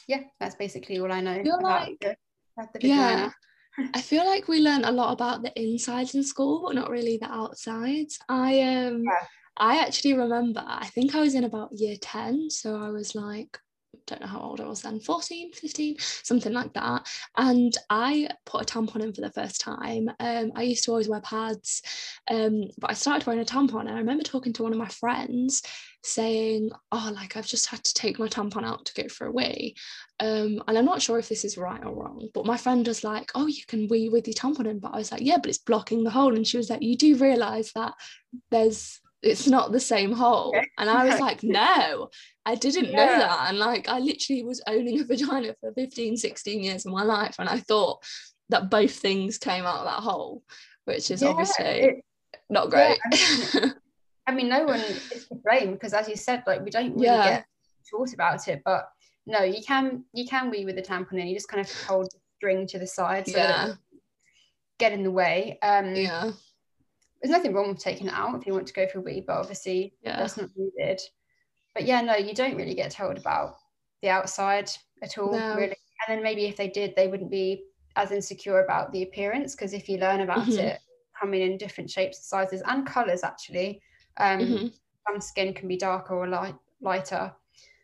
yeah, 0.08 0.24
that's 0.40 0.56
basically 0.56 1.00
all 1.00 1.12
I 1.12 1.22
know 1.22 1.44
Feel 1.44 1.60
about 1.60 1.88
like- 1.90 2.00
the, 2.00 2.18
about 2.58 2.74
the 2.74 2.88
Yeah. 2.88 3.32
I 3.94 4.02
feel 4.02 4.26
like 4.26 4.48
we 4.48 4.60
learn 4.60 4.84
a 4.84 4.92
lot 4.92 5.12
about 5.14 5.44
the 5.44 5.52
insides 5.60 6.16
in 6.16 6.24
school, 6.24 6.62
but 6.66 6.76
not 6.76 6.90
really 6.90 7.18
the 7.18 7.32
outsides. 7.32 8.20
I 8.30 8.62
um 8.62 9.04
Yeah. 9.04 9.28
I 9.58 9.80
actually 9.80 10.14
remember, 10.14 10.64
I 10.66 10.88
think 10.88 11.14
I 11.14 11.20
was 11.22 11.36
in 11.36 11.44
about 11.44 11.72
year 11.74 11.96
10, 12.02 12.50
so 12.50 12.82
I 12.82 12.90
was 12.90 13.14
like 13.16 13.60
don't 14.08 14.22
know 14.22 14.28
how 14.28 14.40
old 14.40 14.62
I 14.62 14.68
was 14.68 14.82
then, 14.82 15.00
14, 15.00 15.54
15, 15.54 15.96
something 16.00 16.54
like 16.54 16.74
that. 16.74 17.08
And 17.38 17.76
I 17.90 18.30
put 18.46 18.62
a 18.62 18.66
tampon 18.66 19.02
in 19.02 19.14
for 19.14 19.22
the 19.22 19.32
first 19.32 19.62
time. 19.62 20.10
Um, 20.20 20.52
I 20.56 20.64
used 20.64 20.86
to 20.86 20.92
always 20.92 21.10
wear 21.10 21.22
pads, 21.22 21.82
um, 22.30 22.64
but 22.78 22.92
I 22.92 22.94
started 22.94 23.26
wearing 23.26 23.42
a 23.42 23.46
tampon. 23.46 23.82
And 23.82 23.92
I 23.92 24.00
remember 24.00 24.24
talking 24.24 24.54
to 24.54 24.64
one 24.64 24.74
of 24.74 24.80
my 24.80 24.88
friends 24.88 25.62
saying, 26.04 26.72
Oh, 26.92 27.12
like 27.14 27.38
I've 27.38 27.48
just 27.48 27.68
had 27.68 27.84
to 27.84 27.94
take 27.94 28.20
my 28.20 28.28
tampon 28.28 28.66
out 28.66 28.86
to 28.86 29.02
go 29.02 29.08
for 29.10 29.28
a 29.28 29.32
wee. 29.32 29.76
Um, 30.20 30.62
and 30.68 30.78
I'm 30.78 30.86
not 30.86 31.02
sure 31.02 31.20
if 31.20 31.30
this 31.30 31.44
is 31.46 31.58
right 31.58 31.84
or 31.84 31.94
wrong, 31.94 32.30
but 32.34 32.46
my 32.46 32.58
friend 32.58 32.88
was 32.88 33.04
like, 33.04 33.32
Oh, 33.36 33.48
you 33.48 33.64
can 33.68 33.88
wee 33.88 34.10
with 34.10 34.28
your 34.28 34.36
tampon 34.36 34.68
in. 34.68 34.80
But 34.80 34.94
I 34.94 34.98
was 34.98 35.12
like, 35.12 35.22
Yeah, 35.22 35.38
but 35.38 35.50
it's 35.50 35.58
blocking 35.58 36.04
the 36.04 36.10
hole. 36.12 36.36
And 36.36 36.48
she 36.48 36.58
was 36.58 36.70
like, 36.70 36.82
You 36.82 36.96
do 36.96 37.18
realize 37.18 37.72
that 37.74 37.94
there's 38.50 39.01
it's 39.24 39.48
not 39.48 39.72
the 39.72 39.80
same 39.80 40.12
hole. 40.12 40.52
Yeah. 40.54 40.64
And 40.78 40.90
I 40.90 41.06
was 41.06 41.20
like, 41.28 41.44
No, 41.44 42.10
I 42.46 42.56
didn't 42.56 42.92
know 42.92 43.06
that. 43.06 43.50
And 43.50 43.60
like, 43.60 43.88
I 43.88 44.00
literally 44.00 44.44
was 44.44 44.62
owning 44.68 45.00
a 45.00 45.04
vagina 45.04 45.56
for 45.60 45.72
15, 45.74 46.18
16 46.18 46.64
years 46.64 46.86
of 46.86 46.92
my 46.92 47.04
life. 47.04 47.36
And 47.40 47.48
I 47.50 47.60
thought 47.60 48.04
that 48.50 48.70
both 48.70 48.92
things 48.92 49.38
came 49.38 49.66
out 49.66 49.80
of 49.80 49.86
that 49.86 50.04
hole, 50.04 50.44
which 50.86 51.12
is 51.12 51.22
Yeah, 51.22 51.30
obviously 51.30 51.66
it- 51.66 52.06
not 52.50 52.70
yeah, 52.74 52.96
great. 53.54 53.74
I 54.28 54.32
mean, 54.34 54.50
no 54.50 54.64
one 54.66 54.80
is 54.80 55.28
to 55.30 55.36
blame 55.36 55.74
because, 55.74 55.94
as 55.94 56.08
you 56.10 56.16
said, 56.16 56.44
like 56.46 56.62
we 56.64 56.70
don't 56.70 56.94
really 56.94 57.06
Yeah. 57.06 57.30
get 57.30 57.46
taught 57.90 58.14
about 58.14 58.48
it. 58.48 58.62
But 58.66 58.90
no, 59.26 59.44
you 59.44 59.62
can 59.64 60.04
you 60.14 60.26
can 60.28 60.50
wee 60.50 60.66
with 60.66 60.78
a 60.78 60.82
tampon 60.82 61.20
and 61.20 61.30
You 61.30 61.36
just 61.36 61.48
kind 61.48 61.62
of 61.66 61.72
hold 61.86 62.06
the 62.08 62.20
string 62.38 62.68
to 62.68 62.80
the 62.80 62.88
side 62.88 63.28
so 63.28 63.34
that 63.38 63.50
it 63.50 63.68
yeah. 63.70 63.74
get 64.80 64.92
in 64.94 65.04
the 65.04 65.12
way. 65.12 65.58
Um, 65.62 65.96
Yeah. 65.96 66.32
There's 67.22 67.32
nothing 67.32 67.54
wrong 67.54 67.70
with 67.70 67.80
taking 67.80 68.08
it 68.08 68.14
out 68.14 68.36
if 68.40 68.48
you 68.48 68.54
want 68.54 68.68
to 68.68 68.74
go 68.74 68.88
for 68.88 69.00
a 69.00 69.02
wee, 69.02 69.24
but 69.26 69.38
obviously 69.38 69.94
Yeah. 70.02 70.18
that's 70.18 70.38
not 70.38 70.50
needed. 70.56 71.00
But 71.76 71.86
yeah, 71.86 72.02
no, 72.02 72.16
you 72.16 72.34
don't 72.34 72.56
really 72.56 72.74
get 72.74 72.92
told 72.92 73.18
about 73.18 73.56
the 74.02 74.10
outside 74.10 74.70
at 75.04 75.18
all, 75.18 75.32
No. 75.32 75.56
really. 75.56 75.76
And 76.08 76.18
then 76.18 76.24
maybe 76.24 76.46
if 76.46 76.58
they 76.58 76.68
did, 76.68 76.96
they 76.96 77.08
wouldn't 77.08 77.30
be 77.30 77.66
as 77.96 78.12
insecure 78.12 78.64
about 78.64 78.92
the 78.92 79.04
appearance 79.04 79.56
because 79.56 79.74
if 79.74 79.88
you 79.88 79.98
learn 79.98 80.22
about 80.22 80.48
Mhm. 80.48 80.58
it 80.60 80.80
coming 81.20 81.42
in 81.42 81.58
different 81.58 81.90
shapes, 81.90 82.26
sizes, 82.28 82.64
and 82.66 82.88
colors, 82.88 83.24
actually, 83.24 83.82
um, 84.18 84.40
Mhm. 84.40 84.74
some 85.08 85.22
skin 85.22 85.54
can 85.54 85.68
be 85.68 85.78
darker 85.78 86.16
or 86.16 86.28
light, 86.28 86.56
lighter. 86.82 87.36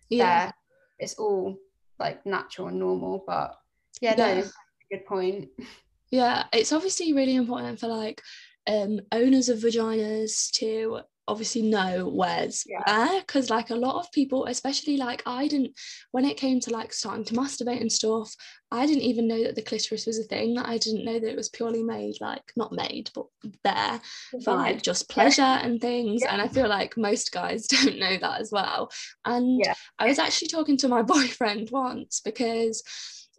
Yeah. 0.10 0.52
It's 0.98 1.16
all 1.20 1.60
like 2.00 2.26
natural 2.26 2.70
and 2.70 2.80
normal. 2.80 3.24
But 3.28 3.60
yeah, 4.02 4.16
Yeah. 4.18 4.34
no, 4.36 4.50
good 4.90 5.06
point. 5.06 5.50
Yeah, 6.10 6.48
it's 6.54 6.72
obviously 6.72 7.12
really 7.12 7.36
important 7.36 7.82
for 7.82 7.88
like 7.88 8.24
um 8.68 9.00
owners 9.12 9.50
of 9.50 9.60
vaginas 9.60 10.52
to 10.52 11.00
obviously 11.30 11.62
know 11.62 12.08
where's 12.08 12.64
Yeah. 12.66 12.84
where 12.88 13.20
because 13.20 13.50
like 13.50 13.70
a 13.70 13.76
lot 13.76 14.00
of 14.00 14.10
people 14.14 14.46
especially 14.46 14.96
like 14.96 15.24
I 15.26 15.50
didn't 15.50 15.78
when 16.12 16.24
it 16.24 16.38
came 16.38 16.62
to 16.62 16.70
like 16.72 16.94
starting 16.94 17.26
to 17.26 17.34
masturbate 17.34 17.82
and 17.82 17.92
stuff 17.92 18.34
I 18.72 18.86
didn't 18.86 19.04
even 19.04 19.28
know 19.28 19.44
that 19.44 19.56
the 19.56 19.62
clitoris 19.62 20.06
was 20.06 20.20
a 20.20 20.24
thing 20.24 20.54
that 20.56 20.68
I 20.70 20.78
didn't 20.78 21.04
know 21.04 21.20
that 21.20 21.30
it 21.30 21.36
was 21.36 21.50
purely 21.50 21.84
made 21.84 22.16
like 22.22 22.54
not 22.56 22.72
made 22.72 23.10
but 23.14 23.26
there 23.64 24.00
for 24.44 24.56
like 24.56 24.82
just 24.82 25.10
pleasure 25.10 25.42
and 25.42 25.82
things 25.82 26.22
Yeah. 26.24 26.32
and 26.32 26.42
I 26.42 26.48
feel 26.48 26.70
like 26.70 26.96
most 26.96 27.34
guys 27.34 27.68
don't 27.76 28.00
know 28.00 28.16
that 28.18 28.40
as 28.40 28.50
well 28.52 28.90
and 29.26 29.60
Yeah. 29.66 29.74
I 30.00 30.08
was 30.08 30.20
actually 30.20 30.48
talking 30.48 30.78
to 30.78 30.88
my 30.88 31.02
boyfriend 31.14 31.72
once 31.72 32.22
because 32.24 32.84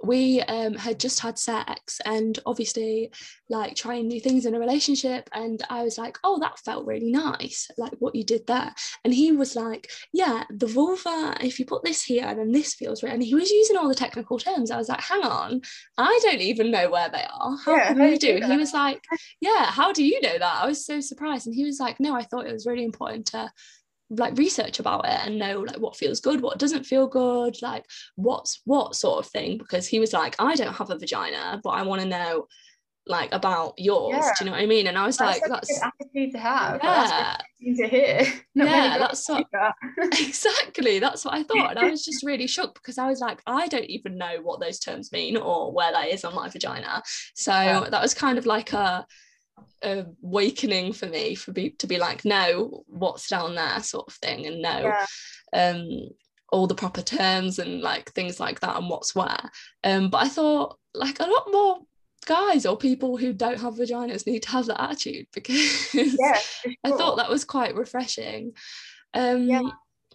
we 0.03 0.41
um, 0.43 0.75
had 0.75 1.01
just 1.01 1.21
had 1.21 1.39
sex 1.39 2.01
and 2.05 2.39
obviously 2.47 3.11
like 3.51 3.75
trying 3.75 4.07
new 4.07 4.21
things 4.21 4.47
in 4.47 4.55
a 4.55 4.61
relationship 4.61 5.29
and 5.33 5.63
I 5.71 5.83
was 5.83 5.99
like 5.99 6.19
oh 6.23 6.39
that 6.41 6.59
felt 6.61 6.87
really 6.87 7.11
nice 7.11 7.69
like 7.79 7.93
what 7.99 8.15
you 8.15 8.23
did 8.25 8.47
there. 8.47 8.73
And 9.05 9.13
he 9.13 9.33
was 9.33 9.57
like 9.57 9.91
yeah 10.13 10.45
the 10.51 10.67
vulva 10.67 11.37
if 11.41 11.59
you 11.59 11.67
put 11.67 11.83
this 11.83 12.03
here 12.03 12.33
then 12.35 12.53
this 12.53 12.75
feels 12.75 13.03
right 13.03 13.13
and 13.13 13.23
he 13.23 13.35
was 13.35 13.51
using 13.51 13.77
all 13.77 13.89
the 13.89 13.95
technical 13.95 14.39
terms. 14.39 14.71
I 14.71 14.77
was 14.77 14.89
like 14.89 15.01
hang 15.01 15.23
on 15.23 15.63
I 15.97 16.19
don't 16.23 16.41
even 16.41 16.71
know 16.71 16.91
where 16.91 17.09
they 17.09 17.25
are. 17.33 17.57
How 17.65 17.75
Yeah, 17.77 17.89
can 17.89 17.97
do 17.97 18.05
you 18.05 18.19
do 18.19 18.39
do? 18.39 18.45
And 18.45 18.53
he 18.53 18.57
was 18.59 18.73
like 18.73 19.03
yeah 19.41 19.67
how 19.67 19.93
do 19.93 20.05
you 20.05 20.21
know 20.21 20.39
that? 20.39 20.63
I 20.63 20.67
was 20.67 20.85
so 20.87 21.01
surprised. 21.01 21.47
And 21.47 21.57
he 21.57 21.65
was 21.65 21.81
like 21.81 21.99
no 21.99 22.15
I 22.15 22.23
thought 22.23 22.47
it 22.47 22.53
was 22.53 22.67
really 22.67 22.85
important 22.85 23.27
to 23.29 23.51
like 24.11 24.37
research 24.39 24.79
about 24.81 25.05
it 25.05 25.21
and 25.27 25.39
know 25.39 25.61
like 25.61 25.79
what 25.79 25.97
feels 25.97 26.19
good 26.21 26.41
what 26.41 26.59
doesn't 26.59 26.85
feel 26.87 27.07
good 27.07 27.55
like 27.61 27.85
what's 28.17 28.61
what 28.65 28.95
sort 28.95 29.25
of 29.25 29.31
thing 29.31 29.59
because 29.59 29.87
he 29.87 30.01
was 30.01 30.13
like 30.15 30.35
I 30.39 30.55
don't 30.55 30.73
have 30.75 30.91
a 30.91 30.99
vagina 30.99 31.61
but 31.63 31.71
I 31.71 31.83
want 31.83 32.01
to 32.03 32.09
know 32.09 32.47
like 33.07 33.33
about 33.33 33.75
yours 33.79 34.17
Yeah. 34.19 34.33
do 34.39 34.45
you 34.45 34.51
know 34.51 34.57
what 34.57 34.63
I 34.63 34.67
mean 34.67 34.87
and 34.87 34.97
I 34.99 35.05
was 35.07 35.19
like 35.21 35.43
a 35.45 35.49
that's 35.49 35.69
good 35.69 35.91
attitude 36.01 36.33
to 36.33 36.39
have. 36.39 36.81
Yeah 36.83 37.37
to 37.77 37.89
hear. 37.89 38.19
Not 38.55 38.67
Yeah, 38.69 38.99
that's 38.99 39.29
what- 39.29 39.47
that. 39.53 39.75
exactly 40.19 40.99
that's 40.99 41.25
what 41.25 41.35
I 41.35 41.43
thought 41.43 41.71
and 41.71 41.79
I 41.79 41.91
was 41.91 42.05
just 42.05 42.25
really 42.25 42.47
shocked 42.47 42.75
because 42.75 42.99
I 42.99 43.09
was 43.09 43.21
like 43.21 43.43
I 43.47 43.67
don't 43.69 43.85
even 43.87 44.17
know 44.17 44.37
what 44.43 44.61
those 44.61 44.79
terms 44.79 45.13
mean 45.13 45.37
or 45.37 45.73
where 45.73 45.93
that 45.93 46.09
is 46.09 46.25
on 46.25 46.35
my 46.35 46.49
vagina 46.49 47.03
so 47.35 47.53
Yeah. 47.53 47.89
that 47.91 48.01
was 48.03 48.15
kind 48.15 48.39
of 48.39 48.47
like 48.47 48.73
a 48.73 49.07
awakening 49.83 50.93
for 50.93 51.07
me 51.07 51.35
for 51.35 51.53
be 51.53 51.71
to 51.71 51.87
be 51.87 51.99
like 51.99 52.25
no 52.25 52.83
what's 52.89 53.29
down 53.29 53.55
there 53.55 53.81
sort 53.81 54.09
of 54.09 54.15
thing 54.15 54.47
and 54.47 54.61
know 54.61 54.93
Yeah. 55.55 55.77
um 55.77 56.09
all 56.51 56.67
the 56.67 56.75
proper 56.75 57.03
terms 57.03 57.59
and 57.59 57.81
like 57.81 58.11
things 58.13 58.41
like 58.41 58.61
that 58.61 58.77
and 58.77 58.89
what's 58.89 59.15
where 59.15 59.51
um 59.85 60.11
but 60.11 60.25
I 60.25 60.29
thought 60.29 60.79
like 60.95 61.21
a 61.21 61.27
lot 61.27 61.47
more 61.53 61.79
guys 62.27 62.67
or 62.67 62.77
people 62.77 63.17
who 63.17 63.33
don't 63.33 63.61
have 63.61 63.75
vaginas 63.75 64.27
need 64.27 64.43
to 64.43 64.51
have 64.51 64.67
that 64.67 64.83
attitude 64.83 65.27
because 65.33 65.79
Yeah, 66.19 66.39
for 66.63 66.73
I 66.85 66.91
thought 66.91 67.17
that 67.17 67.31
was 67.31 67.45
quite 67.45 67.77
refreshing 67.77 68.53
um 69.15 69.49
Yeah. 69.49 69.63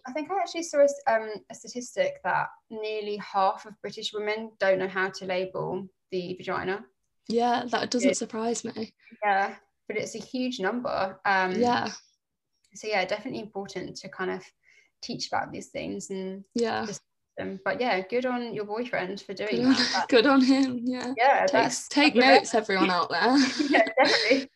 I 0.05 0.11
think 0.11 0.29
I 0.29 0.37
actually 0.39 0.63
saw 0.63 0.79
a, 0.79 1.13
um, 1.15 1.29
a 1.49 1.55
statistic 1.55 2.15
that 2.25 2.47
nearly 2.69 3.15
half 3.17 3.65
of 3.65 3.79
British 3.81 4.11
women 4.13 4.51
don't 4.59 4.79
know 4.79 4.87
how 4.89 5.09
to 5.09 5.25
label 5.25 5.87
the 6.11 6.35
vagina. 6.35 6.83
Yeah 7.27 7.63
that 7.69 7.89
doesn't 7.91 8.09
Yeah. 8.09 8.13
surprise 8.13 8.63
me 8.65 8.93
Yeah, 9.23 9.55
but 9.87 9.97
it's 9.97 10.15
a 10.15 10.19
huge 10.19 10.59
number. 10.59 11.19
Um, 11.25 11.59
yeah 11.59 11.91
So 12.75 12.87
yeah, 12.87 13.05
definitely 13.05 13.39
important 13.41 13.95
to 13.97 14.09
kind 14.09 14.31
of 14.31 14.43
teach 15.01 15.27
about 15.27 15.51
these 15.51 15.67
things 15.67 16.09
and 16.09 16.43
yeah 16.55 16.87
them. 17.37 17.59
But 17.65 17.81
yeah, 17.81 17.99
good 18.01 18.25
on 18.25 18.53
your 18.53 18.65
boyfriend 18.65 19.21
for 19.21 19.33
doing 19.33 19.57
good 19.57 19.65
on, 19.65 19.73
that. 19.73 20.07
Good 20.09 20.25
on 20.27 20.41
him 20.41 20.81
yeah 20.85 21.13
yeah, 21.17 21.45
take, 21.47 21.71
take 21.89 22.15
notes 22.15 22.53
everyone 22.53 22.91
out 22.91 23.09
there 23.09 23.37
yeah, 23.69 23.85
definitely. 23.97 24.49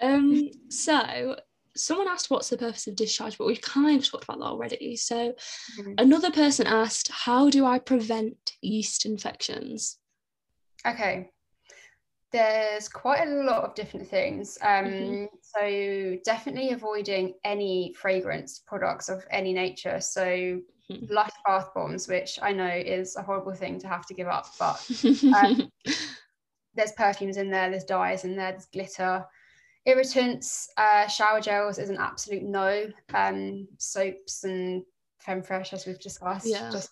um 0.00 0.50
so 0.68 1.36
someone 1.76 2.08
asked 2.08 2.28
what's 2.30 2.48
the 2.50 2.56
purpose 2.58 2.86
of 2.88 2.96
discharge, 2.96 3.38
but 3.38 3.46
we've 3.46 3.60
kind 3.60 3.98
of 4.00 4.08
talked 4.08 4.24
about 4.24 4.38
that 4.40 4.44
already. 4.46 4.96
So 4.96 5.34
Mhm. 5.78 5.94
another 5.98 6.30
person 6.32 6.66
asked, 6.66 7.08
how 7.10 7.50
do 7.50 7.64
I 7.64 7.78
prevent 7.78 8.52
yeast 8.60 9.06
infections? 9.06 9.98
Okay. 10.84 11.30
There's 12.30 12.88
quite 12.88 13.26
a 13.26 13.30
lot 13.30 13.64
of 13.64 13.74
different 13.74 14.06
things. 14.08 14.58
Um, 14.60 14.84
Mhm. 14.90 15.28
So 15.40 16.18
definitely 16.24 16.70
avoiding 16.72 17.34
any 17.44 17.94
fragrance 17.94 18.58
products 18.58 19.08
of 19.08 19.24
any 19.30 19.54
nature. 19.54 20.00
So 20.00 20.60
Mhm. 20.90 21.10
Lush 21.10 21.32
bath 21.46 21.72
bombs, 21.74 22.06
which 22.08 22.38
I 22.42 22.52
know 22.52 22.68
is 22.68 23.16
a 23.16 23.22
horrible 23.22 23.54
thing 23.54 23.78
to 23.80 23.88
have 23.88 24.04
to 24.06 24.14
give 24.14 24.28
up, 24.28 24.46
but 24.58 24.76
there's 26.74 26.92
perfumes 26.92 27.36
in 27.38 27.50
there, 27.50 27.70
there's 27.70 27.84
dyes 27.84 28.24
in 28.24 28.36
there, 28.36 28.52
there's 28.52 28.66
glitter. 28.66 29.26
Irritants, 29.86 30.68
uh, 30.76 31.06
shower 31.08 31.40
gels 31.40 31.78
is 31.78 31.88
an 31.88 31.96
absolute 31.98 32.42
no. 32.42 32.90
Um, 33.14 33.68
soaps 33.78 34.44
and 34.44 34.84
Femfresh, 35.26 35.72
as 35.72 35.86
we've 35.86 35.98
discussed, 36.00 36.46
Yeah. 36.46 36.70
just 36.70 36.90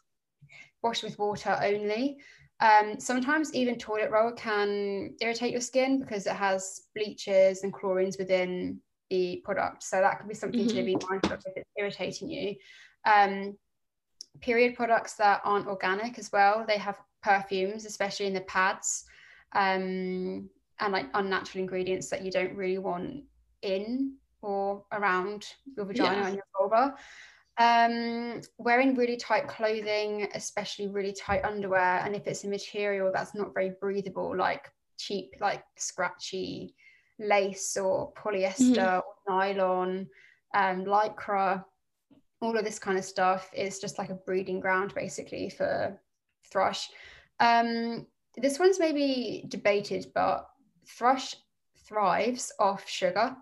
wash 0.82 1.02
with 1.02 1.18
water 1.18 1.58
only. 1.62 2.18
Um, 2.60 2.98
sometimes 2.98 3.54
even 3.54 3.76
toilet 3.76 4.10
roll 4.10 4.32
can 4.32 5.14
irritate 5.20 5.52
your 5.52 5.60
skin 5.60 6.00
because 6.00 6.26
it 6.26 6.34
has 6.34 6.82
bleaches 6.94 7.62
and 7.62 7.72
chlorines 7.72 8.18
within 8.18 8.80
the 9.10 9.42
product. 9.44 9.82
So 9.82 10.00
that 10.00 10.18
could 10.18 10.28
be 10.28 10.34
something 10.34 10.66
to 10.66 10.82
be 10.82 10.96
mindful 11.08 11.34
of 11.34 11.42
if 11.46 11.56
it's 11.56 11.70
irritating 11.76 12.30
you. 12.30 12.54
Um, 13.04 13.56
period 14.40 14.74
products 14.74 15.14
that 15.14 15.40
aren't 15.44 15.66
organic 15.66 16.18
as 16.18 16.32
well, 16.32 16.64
they 16.66 16.78
have 16.78 16.98
perfumes, 17.22 17.84
especially 17.84 18.26
in 18.26 18.34
the 18.34 18.40
pads, 18.42 19.04
um, 19.54 20.48
and 20.80 20.92
like 20.92 21.06
unnatural 21.14 21.62
ingredients 21.62 22.08
that 22.10 22.22
you 22.22 22.30
don't 22.30 22.54
really 22.54 22.78
want 22.78 23.24
in 23.62 24.14
or 24.42 24.84
around 24.92 25.46
your 25.76 25.86
vagina 25.86 26.20
Yeah. 26.20 26.26
and 26.26 26.34
your 26.36 26.44
vulva. 26.58 26.94
Um, 27.58 28.42
wearing 28.58 28.94
really 28.96 29.16
tight 29.16 29.48
clothing, 29.48 30.28
especially 30.34 30.88
really 30.88 31.12
tight 31.12 31.44
underwear, 31.44 32.02
and 32.04 32.14
if 32.14 32.26
it's 32.26 32.44
a 32.44 32.48
material 32.48 33.10
that's 33.12 33.34
not 33.34 33.54
very 33.54 33.72
breathable, 33.80 34.36
like 34.36 34.70
cheap, 34.98 35.34
like 35.40 35.64
scratchy 35.76 36.74
lace 37.18 37.76
or 37.78 38.12
polyester 38.12 39.02
or 39.02 39.14
nylon, 39.28 40.06
um, 40.54 40.84
lycra, 40.84 41.64
all 42.42 42.58
of 42.58 42.64
this 42.64 42.78
kind 42.78 42.98
of 42.98 43.04
stuff 43.04 43.50
is 43.54 43.78
just 43.78 43.98
like 43.98 44.10
a 44.10 44.14
breeding 44.14 44.60
ground 44.60 44.92
basically 44.94 45.48
for 45.48 45.98
thrush. 46.50 46.90
Um, 47.40 48.06
this 48.36 48.58
one's 48.58 48.78
maybe 48.78 49.44
debated, 49.48 50.12
but 50.14 50.46
thrush 50.86 51.34
thrives 51.88 52.52
off 52.58 52.86
sugar. 52.88 53.34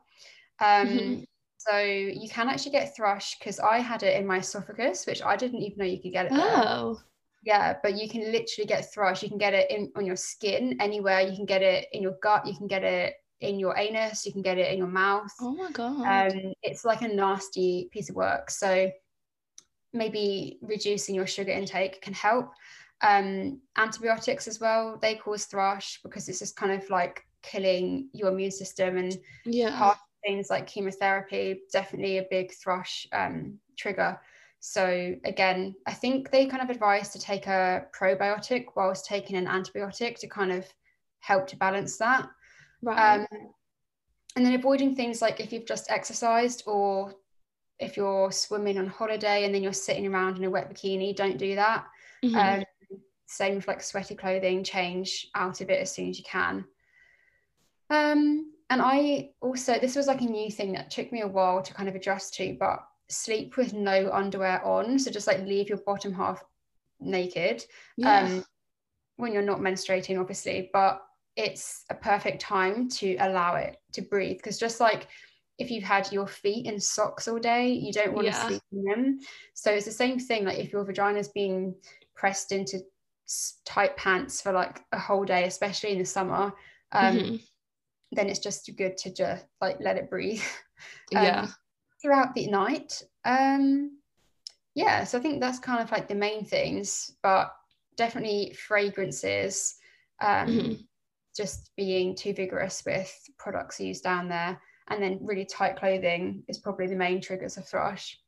Um, 0.61 0.89
Mhm. 0.89 1.27
So 1.69 1.79
you 1.79 2.29
can 2.29 2.49
actually 2.49 2.73
get 2.73 2.95
thrush 2.95 3.39
because 3.39 3.59
I 3.61 3.79
had 3.79 4.03
it 4.03 4.19
in 4.19 4.27
my 4.27 4.39
esophagus, 4.39 5.07
which 5.07 5.23
I 5.23 5.37
didn't 5.37 5.63
even 5.63 5.79
know 5.79 5.85
you 5.85 6.01
could 6.01 6.13
get 6.13 6.27
it 6.27 6.33
there. 6.33 6.41
Oh, 6.43 7.01
Yeah, 7.45 7.77
but 7.83 7.97
you 7.97 8.09
can 8.09 8.33
literally 8.33 8.67
get 8.67 8.93
thrush. 8.93 9.23
You 9.23 9.29
can 9.29 9.39
get 9.39 9.55
it 9.55 9.71
in 9.71 9.93
on 9.97 10.05
your 10.05 10.17
skin 10.17 10.77
anywhere. 10.81 11.21
You 11.21 11.35
can 11.37 11.47
get 11.47 11.63
it 11.63 11.87
in 11.93 12.03
your 12.03 12.17
gut. 12.23 12.47
You 12.47 12.57
can 12.57 12.67
get 12.67 12.85
it 12.85 13.15
in 13.41 13.59
your 13.59 13.77
anus. 13.79 14.25
You 14.27 14.33
can 14.33 14.43
get 14.43 14.59
it 14.59 14.73
in 14.73 14.79
your 14.79 14.89
mouth. 14.89 15.33
oh 15.41 15.55
my 15.55 15.71
god. 15.71 16.33
Um, 16.33 16.53
it's 16.63 16.85
like 16.85 17.03
a 17.03 17.09
nasty 17.09 17.89
piece 17.93 18.11
of 18.11 18.17
work. 18.17 18.51
So 18.51 18.91
maybe 19.93 20.59
reducing 20.63 21.15
your 21.15 21.27
sugar 21.27 21.53
intake 21.53 22.01
can 22.03 22.15
help. 22.15 22.51
Um, 23.01 23.61
antibiotics 23.77 24.49
as 24.49 24.61
well, 24.61 24.99
they 25.01 25.15
cause 25.17 25.45
thrush 25.45 26.01
because 26.03 26.29
it's 26.29 26.39
just 26.39 26.57
kind 26.57 26.73
of 26.73 26.89
like 26.91 27.23
killing 27.43 28.09
your 28.13 28.29
immune 28.29 28.51
system 28.51 28.97
and 28.97 29.17
yeah. 29.45 29.95
Things 30.25 30.51
like 30.51 30.67
chemotherapy, 30.67 31.63
definitely 31.73 32.19
a 32.19 32.27
big 32.31 32.53
thrush 32.53 33.07
um, 33.13 33.59
trigger. 33.77 34.19
So 34.61 35.15
again, 35.25 35.75
I 35.87 35.93
think 35.93 36.31
they 36.31 36.47
kind 36.47 36.63
of 36.63 36.71
advise 36.71 37.11
to 37.11 37.19
take 37.19 37.47
a 37.47 37.87
probiotic 37.95 38.67
whilst 38.75 39.05
taking 39.05 39.37
an 39.37 39.47
antibiotic 39.47 40.19
to 40.21 40.27
kind 40.27 40.53
of 40.53 40.67
help 41.21 41.47
to 41.49 41.57
balance 41.57 41.99
that. 41.99 42.29
Right. 42.83 43.21
Um, 43.21 43.27
and 44.37 44.45
then 44.45 44.55
avoiding 44.55 44.97
things 44.97 45.21
like 45.21 45.39
if 45.39 45.53
you've 45.53 45.67
just 45.67 45.91
exercised 45.91 46.63
or 46.67 47.15
if 47.79 47.97
you're 47.97 48.33
swimming 48.33 48.79
on 48.79 48.87
holiday 48.87 49.45
and 49.45 49.55
then 49.55 49.63
you're 49.63 49.73
sitting 49.73 50.07
around 50.07 50.39
in 50.39 50.45
a 50.45 50.51
wet 50.51 50.73
bikini, 50.73 51.15
don't 51.15 51.39
do 51.39 51.55
that. 51.57 51.85
Mhm. 52.25 52.61
Um, 52.61 52.65
same 53.27 53.57
with 53.57 53.69
like 53.69 53.83
sweaty 53.83 54.15
clothing, 54.15 54.65
change 54.65 55.29
out 55.35 55.61
of 55.61 55.71
it 55.71 55.81
as 55.81 55.93
soon 55.93 56.11
as 56.11 56.19
you 56.19 56.25
can. 56.25 56.65
Um, 57.91 58.54
and 58.71 58.81
I 58.83 59.31
also, 59.41 59.79
this 59.79 59.97
was 59.97 60.07
like 60.07 60.21
a 60.21 60.25
new 60.25 60.51
thing 60.51 60.73
that 60.73 60.91
took 60.91 61.13
me 61.13 61.21
a 61.23 61.29
while 61.29 61.63
to 61.63 61.75
kind 61.75 61.89
of 61.89 61.95
adjust 61.95 62.35
to, 62.35 62.57
but 62.59 62.81
sleep 63.09 63.57
with 63.57 63.73
no 63.75 64.11
underwear 64.13 64.65
on. 64.65 64.99
So 64.99 65.11
just 65.11 65.27
like 65.27 65.41
leave 65.45 65.69
your 65.69 65.79
bottom 65.79 66.13
half 66.13 66.43
naked 67.01 67.65
yeah. 67.97 68.27
um, 68.27 68.45
when 69.17 69.33
you're 69.33 69.43
not 69.43 69.61
menstruating, 69.61 70.19
obviously, 70.19 70.71
but 70.73 71.03
it's 71.37 71.85
a 71.91 71.95
perfect 71.95 72.41
time 72.41 72.89
to 72.89 73.17
allow 73.17 73.57
it 73.57 73.77
to 73.93 74.03
breathe. 74.03 74.39
Because 74.39 74.59
just 74.59 74.81
like 74.81 75.09
if 75.59 75.71
you've 75.71 75.85
had 75.85 76.11
your 76.11 76.27
feet 76.27 76.67
in 76.67 76.81
socks 76.81 77.29
all 77.29 77.39
day, 77.39 77.69
you 77.69 77.93
don't 77.93 78.15
want 78.15 78.27
Yeah. 78.27 78.33
to 78.33 78.47
sleep 78.47 78.63
in 78.73 78.85
them. 78.85 79.19
So 79.53 79.73
it's 79.73 79.87
the 79.87 79.93
same 79.93 80.19
thing. 80.19 80.45
Like 80.45 80.59
if 80.59 80.73
your 80.73 80.85
vagina's 80.85 81.29
being 81.29 81.75
pressed 82.15 82.51
into 82.53 82.81
tight 83.65 83.97
pants 83.97 84.41
for 84.41 84.53
like 84.53 84.83
a 84.93 84.99
whole 84.99 85.25
day, 85.25 85.45
especially 85.45 85.93
in 85.93 85.99
the 85.99 86.05
summer, 86.05 86.53
um, 86.93 87.19
Mhm. 87.19 87.41
Then 88.17 88.29
it's 88.29 88.39
just 88.39 88.71
good 88.77 88.97
to 88.99 89.13
just 89.13 89.45
like 89.61 89.79
let 89.81 89.97
it 89.97 90.11
breathe 90.11 90.43
yeah. 91.13 91.43
um, 91.43 91.55
throughout 92.01 92.35
the 92.35 92.47
night. 92.49 93.03
Um, 93.25 93.99
yeah, 94.75 95.05
so 95.05 95.19
I 95.19 95.21
think 95.23 95.41
that's 95.41 95.59
kind 95.59 95.81
of 95.83 95.91
like 95.93 96.09
the 96.09 96.15
main 96.15 96.45
things, 96.45 97.13
but 97.23 97.53
definitely 97.97 98.55
fragrances, 98.67 99.77
um, 100.21 100.49
Mhm. 100.49 100.87
just 101.37 101.71
being 101.77 102.15
too 102.15 102.33
vigorous 102.33 102.83
with 102.85 103.13
products 103.39 103.81
used 103.81 104.03
down 104.05 104.29
there, 104.29 104.61
and 104.89 105.03
then 105.03 105.19
really 105.23 105.45
tight 105.45 105.77
clothing 105.77 106.45
is 106.49 106.59
probably 106.59 106.87
the 106.87 106.97
main 106.97 107.21
triggers 107.21 107.57
of 107.57 107.67
thrush. 107.69 108.19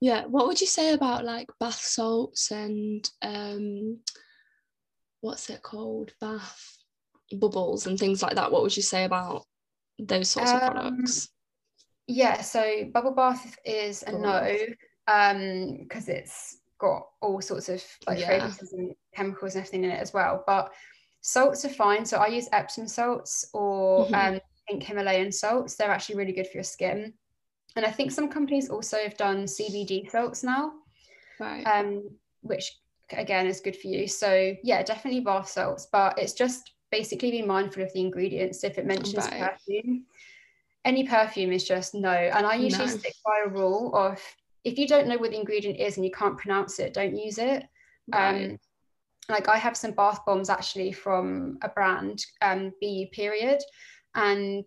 Yeah. 0.00 0.24
What 0.26 0.46
would 0.46 0.60
you 0.60 0.66
say 0.66 0.92
about 0.92 1.24
like 1.24 1.48
bath 1.58 1.80
salts 1.80 2.50
and 2.50 3.08
um 3.22 4.00
what's 5.20 5.50
it 5.50 5.62
called? 5.62 6.12
Bath 6.20 6.78
bubbles 7.38 7.86
and 7.86 7.98
things 7.98 8.22
like 8.22 8.34
that. 8.34 8.50
What 8.50 8.62
would 8.62 8.76
you 8.76 8.82
say 8.82 9.04
about 9.04 9.44
those 9.98 10.30
sorts 10.30 10.52
of 10.52 10.60
Um, 10.62 10.74
products? 10.74 11.28
Yeah, 12.06 12.40
so 12.40 12.84
bubble 12.92 13.12
bath 13.12 13.56
is 13.64 14.02
a 14.02 14.12
no, 14.12 14.56
um, 15.06 15.78
because 15.82 16.08
it's 16.08 16.58
got 16.78 17.02
all 17.20 17.40
sorts 17.40 17.68
of 17.68 17.84
like 18.06 18.18
Yeah. 18.18 18.26
fragrances 18.26 18.72
and 18.72 18.94
chemicals 19.14 19.54
and 19.54 19.62
everything 19.62 19.84
in 19.84 19.90
it 19.90 20.00
as 20.00 20.12
well. 20.12 20.42
But 20.46 20.72
salts 21.20 21.64
are 21.64 21.68
fine. 21.68 22.04
So 22.04 22.18
I 22.18 22.26
use 22.28 22.48
Epsom 22.52 22.88
salts 22.88 23.48
or 23.52 24.06
Mhm. 24.06 24.14
um, 24.34 24.40
pink 24.68 24.82
Himalayan 24.82 25.30
salts. 25.30 25.76
They're 25.76 25.90
actually 25.90 26.16
really 26.16 26.32
good 26.32 26.46
for 26.48 26.56
your 26.56 26.64
skin. 26.64 27.14
And 27.76 27.84
I 27.84 27.92
think 27.92 28.10
some 28.10 28.28
companies 28.28 28.68
also 28.68 28.96
have 28.98 29.16
done 29.16 29.46
CBD 29.46 30.10
salts 30.10 30.42
now, 30.42 30.72
Right. 31.38 31.64
um, 31.66 32.10
which 32.40 32.80
again 33.12 33.46
is 33.46 33.60
good 33.60 33.76
for 33.76 33.86
you. 33.86 34.08
So 34.08 34.56
yeah, 34.64 34.82
definitely 34.82 35.20
bath 35.20 35.48
salts, 35.48 35.86
but 35.92 36.18
it's 36.18 36.32
just 36.32 36.72
basically 36.90 37.30
be 37.30 37.42
mindful 37.42 37.82
of 37.82 37.92
the 37.92 38.00
ingredients. 38.00 38.64
If 38.64 38.78
it 38.78 38.86
mentions 38.86 39.26
Right. 39.26 39.40
perfume, 39.40 40.06
any 40.84 41.06
perfume 41.06 41.52
is 41.52 41.66
just 41.66 41.94
no. 41.94 42.10
And 42.10 42.46
I 42.46 42.54
usually 42.54 42.88
No. 42.88 42.96
stick 42.96 43.14
by 43.24 43.42
a 43.44 43.48
rule 43.48 43.94
of 43.94 44.20
if 44.64 44.78
you 44.78 44.86
don't 44.86 45.06
know 45.08 45.16
what 45.16 45.30
the 45.30 45.38
ingredient 45.38 45.78
is 45.78 45.96
and 45.96 46.04
you 46.04 46.12
can't 46.12 46.36
pronounce 46.36 46.78
it, 46.78 46.92
don't 46.94 47.16
use 47.16 47.38
it. 47.38 47.66
right. 48.08 48.50
Um, 48.50 48.58
like 49.28 49.48
I 49.48 49.56
have 49.56 49.76
some 49.76 49.92
bath 49.92 50.24
bombs 50.26 50.50
actually 50.50 50.92
from 50.92 51.58
a 51.62 51.68
brand, 51.68 52.24
um, 52.42 52.72
BU 52.80 53.06
period, 53.12 53.62
and 54.14 54.66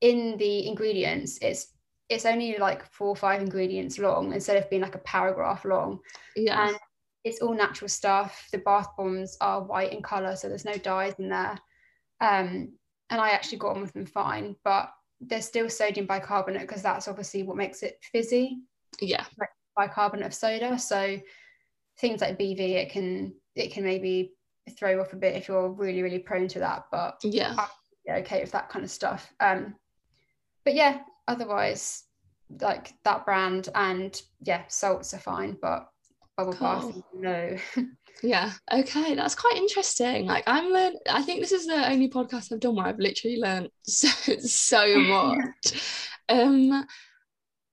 in 0.00 0.36
the 0.38 0.66
ingredients, 0.66 1.38
it's 1.42 1.74
it's 2.08 2.26
only 2.26 2.56
like 2.58 2.84
four 2.92 3.08
or 3.08 3.16
five 3.16 3.40
ingredients 3.40 3.98
long 3.98 4.32
instead 4.32 4.56
of 4.56 4.68
being 4.68 4.82
like 4.82 4.94
a 4.94 4.98
paragraph 4.98 5.64
long 5.64 5.98
yeah. 6.36 6.68
and 6.68 6.76
it's 7.24 7.40
all 7.40 7.54
natural 7.54 7.88
stuff. 7.88 8.48
The 8.52 8.58
bath 8.58 8.88
bombs 8.96 9.36
are 9.40 9.62
white 9.62 9.92
in 9.92 10.02
color, 10.02 10.36
so 10.36 10.48
there's 10.48 10.64
no 10.64 10.74
dyes 10.74 11.14
in 11.18 11.28
there. 11.28 11.58
Um, 12.20 12.72
and 13.10 13.20
I 13.20 13.30
actually 13.30 13.58
got 13.58 13.76
on 13.76 13.82
with 13.82 13.92
them 13.92 14.06
fine, 14.06 14.56
but 14.64 14.90
there's 15.20 15.44
still 15.46 15.68
sodium 15.68 16.06
bicarbonate 16.06 16.62
because 16.62 16.82
that's 16.82 17.08
obviously 17.08 17.42
what 17.42 17.56
makes 17.56 17.82
it 17.82 17.98
fizzy, 18.10 18.58
yeah. 19.00 19.24
bicarbonate 19.76 20.26
of 20.26 20.34
soda. 20.34 20.78
So 20.78 21.20
things 21.98 22.20
like 22.20 22.38
BV, 22.38 22.58
it 22.60 22.90
can 22.90 23.34
it 23.54 23.72
can 23.72 23.84
maybe 23.84 24.32
throw 24.78 25.00
off 25.00 25.12
a 25.12 25.16
bit 25.16 25.36
if 25.36 25.46
you're 25.48 25.70
really 25.70 26.02
really 26.02 26.18
prone 26.18 26.48
to 26.48 26.58
that. 26.60 26.86
But 26.90 27.18
Yeah. 27.22 27.54
yeah, 28.04 28.16
okay 28.16 28.40
with 28.40 28.52
that 28.52 28.68
kind 28.68 28.84
of 28.84 28.90
stuff. 28.90 29.32
Um, 29.40 29.76
but 30.64 30.74
yeah, 30.74 31.00
otherwise, 31.28 32.04
like 32.60 32.92
that 33.04 33.24
brand 33.24 33.68
and 33.74 34.20
yeah, 34.40 34.62
salts 34.68 35.14
are 35.14 35.18
fine, 35.18 35.56
but 35.60 35.88
Cool. 36.50 37.04
no. 37.14 37.56
Yeah. 38.22 38.52
Okay. 38.72 39.16
That's 39.16 39.34
quite 39.34 39.56
interesting. 39.56 40.26
Like 40.26 40.44
I'm 40.46 40.72
learn 40.72 40.94
I 41.10 41.22
think 41.22 41.40
this 41.40 41.50
is 41.50 41.66
the 41.66 41.90
only 41.90 42.08
podcast 42.08 42.52
I've 42.52 42.60
done 42.60 42.76
where 42.76 42.86
I've 42.86 43.00
literally 43.00 43.38
learned 43.38 43.68
so, 43.82 44.08
so 44.38 44.98
much. 45.00 46.08
um 46.28 46.86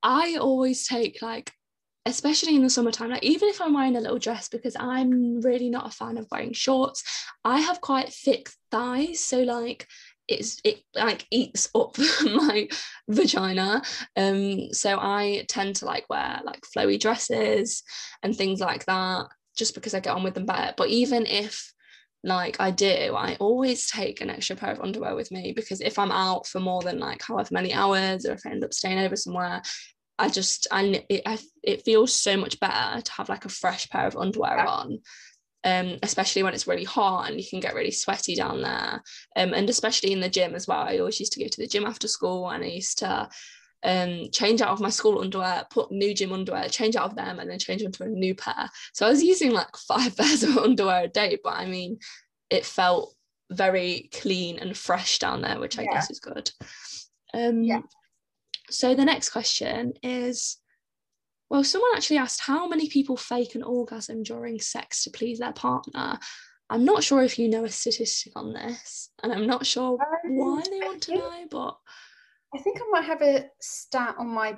I 0.02 0.38
always 0.40 0.88
take 0.88 1.22
like 1.22 1.52
especially 2.06 2.56
in 2.56 2.64
the 2.64 2.70
summertime, 2.70 3.12
like 3.12 3.24
even 3.24 3.50
if 3.50 3.62
I'm 3.62 3.74
wearing 3.74 3.96
a 3.96 4.02
little 4.02 4.18
dress, 4.18 4.50
because 4.50 4.76
I'm 4.80 5.42
really 5.42 5.70
not 5.70 5.88
a 5.88 5.92
fan 5.92 6.18
of 6.18 6.28
wearing 6.32 6.54
shorts, 6.54 7.04
I 7.44 7.60
have 7.60 7.82
quite 7.82 8.10
thick 8.12 8.50
thighs. 8.72 9.20
So 9.24 9.42
like 9.44 9.86
it's 10.30 10.62
it 10.64 10.82
like 10.96 11.26
eats 11.32 11.70
up 11.76 11.98
my 12.24 12.70
vagina. 13.10 13.82
Um, 14.16 14.72
so 14.74 14.98
I 15.00 15.46
tend 15.50 15.78
to 15.78 15.86
like 15.86 16.10
wear 16.10 16.40
like 16.46 16.62
flowy 16.76 17.00
dresses 17.00 17.84
and 18.24 18.36
things 18.36 18.60
like 18.60 18.86
that, 18.86 19.26
just 19.58 19.74
because 19.76 19.94
I 19.94 20.00
get 20.00 20.16
on 20.16 20.24
with 20.24 20.36
them 20.36 20.46
better. 20.46 20.74
But 20.78 20.90
even 20.90 21.26
if 21.26 21.74
like 22.24 22.60
I 22.60 22.72
do, 22.72 23.16
I 23.16 23.38
always 23.40 23.90
take 23.90 24.22
an 24.22 24.30
extra 24.30 24.56
pair 24.56 24.72
of 24.72 24.82
underwear 24.82 25.16
with 25.16 25.32
me 25.32 25.54
because 25.56 25.82
if 25.82 25.98
I'm 25.98 26.12
out 26.12 26.48
for 26.48 26.60
more 26.60 26.82
than 26.82 27.00
like 27.00 27.24
however 27.24 27.50
many 27.52 27.74
hours, 27.74 28.26
or 28.26 28.34
if 28.34 28.46
I 28.46 28.52
end 28.52 28.64
up 28.64 28.74
staying 28.74 29.00
over 29.00 29.16
somewhere, 29.16 29.62
I 30.20 30.30
just 30.30 30.68
I 30.72 31.06
it, 31.10 31.22
I, 31.26 31.40
it 31.64 31.84
feels 31.84 32.14
so 32.14 32.38
much 32.38 32.60
better 32.60 33.02
to 33.02 33.12
have 33.14 33.30
like 33.30 33.46
a 33.46 33.50
fresh 33.50 33.90
pair 33.90 34.06
of 34.06 34.18
underwear 34.18 34.60
on. 34.60 35.00
Um, 35.66 35.98
especially 36.04 36.42
when 36.42 36.54
it's 36.54 36.68
really 36.68 36.86
hot 36.86 37.30
and 37.30 37.38
you 37.38 37.46
can 37.46 37.60
get 37.60 37.76
really 37.76 37.92
sweaty 37.92 38.34
down 38.34 38.62
there. 38.62 39.04
Um, 39.36 39.54
and 39.54 39.70
especially 39.70 40.14
in 40.14 40.22
the 40.22 40.30
gym 40.30 40.56
as 40.56 40.68
well. 40.68 40.84
I 40.84 41.00
always 41.00 41.20
used 41.20 41.34
to 41.34 41.44
go 41.44 41.50
to 41.50 41.62
the 41.62 41.68
gym 41.68 41.86
after 41.86 42.08
school 42.08 42.50
and 42.50 42.64
I 42.64 42.68
used 42.68 43.00
to 43.00 43.28
um, 43.84 44.30
change 44.32 44.62
out 44.62 44.70
of 44.70 44.80
my 44.80 44.90
school 44.90 45.22
underwear, 45.22 45.66
put 45.70 45.92
new 45.92 46.14
gym 46.14 46.34
underwear, 46.34 46.68
change 46.70 46.96
out 46.96 47.10
of 47.10 47.16
them, 47.16 47.40
and 47.40 47.50
then 47.50 47.60
change 47.60 47.82
into 47.82 48.04
a 48.04 48.08
new 48.08 48.36
pair. 48.36 48.70
So 48.94 49.06
I 49.06 49.10
was 49.10 49.24
using 49.24 49.52
like 49.52 49.76
five 49.88 50.16
pairs 50.16 50.44
of 50.44 50.58
underwear 50.58 51.04
a 51.04 51.08
day, 51.08 51.38
but 51.44 51.54
I 51.54 51.66
mean, 51.66 52.00
it 52.50 52.66
felt 52.66 53.14
very 53.52 54.10
clean 54.14 54.60
and 54.60 54.78
fresh 54.78 55.20
down 55.20 55.42
there, 55.42 55.60
which 55.60 55.80
I 55.80 55.84
yeah. 55.84 55.94
guess 55.94 56.10
is 56.10 56.20
good. 56.20 56.52
Um, 57.34 57.64
yeah. 57.64 57.82
So 58.70 58.94
the 58.94 59.06
next 59.06 59.30
question 59.30 59.94
is 60.04 60.58
well, 61.50 61.64
someone 61.64 61.92
actually 61.96 62.18
asked 62.18 62.42
how 62.42 62.68
many 62.68 62.90
people 62.90 63.18
fake 63.18 63.56
an 63.56 63.64
orgasm 63.64 64.24
during 64.24 64.60
sex 64.60 65.04
to 65.04 65.10
please 65.10 65.40
their 65.40 65.54
partner. 65.54 66.20
I'm 66.70 66.86
not 66.86 67.04
sure 67.04 67.24
if 67.24 67.40
you 67.40 67.50
know 67.50 67.66
a 67.66 67.70
statistic 67.70 68.34
on 68.36 68.54
this, 68.54 69.10
and 69.24 69.34
I'm 69.34 69.48
not 69.48 69.66
sure 69.66 69.98
why 70.26 70.64
they 70.70 70.80
want 70.80 71.02
to 71.04 71.16
know, 71.16 71.46
but 71.50 71.78
I 72.54 72.60
think 72.60 72.80
I 72.80 72.90
might 72.92 73.06
have 73.06 73.22
a 73.22 73.50
stat 73.60 74.16
on 74.20 74.28
my 74.28 74.58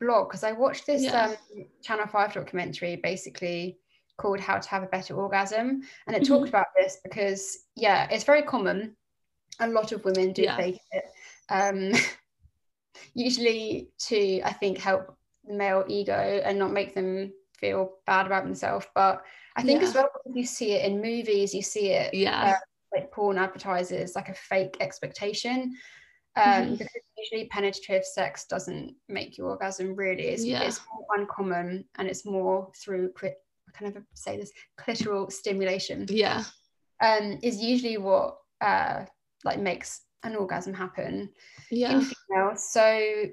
blog 0.00 0.28
because 0.28 0.44
I 0.44 0.52
watched 0.52 0.86
this 0.86 1.02
yeah. 1.02 1.34
um, 1.56 1.66
Channel 1.82 2.06
5 2.06 2.34
documentary 2.34 2.96
basically 2.96 3.78
called 4.18 4.40
How 4.40 4.58
to 4.58 4.68
Have 4.68 4.82
a 4.82 4.86
Better 4.86 5.14
Orgasm. 5.14 5.82
And 6.06 6.16
it 6.16 6.22
mm-hmm. 6.22 6.34
talked 6.34 6.48
about 6.48 6.66
this 6.76 6.98
because, 7.02 7.58
yeah, 7.74 8.08
it's 8.10 8.24
very 8.24 8.42
common. 8.42 8.96
A 9.60 9.68
lot 9.68 9.92
of 9.92 10.04
women 10.04 10.32
do 10.32 10.42
yeah. 10.42 10.56
fake 10.56 10.80
it. 10.92 11.04
Um, 11.48 11.92
usually 13.14 13.90
to 13.98 14.40
I 14.42 14.52
think 14.52 14.78
help 14.78 15.15
male 15.48 15.84
ego 15.88 16.42
and 16.44 16.58
not 16.58 16.72
make 16.72 16.94
them 16.94 17.32
feel 17.58 17.92
bad 18.06 18.26
about 18.26 18.44
themselves. 18.44 18.86
But 18.94 19.24
I 19.56 19.62
think 19.62 19.80
yeah. 19.80 19.88
as 19.88 19.94
well 19.94 20.10
you 20.32 20.44
see 20.44 20.72
it 20.72 20.84
in 20.84 21.00
movies, 21.00 21.54
you 21.54 21.62
see 21.62 21.90
it 21.90 22.12
yeah 22.14 22.54
uh, 22.54 22.96
like 22.96 23.10
porn 23.12 23.38
advertisers 23.38 24.14
like 24.14 24.28
a 24.28 24.34
fake 24.34 24.76
expectation. 24.80 25.76
Um, 26.38 26.44
mm-hmm. 26.44 26.72
because 26.72 27.02
usually 27.16 27.48
penetrative 27.48 28.04
sex 28.04 28.44
doesn't 28.44 28.94
make 29.08 29.38
you 29.38 29.46
orgasm 29.46 29.94
really. 29.94 30.24
It's, 30.24 30.44
yeah. 30.44 30.64
it's 30.64 30.82
more 30.92 31.06
uncommon 31.16 31.86
and 31.96 32.06
it's 32.06 32.26
more 32.26 32.70
through 32.76 33.12
clit- 33.12 33.40
I 33.66 33.72
kind 33.72 33.96
of 33.96 34.02
say 34.12 34.36
this 34.36 34.52
clitoral 34.78 35.32
stimulation. 35.32 36.04
Yeah. 36.10 36.44
Um, 37.02 37.38
is 37.42 37.62
usually 37.62 37.96
what 37.96 38.36
uh 38.60 39.04
like 39.44 39.60
makes 39.60 40.02
an 40.24 40.36
orgasm 40.36 40.74
happen 40.74 41.30
yeah. 41.70 41.92
in 41.92 42.00
females. 42.02 42.70
So 42.70 43.24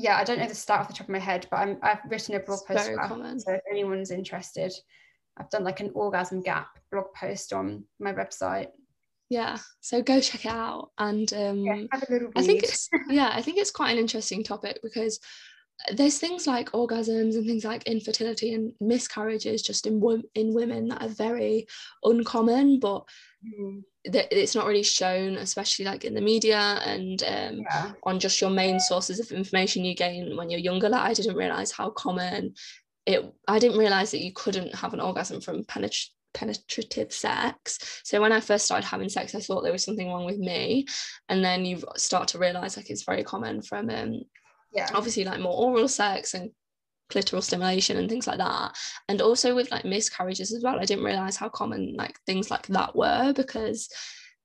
yeah, 0.00 0.16
I 0.16 0.24
don't 0.24 0.38
know 0.38 0.46
the 0.46 0.54
stat 0.54 0.80
off 0.80 0.88
the 0.88 0.94
top 0.94 1.08
of 1.08 1.12
my 1.12 1.18
head, 1.18 1.46
but 1.50 1.58
i 1.60 1.88
have 1.88 2.00
written 2.08 2.34
a 2.34 2.40
blog 2.40 2.60
post. 2.66 2.90
About, 2.90 3.40
so 3.40 3.52
if 3.52 3.60
anyone's 3.70 4.10
interested, 4.10 4.72
I've 5.36 5.50
done 5.50 5.64
like 5.64 5.80
an 5.80 5.90
orgasm 5.94 6.40
gap 6.40 6.68
blog 6.90 7.06
post 7.14 7.52
on 7.52 7.84
my 7.98 8.12
website. 8.12 8.68
Yeah, 9.28 9.58
so 9.80 10.02
go 10.02 10.20
check 10.20 10.44
it 10.44 10.50
out. 10.50 10.90
And 10.98 11.32
um, 11.34 11.58
yeah, 11.60 11.84
I 12.34 12.42
think 12.42 12.62
it's 12.62 12.88
yeah, 13.08 13.30
I 13.32 13.42
think 13.42 13.58
it's 13.58 13.70
quite 13.70 13.92
an 13.92 13.98
interesting 13.98 14.42
topic 14.42 14.80
because 14.82 15.20
there's 15.92 16.18
things 16.18 16.46
like 16.46 16.72
orgasms 16.72 17.34
and 17.36 17.46
things 17.46 17.64
like 17.64 17.84
infertility 17.84 18.54
and 18.54 18.72
miscarriages 18.80 19.62
just 19.62 19.86
in 19.86 20.00
in 20.34 20.54
women 20.54 20.88
that 20.88 21.02
are 21.02 21.08
very 21.08 21.66
uncommon, 22.04 22.78
but 22.80 23.04
mm. 23.44 23.82
that 24.06 24.28
it's 24.30 24.54
not 24.54 24.66
really 24.66 24.82
shown 24.82 25.36
especially 25.36 25.84
like 25.84 26.04
in 26.04 26.14
the 26.14 26.20
media 26.20 26.80
and 26.84 27.22
um, 27.22 27.60
yeah. 27.60 27.92
on 28.04 28.20
just 28.20 28.40
your 28.40 28.50
main 28.50 28.78
sources 28.78 29.20
of 29.20 29.32
information 29.32 29.84
you 29.84 29.94
gain 29.94 30.36
when 30.36 30.50
you're 30.50 30.60
younger. 30.60 30.88
Like 30.88 31.10
i 31.10 31.14
didn't 31.14 31.36
realize 31.36 31.72
how 31.72 31.90
common 31.90 32.54
it 33.06 33.34
i 33.48 33.58
didn't 33.58 33.78
realize 33.78 34.10
that 34.10 34.22
you 34.22 34.32
couldn't 34.34 34.74
have 34.74 34.92
an 34.92 35.00
orgasm 35.00 35.40
from 35.40 35.64
penet- 35.64 36.10
penetrative 36.34 37.12
sex. 37.12 38.02
So 38.04 38.20
when 38.20 38.32
i 38.32 38.40
first 38.40 38.66
started 38.66 38.86
having 38.86 39.08
sex 39.08 39.34
i 39.34 39.40
thought 39.40 39.62
there 39.62 39.72
was 39.72 39.84
something 39.84 40.08
wrong 40.08 40.26
with 40.26 40.38
me. 40.38 40.86
And 41.28 41.42
then 41.42 41.64
you 41.64 41.82
start 41.96 42.28
to 42.28 42.38
realize 42.38 42.76
like 42.76 42.90
it's 42.90 43.04
very 43.04 43.24
common 43.24 43.62
from 43.62 43.88
um 43.88 44.22
yeah. 44.72 44.88
obviously 44.94 45.24
like 45.24 45.40
more 45.40 45.52
oral 45.52 45.88
sex 45.88 46.34
and 46.34 46.50
clitoral 47.10 47.42
stimulation 47.42 47.96
and 47.96 48.08
things 48.08 48.26
like 48.26 48.38
that. 48.38 48.76
And 49.08 49.20
also 49.20 49.54
with 49.54 49.70
like 49.70 49.84
miscarriages 49.84 50.52
as 50.52 50.62
well 50.62 50.78
i 50.78 50.84
didn't 50.84 51.04
realize 51.04 51.36
how 51.36 51.48
common 51.48 51.94
like 51.96 52.18
things 52.26 52.50
like 52.50 52.66
that 52.68 52.94
were 52.94 53.32
because 53.34 53.88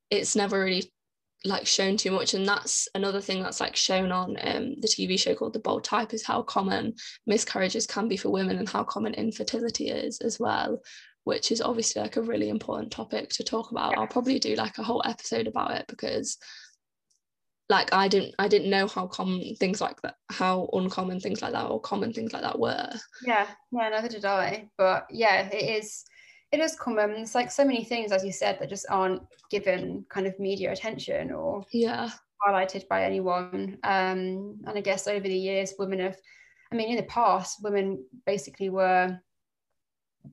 it's 0.09 0.35
never 0.35 0.59
really 0.59 0.91
like 1.43 1.67
shown 1.67 1.95
too 1.95 2.11
much. 2.11 2.33
And 2.33 2.47
that's 2.47 2.87
another 2.95 3.21
thing 3.21 3.43
that's 3.43 3.59
like 3.59 3.75
shown 3.75 4.11
on 4.11 4.35
um, 4.41 4.75
the 4.79 4.87
tv 4.87 5.19
show 5.19 5.35
called 5.35 5.53
the 5.53 5.59
bold 5.59 5.83
type 5.83 6.13
is 6.13 6.25
how 6.25 6.41
common 6.41 6.95
miscarriages 7.27 7.85
can 7.85 8.07
be 8.07 8.17
for 8.17 8.29
women 8.29 8.57
and 8.57 8.67
how 8.67 8.83
common 8.83 9.13
infertility 9.13 9.89
is 9.89 10.19
as 10.21 10.39
well 10.39 10.81
which 11.25 11.51
is 11.51 11.61
obviously 11.61 12.01
like 12.01 12.17
a 12.17 12.21
really 12.21 12.49
important 12.49 12.91
topic 12.91 13.29
to 13.29 13.43
talk 13.43 13.71
about. 13.71 13.97
I'll 13.97 14.07
probably 14.07 14.37
do 14.37 14.55
like 14.55 14.77
a 14.77 14.83
whole 14.83 15.01
episode 15.05 15.47
about 15.47 15.71
it 15.71 15.85
because 15.87 16.37
like 17.69 17.93
I 17.93 18.07
didn't 18.07 18.35
I 18.37 18.47
didn't 18.47 18.69
know 18.69 18.87
how 18.87 19.07
common 19.07 19.55
things 19.55 19.81
like 19.81 20.01
that 20.01 20.15
how 20.29 20.69
uncommon 20.73 21.19
things 21.19 21.41
like 21.41 21.53
that 21.53 21.65
or 21.65 21.79
common 21.81 22.13
things 22.13 22.33
like 22.33 22.43
that 22.43 22.59
were. 22.59 22.89
Yeah, 23.23 23.47
yeah, 23.71 23.89
neither 23.89 24.09
did 24.09 24.25
I. 24.25 24.69
But 24.77 25.07
yeah, 25.09 25.47
it 25.47 25.83
is 25.83 26.05
it 26.51 26.59
is 26.59 26.75
common. 26.75 27.11
It's 27.11 27.35
like 27.35 27.51
so 27.51 27.65
many 27.65 27.83
things, 27.83 28.11
as 28.11 28.23
you 28.23 28.31
said, 28.31 28.59
that 28.59 28.69
just 28.69 28.85
aren't 28.89 29.23
given 29.49 30.05
kind 30.09 30.27
of 30.27 30.39
media 30.39 30.71
attention 30.71 31.31
or 31.31 31.65
yeah 31.71 32.11
highlighted 32.45 32.87
by 32.87 33.03
anyone. 33.03 33.77
Um, 33.83 34.59
and 34.65 34.73
I 34.75 34.81
guess 34.81 35.07
over 35.07 35.27
the 35.27 35.37
years, 35.37 35.73
women 35.79 35.99
have, 35.99 36.17
I 36.71 36.75
mean, 36.75 36.89
in 36.89 36.97
the 36.97 37.03
past, 37.03 37.63
women 37.63 38.03
basically 38.25 38.69
were 38.69 39.19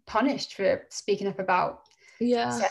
punished 0.07 0.55
for 0.55 0.83
speaking 0.91 1.27
up 1.27 1.39
about 1.39 1.83
yeah 2.19 2.69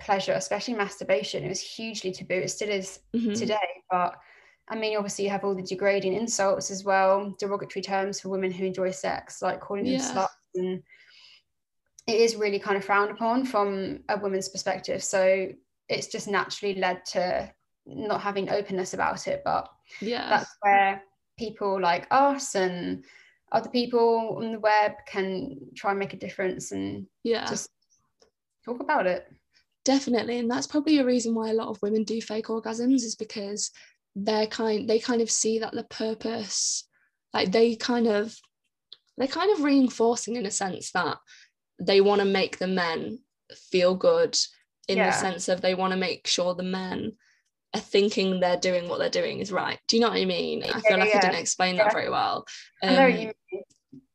pleasure, 0.00 0.32
especially 0.32 0.74
masturbation. 0.74 1.44
It 1.44 1.48
was 1.48 1.60
hugely 1.60 2.12
taboo. 2.12 2.34
It 2.34 2.50
still 2.50 2.70
is 2.70 3.00
mm-hmm. 3.14 3.34
today. 3.34 3.56
But 3.90 4.14
I 4.68 4.76
mean, 4.76 4.96
obviously, 4.96 5.24
you 5.24 5.30
have 5.30 5.44
all 5.44 5.54
the 5.54 5.62
degrading 5.62 6.14
insults 6.14 6.70
as 6.70 6.84
well, 6.84 7.34
derogatory 7.38 7.82
terms 7.82 8.20
for 8.20 8.28
women 8.28 8.50
who 8.50 8.64
enjoy 8.64 8.90
sex, 8.90 9.42
like 9.42 9.60
calling 9.60 9.86
yeah. 9.86 9.98
them 9.98 10.16
sluts. 10.16 10.28
And 10.54 10.82
it 12.06 12.16
is 12.16 12.36
really 12.36 12.58
kind 12.58 12.76
of 12.76 12.84
frowned 12.84 13.10
upon 13.10 13.44
from 13.44 14.00
a 14.08 14.18
woman's 14.18 14.48
perspective. 14.48 15.02
So 15.02 15.48
it's 15.88 16.08
just 16.08 16.28
naturally 16.28 16.74
led 16.74 17.04
to 17.06 17.50
not 17.86 18.20
having 18.20 18.50
openness 18.50 18.94
about 18.94 19.26
it. 19.26 19.42
But 19.44 19.68
yeah, 20.00 20.28
that's 20.28 20.56
where 20.60 21.02
people 21.38 21.80
like 21.80 22.06
us 22.10 22.54
and 22.54 23.04
other 23.52 23.70
people 23.70 24.36
on 24.38 24.52
the 24.52 24.58
web 24.58 24.92
can 25.06 25.56
try 25.74 25.90
and 25.90 25.98
make 25.98 26.12
a 26.12 26.18
difference 26.18 26.72
and 26.72 27.06
yeah 27.22 27.46
just 27.46 27.70
talk 28.64 28.80
about 28.80 29.06
it 29.06 29.26
definitely 29.88 30.38
and 30.38 30.50
that's 30.50 30.66
probably 30.66 30.98
a 30.98 31.04
reason 31.04 31.34
why 31.34 31.48
a 31.48 31.54
lot 31.54 31.68
of 31.68 31.80
women 31.80 32.04
do 32.04 32.20
fake 32.20 32.48
orgasms 32.48 32.96
is 32.96 33.16
because 33.16 33.70
they're 34.14 34.46
kind 34.46 34.86
they 34.86 34.98
kind 34.98 35.22
of 35.22 35.30
see 35.30 35.60
that 35.60 35.72
the 35.72 35.84
purpose 35.84 36.86
like 37.32 37.50
they 37.52 37.74
kind 37.74 38.06
of 38.06 38.36
they're 39.16 39.26
kind 39.26 39.50
of 39.50 39.64
reinforcing 39.64 40.36
in 40.36 40.44
a 40.44 40.50
sense 40.50 40.92
that 40.92 41.16
they 41.80 42.02
want 42.02 42.20
to 42.20 42.26
make 42.26 42.58
the 42.58 42.66
men 42.66 43.18
feel 43.70 43.94
good 43.94 44.36
in 44.88 44.98
yeah. 44.98 45.06
the 45.06 45.16
sense 45.16 45.48
of 45.48 45.62
they 45.62 45.74
want 45.74 45.94
to 45.94 45.98
make 45.98 46.26
sure 46.26 46.54
the 46.54 46.62
men 46.62 47.12
are 47.74 47.80
thinking 47.80 48.40
they're 48.40 48.58
doing 48.58 48.90
what 48.90 48.98
they're 48.98 49.08
doing 49.08 49.38
is 49.38 49.50
right. 49.50 49.78
Do 49.88 49.96
you 49.96 50.02
know 50.02 50.10
what 50.10 50.18
I 50.18 50.26
mean? 50.26 50.64
I 50.64 50.80
feel 50.80 50.98
like 50.98 51.08
yeah. 51.08 51.18
I 51.18 51.20
didn't 51.20 51.40
explain 51.40 51.76
that 51.76 51.92
very 51.92 52.10
well. 52.10 52.44
Um, 52.82 53.32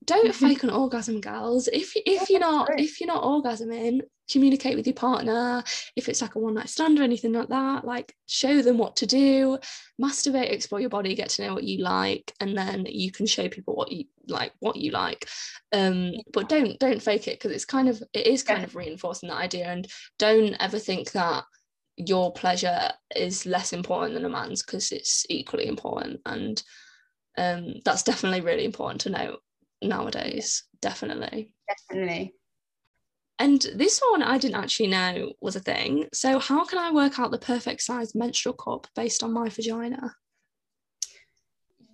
don't 0.06 0.36
fake 0.44 0.62
an 0.64 0.70
orgasm, 0.70 1.20
girls. 1.20 1.68
If 1.68 1.94
if 1.96 2.30
you're 2.30 2.40
not 2.40 2.80
if 2.80 3.00
you're 3.00 3.08
not 3.08 3.24
orgasming, 3.24 4.02
communicate 4.32 4.76
with 4.76 4.88
your 4.88 4.94
partner 4.94 5.64
if 5.96 6.08
it's 6.08 6.22
like 6.22 6.36
a 6.36 6.40
one 6.40 6.54
night 6.54 6.70
stand 6.70 7.00
or 7.00 7.04
anything 7.04 7.34
like 7.34 7.50
that 7.50 7.86
like 7.86 8.16
show 8.26 8.62
them 8.62 8.78
what 8.78 8.96
to 8.96 9.06
do 9.06 9.58
masturbate 10.02 10.52
explore 10.52 10.80
your 10.80 10.90
body 10.90 11.14
get 11.14 11.30
to 11.30 11.46
know 11.46 11.54
what 11.54 11.64
you 11.64 11.84
like 11.84 12.34
and 12.40 12.58
then 12.58 12.86
you 12.90 13.12
can 13.12 13.26
show 13.26 13.50
people 13.50 13.76
what 13.76 13.92
you 13.92 14.06
like 14.28 14.54
what 14.60 14.78
you 14.78 14.92
like 14.92 15.28
um 15.74 16.14
but 16.32 16.48
don't 16.48 16.80
don't 16.80 17.02
fake 17.02 17.28
it 17.28 17.38
because 17.40 17.52
it's 17.52 17.66
kind 17.66 17.90
of 17.90 18.02
it 18.14 18.26
is 18.26 18.44
kind 18.44 18.64
of 18.64 18.76
reinforcing 18.76 19.30
that 19.30 19.38
idea 19.38 19.66
and 19.66 19.88
don't 20.18 20.56
ever 20.60 20.80
think 20.80 21.12
that 21.12 21.44
your 21.98 22.32
pleasure 22.34 22.90
is 23.16 23.46
less 23.46 23.74
important 23.74 24.14
than 24.14 24.26
a 24.26 24.30
man's 24.30 24.64
because 24.64 24.92
it's 24.92 25.26
equally 25.30 25.68
important 25.68 26.20
and 26.26 26.64
um, 27.38 27.76
that's 27.84 28.04
definitely 28.04 28.42
really 28.42 28.66
important 28.66 29.02
to 29.02 29.10
know 29.10 29.38
nowadays. 29.82 30.64
Definitely. 30.82 31.54
Definitely. 31.68 32.34
And 33.40 33.66
this 33.76 34.00
one 34.12 34.22
I 34.22 34.38
didn't 34.38 34.62
actually 34.62 34.88
know 34.88 35.34
was 35.42 35.56
a 35.56 35.60
thing. 35.60 36.08
So, 36.14 36.40
how 36.40 36.66
can 36.66 36.78
I 36.78 36.92
work 36.92 37.20
out 37.20 37.32
the 37.32 37.40
perfect 37.40 37.82
size 37.82 38.14
menstrual 38.14 38.54
cup 38.54 38.88
based 38.96 39.24
on 39.24 39.34
my 39.34 39.50
vagina? 39.50 40.16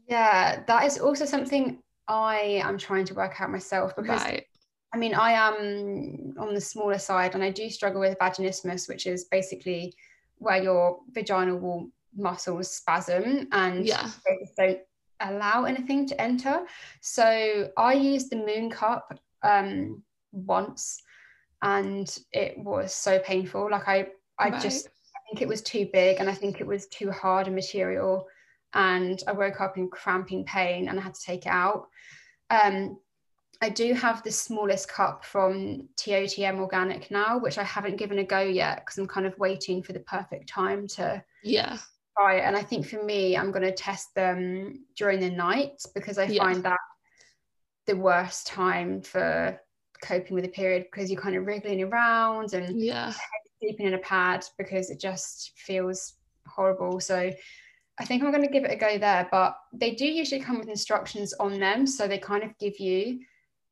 Yeah, 0.08 0.64
that 0.68 0.86
is 0.86 1.00
also 1.00 1.26
something 1.26 1.82
I 2.08 2.62
am 2.64 2.78
trying 2.78 3.06
to 3.06 3.14
work 3.14 3.40
out 3.40 3.52
myself 3.52 3.96
because 3.96 4.22
Right. 4.22 4.46
I 4.92 4.98
mean, 4.98 5.14
I 5.14 5.34
am 5.34 6.34
on 6.40 6.56
the 6.56 6.62
smaller 6.62 6.98
side 6.98 7.36
and 7.36 7.44
I 7.44 7.52
do 7.52 7.70
struggle 7.70 8.02
with 8.02 8.18
vaginismus, 8.18 8.90
which 8.90 9.06
is 9.06 9.26
basically 9.26 9.96
where 10.40 10.62
your 10.62 11.02
vaginal 11.12 11.60
wall 11.60 11.90
muscles 12.16 12.72
spasm 12.72 13.48
and 13.52 13.86
Yeah. 13.86 14.10
don't 14.58 14.80
allow 15.20 15.66
anything 15.66 16.08
to 16.08 16.20
enter. 16.20 16.66
So 17.02 17.72
I 17.78 17.94
used 17.94 18.32
the 18.32 18.38
Mooncup 18.38 19.04
um, 19.44 20.04
once 20.32 21.04
and 21.62 22.18
it 22.32 22.58
was 22.58 22.94
so 22.94 23.20
painful. 23.20 23.70
Like 23.70 23.88
I, 23.88 24.08
I 24.38 24.50
Right. 24.50 24.62
just, 24.62 24.88
I 24.88 25.20
think 25.30 25.42
it 25.42 25.48
was 25.48 25.62
too 25.62 25.88
big 25.92 26.20
and 26.20 26.30
I 26.30 26.34
think 26.34 26.60
it 26.62 26.68
was 26.68 26.88
too 26.88 27.12
hard 27.12 27.48
a 27.48 27.52
material. 27.52 28.28
And 28.74 29.22
I 29.28 29.32
woke 29.34 29.62
up 29.62 29.78
in 29.78 29.90
cramping 29.90 30.46
pain 30.46 30.88
and 30.88 31.00
I 31.00 31.02
had 31.04 31.14
to 31.16 31.22
take 31.22 31.46
it 31.46 31.52
out. 31.52 31.88
Um, 32.50 33.00
I 33.62 33.70
do 33.70 33.94
have 33.94 34.24
the 34.24 34.32
smallest 34.32 34.88
cup 34.88 35.26
from 35.26 35.90
TOTM 35.98 36.60
Organic 36.60 37.12
now, 37.12 37.38
which 37.40 37.58
I 37.58 37.64
haven't 37.64 37.98
given 37.98 38.20
a 38.20 38.24
go 38.24 38.40
yet 38.40 38.86
because 38.86 38.98
I'm 38.98 39.08
kind 39.08 39.26
of 39.26 39.38
waiting 39.38 39.84
for 39.84 39.92
the 39.92 40.00
perfect 40.02 40.48
time 40.48 40.88
to 40.90 41.22
Yeah. 41.44 41.78
try 42.18 42.38
it. 42.38 42.44
And 42.44 42.56
I 42.56 42.62
think 42.62 42.88
for 42.88 43.04
me, 43.04 43.36
I'm 43.36 43.52
going 43.52 43.66
to 43.66 43.74
test 43.74 44.16
them 44.16 44.86
during 44.96 45.20
the 45.20 45.30
night 45.30 45.82
because 45.94 46.18
I 46.18 46.28
Yeah. 46.28 46.44
find 46.44 46.64
that 46.64 46.80
the 47.86 47.98
worst 47.98 48.48
time 48.48 49.02
for 49.02 49.60
coping 50.02 50.36
with 50.36 50.46
a 50.46 50.50
period 50.50 50.86
because 50.92 51.12
you're 51.12 51.22
kind 51.22 51.36
of 51.36 51.46
wriggling 51.46 51.84
around 51.84 52.54
and 52.54 52.80
Yeah. 52.80 53.14
sleeping 53.60 53.88
in 53.88 53.94
a 53.94 54.00
pad 54.00 54.46
because 54.58 54.90
it 54.90 55.00
just 55.00 55.52
feels 55.58 56.16
horrible. 56.48 57.00
So 57.00 57.32
I 58.00 58.06
think 58.06 58.24
I'm 58.24 58.32
going 58.32 58.44
to 58.46 58.52
give 58.52 58.64
it 58.64 58.72
a 58.72 58.76
go 58.78 58.98
there. 58.98 59.28
But 59.30 59.58
they 59.74 59.92
do 59.92 60.06
usually 60.06 60.42
come 60.42 60.60
with 60.60 60.70
instructions 60.70 61.34
on 61.34 61.60
them. 61.60 61.86
So 61.86 62.08
they 62.08 62.18
kind 62.18 62.44
of 62.44 62.58
give 62.58 62.80
you 62.80 63.20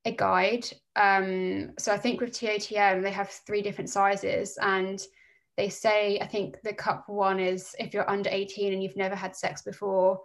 a 0.05 0.11
guide. 0.11 0.67
Um, 0.95 1.71
so 1.79 1.93
I 1.93 1.97
think 1.97 2.19
with 2.19 2.31
TOTM, 2.31 3.01
they 3.01 3.11
have 3.11 3.29
three 3.29 3.61
different 3.61 3.89
sizes. 3.89 4.57
And 4.61 5.01
they 5.55 5.69
say, 5.69 6.19
I 6.19 6.27
think 6.27 6.61
the 6.61 6.73
cup 6.73 7.07
one 7.07 7.39
is 7.39 7.73
if 7.79 7.93
you're 7.93 8.09
under 8.09 8.29
18 8.29 8.73
and 8.73 8.83
you've 8.83 8.97
never 8.97 9.15
had 9.15 9.35
sex 9.35 9.61
before, 9.61 10.21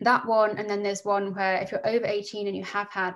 that 0.00 0.26
one. 0.26 0.58
And 0.58 0.68
then 0.68 0.82
there's 0.82 1.04
one 1.04 1.32
where 1.34 1.56
if 1.62 1.70
you're 1.70 1.86
over 1.86 2.06
18 2.06 2.48
and 2.48 2.56
you 2.56 2.64
have 2.64 2.90
had 2.90 3.14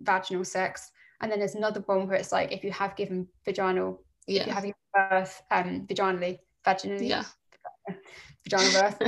vaginal 0.00 0.44
sex, 0.44 0.90
and 1.20 1.30
then 1.30 1.38
there's 1.38 1.54
another 1.54 1.80
one 1.86 2.06
where 2.06 2.16
it's 2.16 2.32
like 2.32 2.52
if 2.52 2.62
you 2.64 2.70
have 2.72 2.96
given 2.96 3.26
vaginal 3.44 4.02
if 4.26 4.34
you 4.34 4.42
Yeah. 4.46 4.54
have 4.54 4.64
given 4.64 4.74
birth 4.94 5.42
um, 5.50 5.86
vaginally, 5.88 6.38
vaginally, 6.66 7.08
Yeah. 7.08 7.24
vaginal 8.44 8.72
birth. 8.72 9.00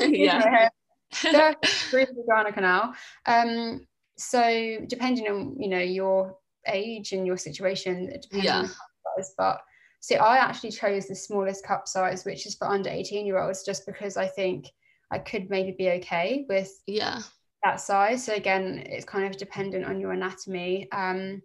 yeah. 0.00 0.68
There 1.24 1.56
through 1.90 2.06
the 2.06 2.22
vagina 2.24 2.52
canal. 2.52 2.94
Um, 3.26 3.84
so 4.16 4.78
depending 4.86 5.26
on 5.26 5.56
you 5.58 5.68
know 5.68 5.80
your 5.80 6.36
age 6.68 7.12
and 7.12 7.26
your 7.26 7.36
situation, 7.36 8.08
it 8.10 8.22
depends 8.22 8.46
on 8.50 8.62
Yeah. 8.62 8.68
the 8.68 8.68
size. 8.68 9.34
But 9.36 9.60
see, 10.00 10.14
I 10.16 10.36
actually 10.36 10.70
chose 10.70 11.06
the 11.06 11.16
smallest 11.16 11.64
cup 11.66 11.88
size, 11.88 12.24
which 12.24 12.46
is 12.46 12.54
for 12.54 12.68
under 12.68 12.90
18 12.90 13.26
year 13.26 13.38
olds, 13.42 13.64
just 13.64 13.86
because 13.86 14.16
I 14.16 14.28
think 14.28 14.66
I 15.10 15.18
could 15.18 15.50
maybe 15.50 15.74
be 15.76 15.90
okay 15.92 16.46
with 16.48 16.70
Yeah. 16.86 17.22
That 17.64 17.80
size. 17.80 18.24
So 18.24 18.34
again, 18.34 18.82
it's 18.86 19.04
kind 19.04 19.26
of 19.26 19.36
dependent 19.36 19.84
on 19.84 20.00
your 20.00 20.12
anatomy. 20.12 20.90
Um, 20.92 21.42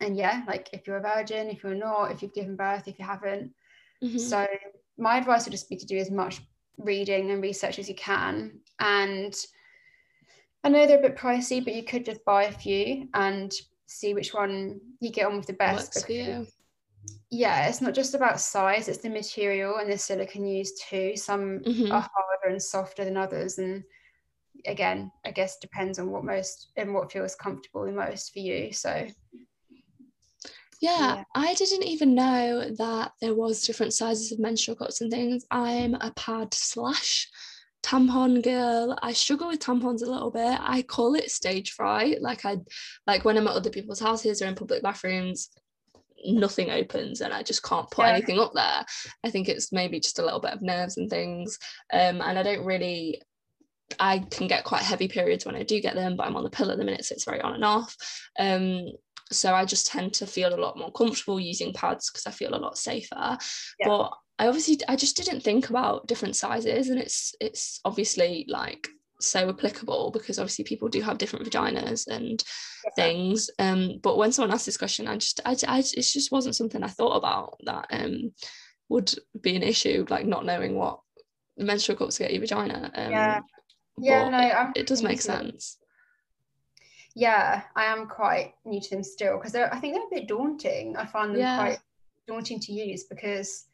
and 0.00 0.16
yeah, 0.16 0.44
like 0.46 0.70
if 0.72 0.86
you're 0.86 0.96
a 0.98 1.02
virgin, 1.02 1.48
if 1.48 1.62
you're 1.62 1.74
not, 1.74 2.10
if 2.12 2.22
you've 2.22 2.34
given 2.34 2.56
birth, 2.56 2.88
if 2.88 2.98
you 2.98 3.04
haven't. 3.04 3.54
Mhm. 4.02 4.18
So 4.18 4.46
my 4.98 5.18
advice 5.18 5.44
would 5.44 5.52
just 5.52 5.68
be 5.68 5.76
to 5.76 5.86
do 5.86 5.98
as 5.98 6.10
much 6.10 6.40
reading 6.78 7.30
and 7.30 7.42
research 7.42 7.78
as 7.78 7.88
you 7.88 7.94
can. 7.94 8.60
And 8.78 9.34
I 10.64 10.68
know 10.68 10.86
they're 10.86 10.98
a 10.98 11.02
bit 11.02 11.16
pricey, 11.16 11.64
but 11.64 11.74
you 11.74 11.84
could 11.84 12.04
just 12.04 12.24
buy 12.24 12.44
a 12.44 12.52
few 12.52 13.08
and 13.14 13.52
see 13.86 14.14
which 14.14 14.34
one 14.34 14.80
you 15.00 15.10
get 15.10 15.26
on 15.26 15.36
with 15.36 15.46
the 15.46 15.54
best. 15.54 15.94
Works. 16.08 16.46
Yeah, 17.30 17.68
it's 17.68 17.80
not 17.80 17.94
just 17.94 18.14
about 18.14 18.40
size, 18.40 18.88
it's 18.88 18.98
the 18.98 19.08
material 19.08 19.76
and 19.76 19.90
the 19.90 19.96
silicone 19.96 20.46
used 20.46 20.82
too. 20.88 21.16
Some 21.16 21.60
Mhm. 21.60 21.90
are 21.92 22.00
harder 22.12 22.48
and 22.48 22.62
softer 22.62 23.04
than 23.04 23.16
others. 23.16 23.58
And 23.58 23.84
again, 24.66 25.10
I 25.24 25.30
guess 25.30 25.58
depends 25.58 25.98
on 25.98 26.10
what 26.10 26.24
most 26.24 26.72
and 26.76 26.94
what 26.94 27.12
feels 27.12 27.34
comfortable 27.34 27.84
the 27.84 27.92
most 27.92 28.32
for 28.32 28.38
you. 28.40 28.72
So 28.72 29.06
Yeah, 30.80 31.16
Yeah. 31.16 31.24
I 31.34 31.54
didn't 31.54 31.84
even 31.84 32.14
know 32.14 32.70
that 32.78 33.12
there 33.20 33.34
was 33.34 33.62
different 33.66 33.92
sizes 33.92 34.32
of 34.32 34.38
menstrual 34.38 34.76
cups 34.76 35.00
and 35.02 35.10
things. 35.10 35.44
I'm 35.50 35.94
a 35.94 36.10
pad 36.16 36.54
slash 36.54 37.28
tampon 37.82 38.42
girl. 38.42 38.98
I 39.02 39.12
struggle 39.12 39.48
with 39.48 39.60
tampons 39.60 40.02
a 40.02 40.10
little 40.10 40.30
bit. 40.30 40.58
I 40.60 40.82
call 40.82 41.14
it 41.16 41.30
stage 41.30 41.72
fright. 41.72 42.22
Like 42.22 42.44
I 42.46 42.58
like 43.06 43.24
when 43.24 43.36
I'm 43.36 43.46
at 43.46 43.56
other 43.56 43.70
people's 43.70 44.00
houses 44.00 44.40
or 44.40 44.46
in 44.46 44.54
public 44.54 44.82
bathrooms, 44.82 45.50
nothing 46.24 46.70
opens 46.70 47.20
and 47.22 47.32
I 47.32 47.42
just 47.42 47.62
can't 47.62 47.90
put 47.90 48.06
Yeah. 48.06 48.12
anything 48.12 48.38
up 48.38 48.52
there. 48.54 48.84
I 49.24 49.30
think 49.30 49.48
it's 49.48 49.72
maybe 49.72 50.00
just 50.00 50.18
a 50.18 50.24
little 50.24 50.40
bit 50.40 50.52
of 50.52 50.62
nerves 50.62 50.96
and 50.98 51.08
things. 51.10 51.58
Um, 51.92 52.20
and 52.22 52.38
I 52.38 52.42
don't 52.42 52.64
really 52.64 53.20
I 53.98 54.20
can 54.30 54.46
get 54.46 54.64
quite 54.64 54.82
heavy 54.82 55.08
periods 55.08 55.44
when 55.44 55.56
I 55.56 55.62
do 55.62 55.80
get 55.80 55.94
them, 55.94 56.16
but 56.16 56.26
I'm 56.26 56.36
on 56.36 56.44
the 56.44 56.50
pill 56.50 56.70
at 56.70 56.78
the 56.78 56.84
minute, 56.84 57.04
so 57.04 57.14
it's 57.14 57.24
very 57.24 57.40
on 57.40 57.54
and 57.54 57.64
off. 57.64 57.96
Um, 58.38 58.86
so 59.32 59.54
I 59.54 59.64
just 59.64 59.86
tend 59.86 60.12
to 60.14 60.26
feel 60.26 60.54
a 60.54 60.60
lot 60.60 60.76
more 60.76 60.92
comfortable 60.92 61.38
using 61.38 61.72
pads 61.72 62.10
because 62.10 62.26
I 62.26 62.30
feel 62.30 62.54
a 62.54 62.58
lot 62.58 62.78
safer. 62.78 63.38
Yeah. 63.78 63.86
But 63.86 64.12
I 64.38 64.48
obviously 64.48 64.78
I 64.88 64.96
just 64.96 65.16
didn't 65.16 65.42
think 65.42 65.70
about 65.70 66.06
different 66.06 66.36
sizes, 66.36 66.88
and 66.88 66.98
it's 66.98 67.34
it's 67.40 67.80
obviously 67.84 68.46
like 68.48 68.88
so 69.20 69.48
applicable 69.50 70.10
because 70.12 70.38
obviously 70.38 70.64
people 70.64 70.88
do 70.88 71.02
have 71.02 71.18
different 71.18 71.46
vaginas 71.46 72.06
and 72.08 72.42
things. 72.96 73.50
Um, 73.58 73.98
but 74.02 74.16
when 74.16 74.32
someone 74.32 74.52
asked 74.52 74.66
this 74.66 74.78
question, 74.78 75.06
I 75.06 75.16
just 75.16 75.40
I, 75.44 75.56
I 75.68 75.78
it 75.80 76.02
just 76.02 76.32
wasn't 76.32 76.56
something 76.56 76.82
I 76.82 76.88
thought 76.88 77.16
about 77.16 77.58
that 77.64 77.86
um 77.90 78.32
would 78.88 79.14
be 79.40 79.56
an 79.56 79.62
issue, 79.62 80.04
like 80.08 80.26
not 80.26 80.44
knowing 80.44 80.74
what 80.74 81.00
menstrual 81.56 81.98
cups 81.98 82.18
get 82.18 82.32
your 82.32 82.40
vagina. 82.40 82.90
Um, 82.94 83.12
Yeah. 83.12 83.40
Yeah, 84.02 84.24
but 84.24 84.30
no, 84.30 84.38
I'm 84.38 84.72
it 84.76 84.86
does 84.86 85.02
make 85.02 85.20
sense. 85.20 85.78
yeah, 87.14 87.62
I 87.74 87.84
am 87.86 88.06
quite 88.08 88.54
new 88.64 88.80
to 88.80 88.90
them 88.90 89.02
still 89.02 89.36
because 89.36 89.54
I 89.54 89.76
think 89.78 89.94
they're 89.94 90.04
a 90.04 90.20
bit 90.20 90.28
daunting. 90.28 90.96
I 90.96 91.06
find 91.06 91.30
them 91.32 91.40
Yeah. 91.40 91.56
quite 91.56 91.78
daunting 92.26 92.60
to 92.60 92.72
use 92.72 93.04
because 93.04 93.66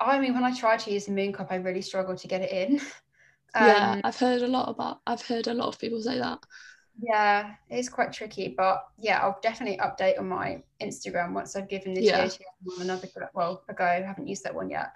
I 0.00 0.18
mean 0.18 0.34
when 0.34 0.44
I 0.44 0.54
tried 0.54 0.80
to 0.80 0.92
use 0.92 1.06
the 1.06 1.12
Mooncup, 1.12 1.50
I 1.50 1.56
really 1.56 1.82
struggled 1.82 2.18
to 2.18 2.28
get 2.28 2.42
it 2.42 2.52
in. 2.52 2.80
yeah, 3.60 3.92
Um, 3.94 4.00
I've 4.04 4.16
heard 4.18 4.42
a 4.42 4.48
lot 4.48 4.68
about. 4.68 5.00
I've 5.06 5.22
heard 5.22 5.46
a 5.46 5.54
lot 5.54 5.68
of 5.68 5.78
people 5.78 6.00
say 6.02 6.18
that. 6.18 6.38
yeah, 7.00 7.54
it's 7.70 7.88
quite 7.88 8.12
tricky, 8.12 8.54
but 8.56 8.84
yeah, 8.98 9.20
I'll 9.22 9.38
definitely 9.40 9.78
update 9.78 10.18
on 10.18 10.28
my 10.28 10.62
Instagram 10.80 11.32
once 11.32 11.54
I've 11.56 11.68
given 11.68 11.94
the 11.94 12.02
Yeah. 12.02 12.26
TOTM 12.26 12.80
another 12.80 13.08
well 13.34 13.62
a 13.68 13.74
go. 13.74 13.84
I 13.84 14.02
haven't 14.02 14.26
used 14.26 14.44
that 14.44 14.54
one 14.54 14.68
yet. 14.68 14.92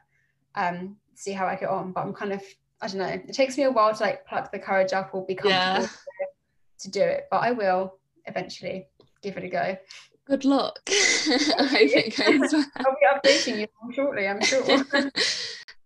Um, 0.54 0.96
see 1.14 1.32
how 1.32 1.46
I 1.46 1.56
get 1.56 1.68
on, 1.70 1.92
but 1.92 2.00
I'm 2.02 2.12
kind 2.12 2.32
of 2.32 2.42
I 2.82 2.88
don't 2.88 2.98
know. 2.98 3.06
It 3.06 3.32
takes 3.32 3.56
me 3.56 3.62
a 3.64 3.70
while 3.70 3.94
to 3.94 4.02
like 4.02 4.26
pluck 4.26 4.50
the 4.50 4.58
courage 4.58 4.92
up 4.92 5.10
or 5.14 5.24
be 5.24 5.34
comfortable 5.36 5.82
Yeah. 5.82 5.88
to, 6.80 6.90
do 6.90 7.00
it, 7.00 7.28
but 7.30 7.38
I 7.42 7.52
will 7.52 7.98
eventually 8.26 8.88
give 9.22 9.36
it 9.36 9.44
a 9.44 9.48
go. 9.48 9.76
Good 10.26 10.44
luck. 10.44 10.80
I 10.88 10.90
hope 10.90 11.80
it 11.80 12.16
goes 12.40 12.52
well. 12.52 12.64
I'll 12.76 12.96
be 13.22 13.28
updating 13.30 13.60
you 13.60 13.66
shortly, 13.94 14.26
I'm 14.26 14.40
sure. 14.42 14.64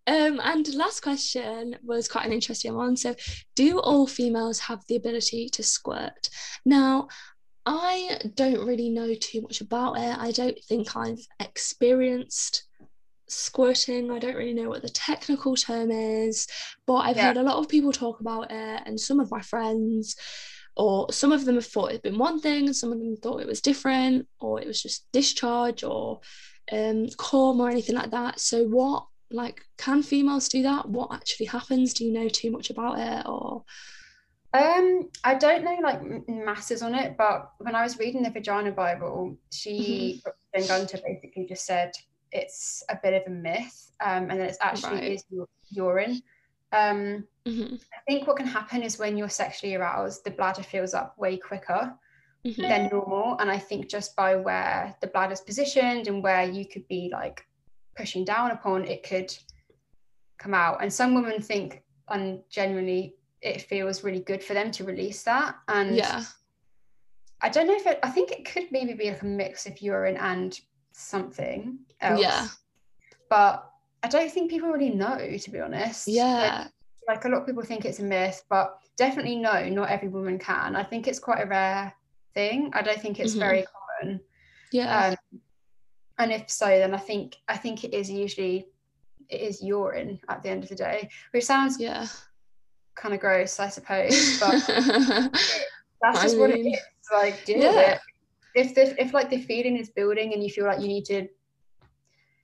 um, 0.07 0.41
and 0.43 0.75
last 0.75 1.01
question 1.03 1.77
was 1.85 2.09
quite 2.09 2.25
an 2.27 2.33
interesting 2.33 2.75
one. 2.75 2.97
So, 2.97 3.15
do 3.55 3.79
all 3.79 4.07
females 4.07 4.59
have 4.61 4.83
the 4.89 4.97
ability 4.97 5.49
to 5.51 5.63
squirt? 5.63 6.31
Now, 6.65 7.09
I 7.67 8.19
don't 8.35 8.65
really 8.67 8.89
know 8.91 9.13
too 9.15 9.43
much 9.43 9.61
about 9.61 9.99
it. 9.99 10.17
I 10.19 10.31
don't 10.31 10.59
think 10.69 10.97
I've 10.97 11.27
experienced 11.41 12.66
squirting. 13.29 14.11
I 14.11 14.19
don't 14.19 14.37
really 14.37 14.55
know 14.55 14.69
what 14.69 14.83
the 14.83 14.89
technical 14.89 15.57
term 15.57 15.91
is, 15.91 16.47
but 16.87 16.97
I've 16.97 17.17
Yeah. 17.17 17.29
heard 17.29 17.37
a 17.37 17.43
lot 17.43 17.59
of 17.59 17.69
people 17.69 17.93
talk 17.93 18.21
about 18.21 18.51
it, 18.51 18.83
and 18.87 18.99
some 18.99 19.21
of 19.21 19.31
my 19.31 19.41
friends, 19.41 20.17
or 20.77 21.11
some 21.13 21.33
of 21.33 21.45
them 21.45 21.55
have 21.57 21.67
thought 21.67 21.91
it'd 21.91 22.03
been 22.03 22.19
one 22.19 22.41
thing, 22.41 22.67
and 22.67 22.77
some 22.77 22.93
of 22.93 22.99
them 22.99 23.17
thought 23.17 23.41
it 23.41 23.47
was 23.47 23.61
different, 23.61 24.29
or 24.41 24.61
it 24.61 24.67
was 24.67 24.83
just 24.83 25.11
discharge 25.13 25.83
or 25.85 26.21
um 26.73 27.07
cum 27.19 27.61
or 27.61 27.71
anything 27.71 27.95
like 27.97 28.11
that. 28.11 28.41
So 28.41 28.65
what 28.65 29.07
like 29.31 29.63
can 29.79 30.03
females 30.03 30.49
do 30.49 30.63
that? 30.63 30.89
What 30.89 31.13
actually 31.13 31.47
happens? 31.47 31.95
Do 31.95 32.05
you 32.05 32.13
know 32.13 32.29
too 32.29 32.51
much 32.51 32.71
about 32.71 32.99
it 32.99 33.27
or 33.27 33.65
Um, 34.53 35.11
I 35.23 35.35
don't 35.35 35.65
know 35.65 35.77
like 35.83 36.01
masses 36.29 36.81
on 36.83 36.95
it, 36.95 37.17
but 37.19 37.51
when 37.59 37.75
I 37.75 37.83
was 37.83 37.99
reading 37.99 38.23
the 38.23 38.31
Vagina 38.31 38.73
Bible, 38.73 39.37
she 39.53 40.23
Jen 40.55 40.67
Gunter 40.67 40.99
basically 41.05 41.47
just 41.47 41.67
said 41.67 41.91
it's 42.33 42.83
a 42.89 42.99
bit 43.03 43.15
of 43.15 43.33
a 43.33 43.35
myth, 43.35 43.93
um, 44.01 44.31
and 44.31 44.39
then 44.41 44.49
it's 44.49 44.59
actually 44.61 44.97
Right. 44.97 45.13
is 45.13 45.25
u- 45.31 45.49
urine. 45.71 46.23
Um, 46.73 47.27
Mhm, 47.47 47.81
I 47.95 48.01
think 48.07 48.27
what 48.27 48.37
can 48.37 48.47
happen 48.47 48.83
is 48.83 48.99
when 48.99 49.17
you're 49.17 49.29
sexually 49.29 49.77
aroused, 49.77 50.25
the 50.25 50.33
bladder 50.33 50.63
fills 50.65 50.95
up 50.95 51.17
way 51.17 51.37
quicker 51.39 51.97
mhm. 52.45 52.57
than 52.69 52.89
normal. 52.89 53.39
And 53.39 53.49
I 53.51 53.59
think 53.59 53.89
just 53.89 54.17
by 54.17 54.35
where 54.35 54.97
the 55.01 55.07
bladder's 55.07 55.41
positioned 55.41 56.09
and 56.09 56.23
where 56.23 56.45
you 56.45 56.67
could 56.67 56.87
be 56.89 57.09
like 57.13 57.47
pushing 57.97 58.25
down 58.25 58.51
upon, 58.51 58.85
it 58.85 59.05
could 59.05 59.33
come 60.39 60.55
out. 60.55 60.83
And 60.83 60.93
some 60.93 61.15
women 61.15 61.41
think, 61.41 61.85
and 62.09 62.43
genuinely, 62.51 63.17
it 63.43 63.63
feels 63.63 64.03
really 64.03 64.21
good 64.21 64.43
for 64.43 64.55
them 64.55 64.71
to 64.73 64.85
release 64.85 65.23
that. 65.23 65.57
And 65.69 65.97
Yeah. 65.97 66.25
I 67.41 67.49
don't 67.49 67.67
know 67.69 67.77
if 67.77 67.87
it, 67.87 68.01
I 68.03 68.11
think 68.11 68.33
it 68.33 68.45
could 68.45 68.73
maybe 68.73 68.95
be 68.95 69.11
like 69.11 69.23
a 69.23 69.27
mix 69.27 69.67
of 69.67 69.81
urine 69.81 70.17
and 70.17 70.59
something 70.93 71.79
else. 72.01 72.21
Yeah. 72.21 72.49
But 73.29 73.71
I 74.03 74.09
don't 74.09 74.31
think 74.31 74.51
people 74.51 74.71
really 74.71 74.91
know, 74.91 75.37
to 75.37 75.51
be 75.51 75.61
honest. 75.61 76.07
Like, 76.07 76.17
Yeah. 76.17 76.69
like 77.09 77.25
a 77.25 77.29
lot 77.29 77.41
of 77.41 77.47
people 77.47 77.63
think 77.63 77.85
it's 77.85 77.99
a 77.99 78.03
myth, 78.05 78.43
but 78.49 78.79
definitely 78.97 79.37
no, 79.37 79.69
not 79.69 79.91
every 79.91 80.09
woman 80.09 80.39
can. 80.39 80.77
I 80.77 80.85
think 80.85 81.09
it's 81.09 81.19
quite 81.19 81.43
a 81.43 81.47
rare 81.47 81.93
thing. 82.35 82.71
I 82.75 82.83
don't 82.83 83.01
think 83.01 83.19
it's 83.21 83.35
Mhm. 83.35 83.39
very 83.39 83.65
common. 84.01 84.21
Yeah. 84.73 85.17
Um, 85.33 85.41
and 86.19 86.33
if 86.33 86.51
so, 86.51 86.67
then 86.67 86.95
I 86.95 86.99
think 86.99 87.37
I 87.49 87.57
think 87.57 87.85
it 87.85 87.93
is 87.95 88.11
usually 88.11 88.69
it 89.29 89.41
is 89.41 89.63
urine 89.63 90.21
at 90.29 90.43
the 90.43 90.51
end 90.51 90.63
of 90.63 90.69
the 90.69 90.77
day, 90.77 91.09
which 91.33 91.45
sounds 91.45 91.81
yeah. 91.81 92.07
kind 92.95 93.13
of 93.15 93.21
gross, 93.21 93.59
I 93.61 93.69
suppose, 93.69 94.39
but 94.41 94.53
that's 96.03 96.19
I 96.19 96.23
just 96.23 96.39
what 96.39 96.51
it 96.51 96.61
mean, 96.61 96.75
is. 96.75 96.81
Like 97.13 97.45
deal 97.45 97.59
with 97.59 97.75
yeah. 97.75 97.93
it. 97.93 98.01
If 98.55 98.75
the 98.75 99.01
if 99.03 99.13
like 99.13 99.31
the 99.31 99.43
feeling 99.43 99.77
is 99.77 99.91
building 99.91 100.33
and 100.33 100.43
you 100.43 100.51
feel 100.51 100.65
like 100.65 100.81
you 100.81 100.89
need 100.89 101.05
to 101.07 101.29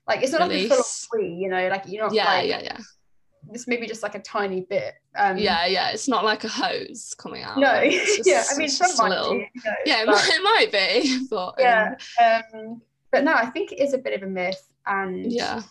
like 0.09 0.23
it's 0.23 0.33
not 0.33 0.41
like 0.43 0.51
a 0.53 0.69
full 0.69 0.77
Release. 0.77 1.07
free, 1.11 1.33
you 1.35 1.49
know, 1.49 1.69
like 1.69 1.85
you're 1.87 2.05
not 2.05 2.15
yeah, 2.15 2.25
like 2.27 2.49
yeah, 2.49 2.61
yeah. 2.63 2.79
this 3.51 3.67
maybe 3.69 3.87
just 3.87 4.03
like 4.03 4.15
a 4.15 4.21
tiny 4.21 4.63
bit. 4.63 4.95
Um 5.17 5.37
Yeah, 5.39 5.67
yeah. 5.67 5.91
It's 5.91 6.09
not 6.09 6.25
like 6.25 6.45
a 6.45 6.49
hose 6.49 7.15
coming 7.19 7.43
out. 7.45 7.59
No, 7.59 7.73
it's 7.83 8.27
yeah, 8.27 8.45
I 8.51 8.57
mean 8.57 8.65
it's 8.67 8.77
some 8.79 8.89
just 8.89 8.99
a 8.99 9.03
might 9.03 9.09
little- 9.11 9.33
be, 9.35 9.51
you 9.55 9.63
know, 9.65 9.73
Yeah, 9.87 10.03
it 10.03 10.07
but- 10.07 10.13
might, 10.15 10.29
it 10.29 10.43
might 10.43 10.73
be, 10.73 11.27
but 11.31 11.55
yeah. 11.59 11.95
um, 12.21 12.43
Um, 12.61 12.83
but 13.11 13.25
no, 13.25 13.33
I 13.35 13.47
think 13.47 13.73
it 13.73 13.81
is 13.81 13.93
a 13.95 13.99
bit 13.99 14.15
of 14.15 14.23
a 14.23 14.31
myth 14.31 14.73
and 14.87 15.31
yeah, 15.31 15.63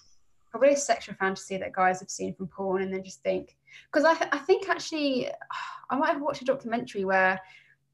probably 0.52 0.70
a 0.74 0.78
sexual 0.78 1.16
fantasy 1.16 1.58
that 1.58 1.74
guys 1.74 2.00
have 2.00 2.10
seen 2.10 2.34
from 2.36 2.48
porn 2.48 2.82
and 2.84 2.94
then 2.94 3.04
just 3.04 3.22
think 3.24 3.58
because 3.92 4.06
I, 4.06 4.28
I 4.32 4.38
think 4.40 4.70
actually 4.70 5.30
I 5.90 5.96
might 5.98 6.12
have 6.14 6.22
watched 6.22 6.42
a 6.42 6.46
documentary 6.46 7.04
where 7.04 7.40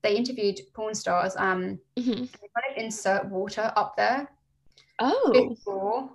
they 0.04 0.16
interviewed 0.16 0.60
porn 0.74 0.94
stars 0.94 1.36
um 1.38 1.80
Mhm. 1.98 2.18
and 2.18 2.28
they 2.30 2.50
kind 2.56 2.68
of 2.72 2.78
insert 2.78 3.26
water 3.26 3.72
up 3.76 3.96
there 3.98 4.30
Oh, 5.00 5.48
before 5.50 6.10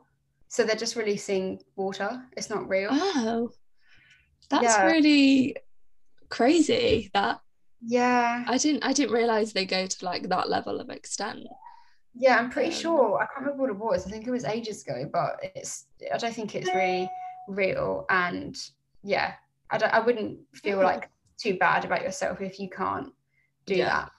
so 0.52 0.64
they're 0.64 0.76
just 0.84 0.96
releasing 0.96 1.44
water 1.76 2.10
it's 2.36 2.50
not 2.50 2.68
real 2.68 2.88
oh, 2.92 3.50
that's 4.50 4.64
Yeah. 4.64 4.86
really 4.92 5.56
crazy. 6.28 7.10
That 7.14 7.40
yeah 7.80 8.44
I 8.46 8.58
didn't, 8.58 8.84
I 8.84 8.92
didn't 8.92 9.14
realize 9.20 9.52
they 9.52 9.66
go 9.66 9.86
to 9.86 10.04
like 10.04 10.28
that 10.28 10.48
level 10.56 10.78
of 10.80 10.88
extent. 10.90 11.40
yeah 12.14 12.36
I'm 12.38 12.50
pretty 12.50 12.74
Um, 12.74 12.80
sure 12.82 13.18
I 13.22 13.26
can't 13.26 13.40
remember 13.46 13.62
what 13.62 13.70
it 13.70 13.78
was 13.78 14.06
I 14.06 14.10
think 14.10 14.26
it 14.26 14.30
was 14.38 14.44
ages 14.44 14.82
ago 14.82 15.08
but 15.12 15.40
it's 15.54 15.86
I 16.14 16.18
don't 16.18 16.34
think 16.34 16.54
it's 16.54 16.68
really 16.74 17.08
real 17.48 18.04
and 18.10 18.54
yeah 19.02 19.28
I 19.70 19.78
don't 19.78 19.92
I 19.94 20.00
wouldn't 20.06 20.38
feel 20.64 20.78
Yeah. 20.78 20.84
like 20.92 21.08
too 21.42 21.54
bad 21.58 21.84
about 21.86 22.02
yourself 22.02 22.40
if 22.40 22.60
you 22.60 22.68
can't 22.68 23.10
do 23.66 23.74
Yeah. 23.76 23.86
that 23.92 24.10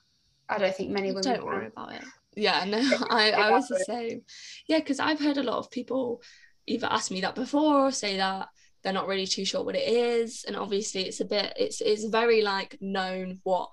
I 0.49 0.57
don't 0.57 0.75
think 0.75 0.89
many 0.91 1.09
women 1.09 1.23
Don't 1.23 1.45
worry 1.45 1.69
can. 1.69 1.71
about 1.75 1.93
it. 1.93 2.03
Yeah, 2.35 2.65
no, 2.65 2.79
I, 3.09 3.31
I 3.31 3.51
was 3.51 3.67
the 3.67 3.79
same. 3.79 4.21
Yeah, 4.67 4.79
because 4.79 4.99
I've 4.99 5.19
heard 5.19 5.37
a 5.37 5.43
lot 5.43 5.57
of 5.57 5.71
people 5.71 6.21
either 6.67 6.87
ask 6.89 7.11
me 7.11 7.21
that 7.21 7.35
before 7.35 7.87
or 7.87 7.91
say 7.91 8.17
that 8.17 8.47
they're 8.83 8.93
not 8.93 9.07
really 9.07 9.27
too 9.27 9.45
sure 9.45 9.63
what 9.63 9.75
it 9.75 9.87
is. 9.87 10.43
And 10.47 10.55
obviously 10.55 11.03
it's 11.03 11.21
a 11.21 11.25
bit 11.25 11.53
it's 11.57 11.81
it's 11.81 12.05
very 12.05 12.41
like 12.41 12.77
known 12.81 13.39
what 13.43 13.69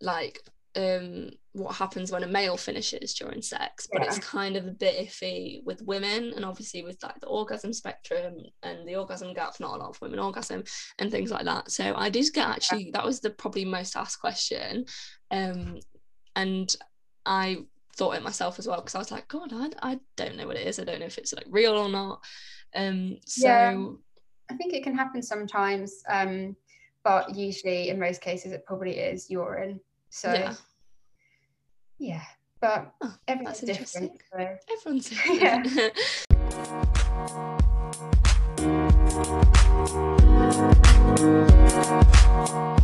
like 0.00 0.40
um 0.74 1.28
what 1.52 1.74
happens 1.74 2.10
when 2.10 2.22
a 2.22 2.26
male 2.26 2.56
finishes 2.56 3.12
during 3.14 3.42
sex, 3.42 3.86
but 3.92 4.02
it's 4.02 4.18
kind 4.18 4.56
of 4.56 4.66
a 4.66 4.70
bit 4.70 5.06
iffy 5.06 5.62
with 5.64 5.82
women 5.82 6.32
and 6.34 6.46
obviously 6.46 6.82
with 6.82 6.96
like 7.02 7.20
the 7.20 7.26
orgasm 7.26 7.74
spectrum 7.74 8.36
and 8.62 8.88
the 8.88 8.96
orgasm 8.96 9.34
gap, 9.34 9.60
not 9.60 9.74
a 9.74 9.78
lot 9.78 9.90
of 9.90 10.00
women 10.00 10.18
orgasm 10.18 10.64
and 10.98 11.10
things 11.10 11.30
like 11.30 11.44
that. 11.44 11.70
So 11.70 11.94
I 11.94 12.08
did 12.08 12.32
get 12.32 12.48
actually 12.48 12.90
that 12.94 13.04
was 13.04 13.20
the 13.20 13.30
probably 13.30 13.66
most 13.66 13.96
asked 13.96 14.20
question. 14.20 14.86
Um 15.30 15.78
and 16.34 16.74
I 17.26 17.58
thought 17.96 18.16
it 18.16 18.22
myself 18.22 18.58
as 18.58 18.66
well 18.66 18.78
because 18.80 18.94
I 18.94 18.98
was 18.98 19.10
like, 19.10 19.28
God, 19.28 19.52
I, 19.52 19.70
I 19.82 20.00
don't 20.16 20.36
know 20.36 20.46
what 20.46 20.56
it 20.56 20.66
is. 20.66 20.78
I 20.78 20.84
don't 20.84 21.00
know 21.00 21.06
if 21.06 21.18
it's 21.18 21.32
like 21.32 21.46
real 21.50 21.76
or 21.76 21.88
not. 21.88 22.20
Um, 22.74 23.18
so 23.26 23.48
Yeah. 23.48 23.78
I 24.50 24.54
think 24.54 24.72
it 24.74 24.82
can 24.82 24.94
happen 24.96 25.22
sometimes, 25.22 26.02
um, 26.08 26.56
but 27.04 27.34
usually 27.34 27.88
in 27.88 27.98
most 27.98 28.20
cases 28.20 28.52
it 28.52 28.64
probably 28.66 28.98
is 28.98 29.30
urine. 29.30 29.80
So 30.10 30.32
yeah, 30.32 30.54
yeah, 31.98 32.22
but 32.60 32.92
Oh, 33.02 33.14
everyone's 33.28 33.60
that's 33.60 33.78
different. 33.78 34.12
So. 34.32 34.56
everyone's 34.70 35.12
Yeah. 35.28 35.62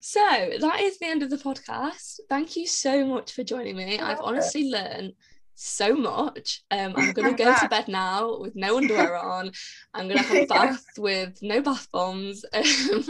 So 0.07 0.21
that 0.61 0.79
is 0.79 0.97
the 0.99 1.07
end 1.07 1.21
of 1.21 1.29
the 1.29 1.35
podcast. 1.35 2.21
Thank 2.29 2.55
you 2.55 2.65
so 2.65 3.05
much 3.05 3.33
for 3.33 3.43
joining 3.43 3.75
me. 3.75 3.99
I've 3.99 4.21
honestly 4.21 4.69
learned 4.69 5.11
so 5.55 5.97
much. 5.97 6.63
Um, 6.71 6.93
I'm 6.95 7.11
gonna 7.11 7.33
go 7.35 7.53
to 7.53 7.67
bed 7.67 7.89
now 7.89 8.39
with 8.39 8.55
no 8.55 8.77
underwear 8.77 9.17
on. 9.17 9.51
I'm 9.93 10.07
gonna 10.07 10.21
have 10.21 10.43
a 10.43 10.45
bath 10.53 10.85
with 10.97 11.37
no 11.41 11.61
bath 11.61 11.89
bombs. 11.91 12.45
Um, 12.53 13.03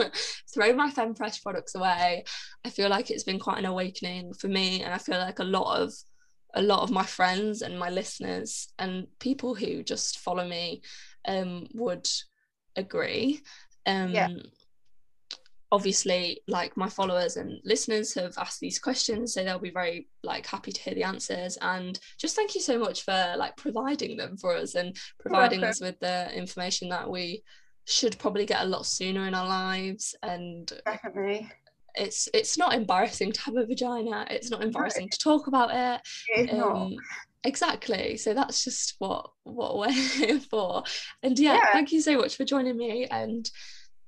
throw 0.51 0.73
my 0.73 0.89
Femfresh 0.89 1.43
products 1.43 1.75
away. 1.75 2.23
I 2.65 2.69
feel 2.71 2.89
like 2.89 3.11
it's 3.11 3.23
been 3.23 3.37
quite 3.37 3.59
an 3.59 3.65
awakening 3.65 4.33
for 4.33 4.47
me, 4.47 4.81
and 4.81 4.91
I 4.91 4.97
feel 4.97 5.19
like 5.19 5.37
a 5.37 5.43
lot 5.43 5.79
of 5.79 5.93
a 6.55 6.63
lot 6.63 6.81
of 6.81 6.89
my 6.89 7.03
friends 7.03 7.61
and 7.61 7.77
my 7.77 7.91
listeners 7.91 8.69
and 8.79 9.05
people 9.19 9.53
who 9.53 9.83
just 9.83 10.17
follow 10.17 10.47
me 10.47 10.81
um, 11.27 11.67
would 11.75 12.09
agree. 12.75 13.41
Um, 13.85 14.09
Yeah. 14.09 14.29
Obviously, 15.71 16.41
like 16.47 16.77
my 16.77 16.87
followers 16.87 17.35
and 17.35 17.59
listeners 17.65 18.13
have 18.13 18.37
asked 18.37 18.59
these 18.61 18.79
questions, 18.79 19.33
so 19.33 19.43
they'll 19.43 19.59
be 19.59 19.69
very 19.71 20.07
like 20.23 20.45
happy 20.45 20.71
to 20.71 20.81
hear 20.81 20.93
the 20.95 21.03
answers. 21.03 21.57
And 21.61 21.99
just 22.17 22.35
thank 22.35 22.55
you 22.55 22.61
so 22.61 22.79
much 22.79 23.03
for 23.03 23.33
like 23.37 23.57
providing 23.57 24.15
them 24.17 24.37
for 24.37 24.55
us 24.55 24.75
and 24.75 24.95
providing 25.19 25.63
us 25.63 25.81
with 25.81 25.99
the 25.99 26.31
information 26.33 26.89
that 26.89 27.09
we 27.09 27.43
should 27.85 28.17
probably 28.19 28.45
get 28.45 28.61
a 28.63 28.67
lot 28.67 28.85
sooner 28.85 29.27
in 29.27 29.33
our 29.33 29.47
lives. 29.47 30.15
And 30.23 30.71
Definitely. 30.85 31.49
it's 31.95 32.29
it's 32.33 32.57
not 32.57 32.73
embarrassing 32.73 33.33
to 33.33 33.41
have 33.41 33.57
a 33.57 33.65
vagina. 33.65 34.25
It's 34.29 34.49
not 34.49 34.63
embarrassing 34.63 35.09
to 35.09 35.17
talk 35.19 35.47
about 35.47 35.71
it. 35.73 36.01
It 36.29 36.49
is 36.51 36.57
not. 36.57 36.75
Um, 36.75 36.95
exactly. 37.43 38.17
So 38.17 38.33
that's 38.33 38.63
just 38.63 38.95
what 38.99 39.31
what 39.43 39.77
we're 39.77 39.91
here 39.91 40.39
for. 40.39 40.83
And 41.23 41.37
yeah, 41.37 41.55
Yeah. 41.55 41.71
thank 41.73 41.91
you 41.91 42.01
so 42.01 42.17
much 42.17 42.35
for 42.37 42.45
joining 42.45 42.77
me. 42.77 43.05
And 43.05 43.49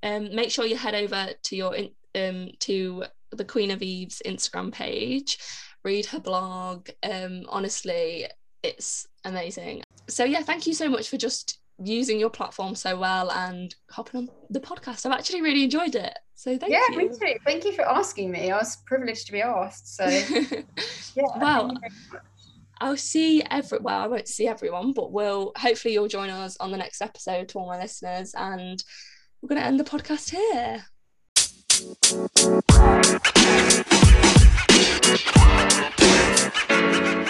um, 0.03 0.33
make 0.35 0.51
sure 0.51 0.65
you 0.65 0.77
head 0.77 0.95
over 0.95 1.29
to 1.43 1.55
your 1.55 1.75
in, 1.75 1.91
um 2.15 2.49
to 2.59 3.05
the 3.31 3.45
Queen 3.45 3.71
of 3.71 3.81
Eve's 3.81 4.21
Instagram 4.25 4.71
page, 4.71 5.37
read 5.83 6.05
her 6.07 6.19
blog. 6.19 6.89
Um, 7.03 7.43
honestly, 7.49 8.27
it's 8.63 9.07
amazing. 9.25 9.83
So 10.07 10.23
yeah, 10.23 10.41
thank 10.41 10.65
you 10.67 10.73
so 10.73 10.89
much 10.89 11.09
for 11.09 11.17
just 11.17 11.59
using 11.81 12.19
your 12.19 12.29
platform 12.29 12.75
so 12.75 12.97
well 12.97 13.31
and 13.31 13.73
hopping 13.89 14.17
on 14.21 14.29
the 14.49 14.59
podcast. 14.59 15.05
I've 15.05 15.17
actually 15.17 15.41
really 15.41 15.63
enjoyed 15.63 15.95
it. 15.95 16.17
So 16.35 16.57
thank 16.57 16.71
yeah, 16.71 16.81
you. 16.91 16.97
me 16.97 17.09
too. 17.09 17.35
Thank 17.45 17.65
you 17.65 17.73
for 17.73 17.87
asking 17.87 18.31
me. 18.31 18.51
I 18.51 18.57
was 18.57 18.77
privileged 18.85 19.25
to 19.27 19.31
be 19.31 19.41
asked. 19.41 19.95
So 19.95 20.05
yeah. 21.15 21.23
Well, 21.37 21.67
thank 21.67 21.93
you 21.93 22.09
very 22.09 22.13
much. 22.13 22.23
I'll 22.81 22.97
see 22.97 23.43
every 23.49 23.79
well, 23.79 24.01
I 24.01 24.07
won't 24.07 24.27
see 24.27 24.47
everyone, 24.47 24.93
but 24.93 25.11
we'll 25.11 25.51
hopefully 25.57 25.93
you'll 25.93 26.07
join 26.07 26.29
us 26.29 26.55
on 26.57 26.71
the 26.71 26.77
next 26.77 27.01
episode 27.01 27.49
to 27.49 27.59
all 27.59 27.67
my 27.67 27.79
listeners, 27.79 28.33
and 28.37 28.81
we're 29.41 29.49
gonna 29.49 29.61
end 29.61 29.79
the 29.79 29.83
podcast 29.83 30.31
here. 30.31 30.85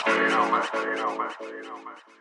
You 0.07 0.29
know, 0.29 0.49
man. 0.49 0.63
You 0.81 0.95
know, 0.95 1.17
man. 1.17 2.18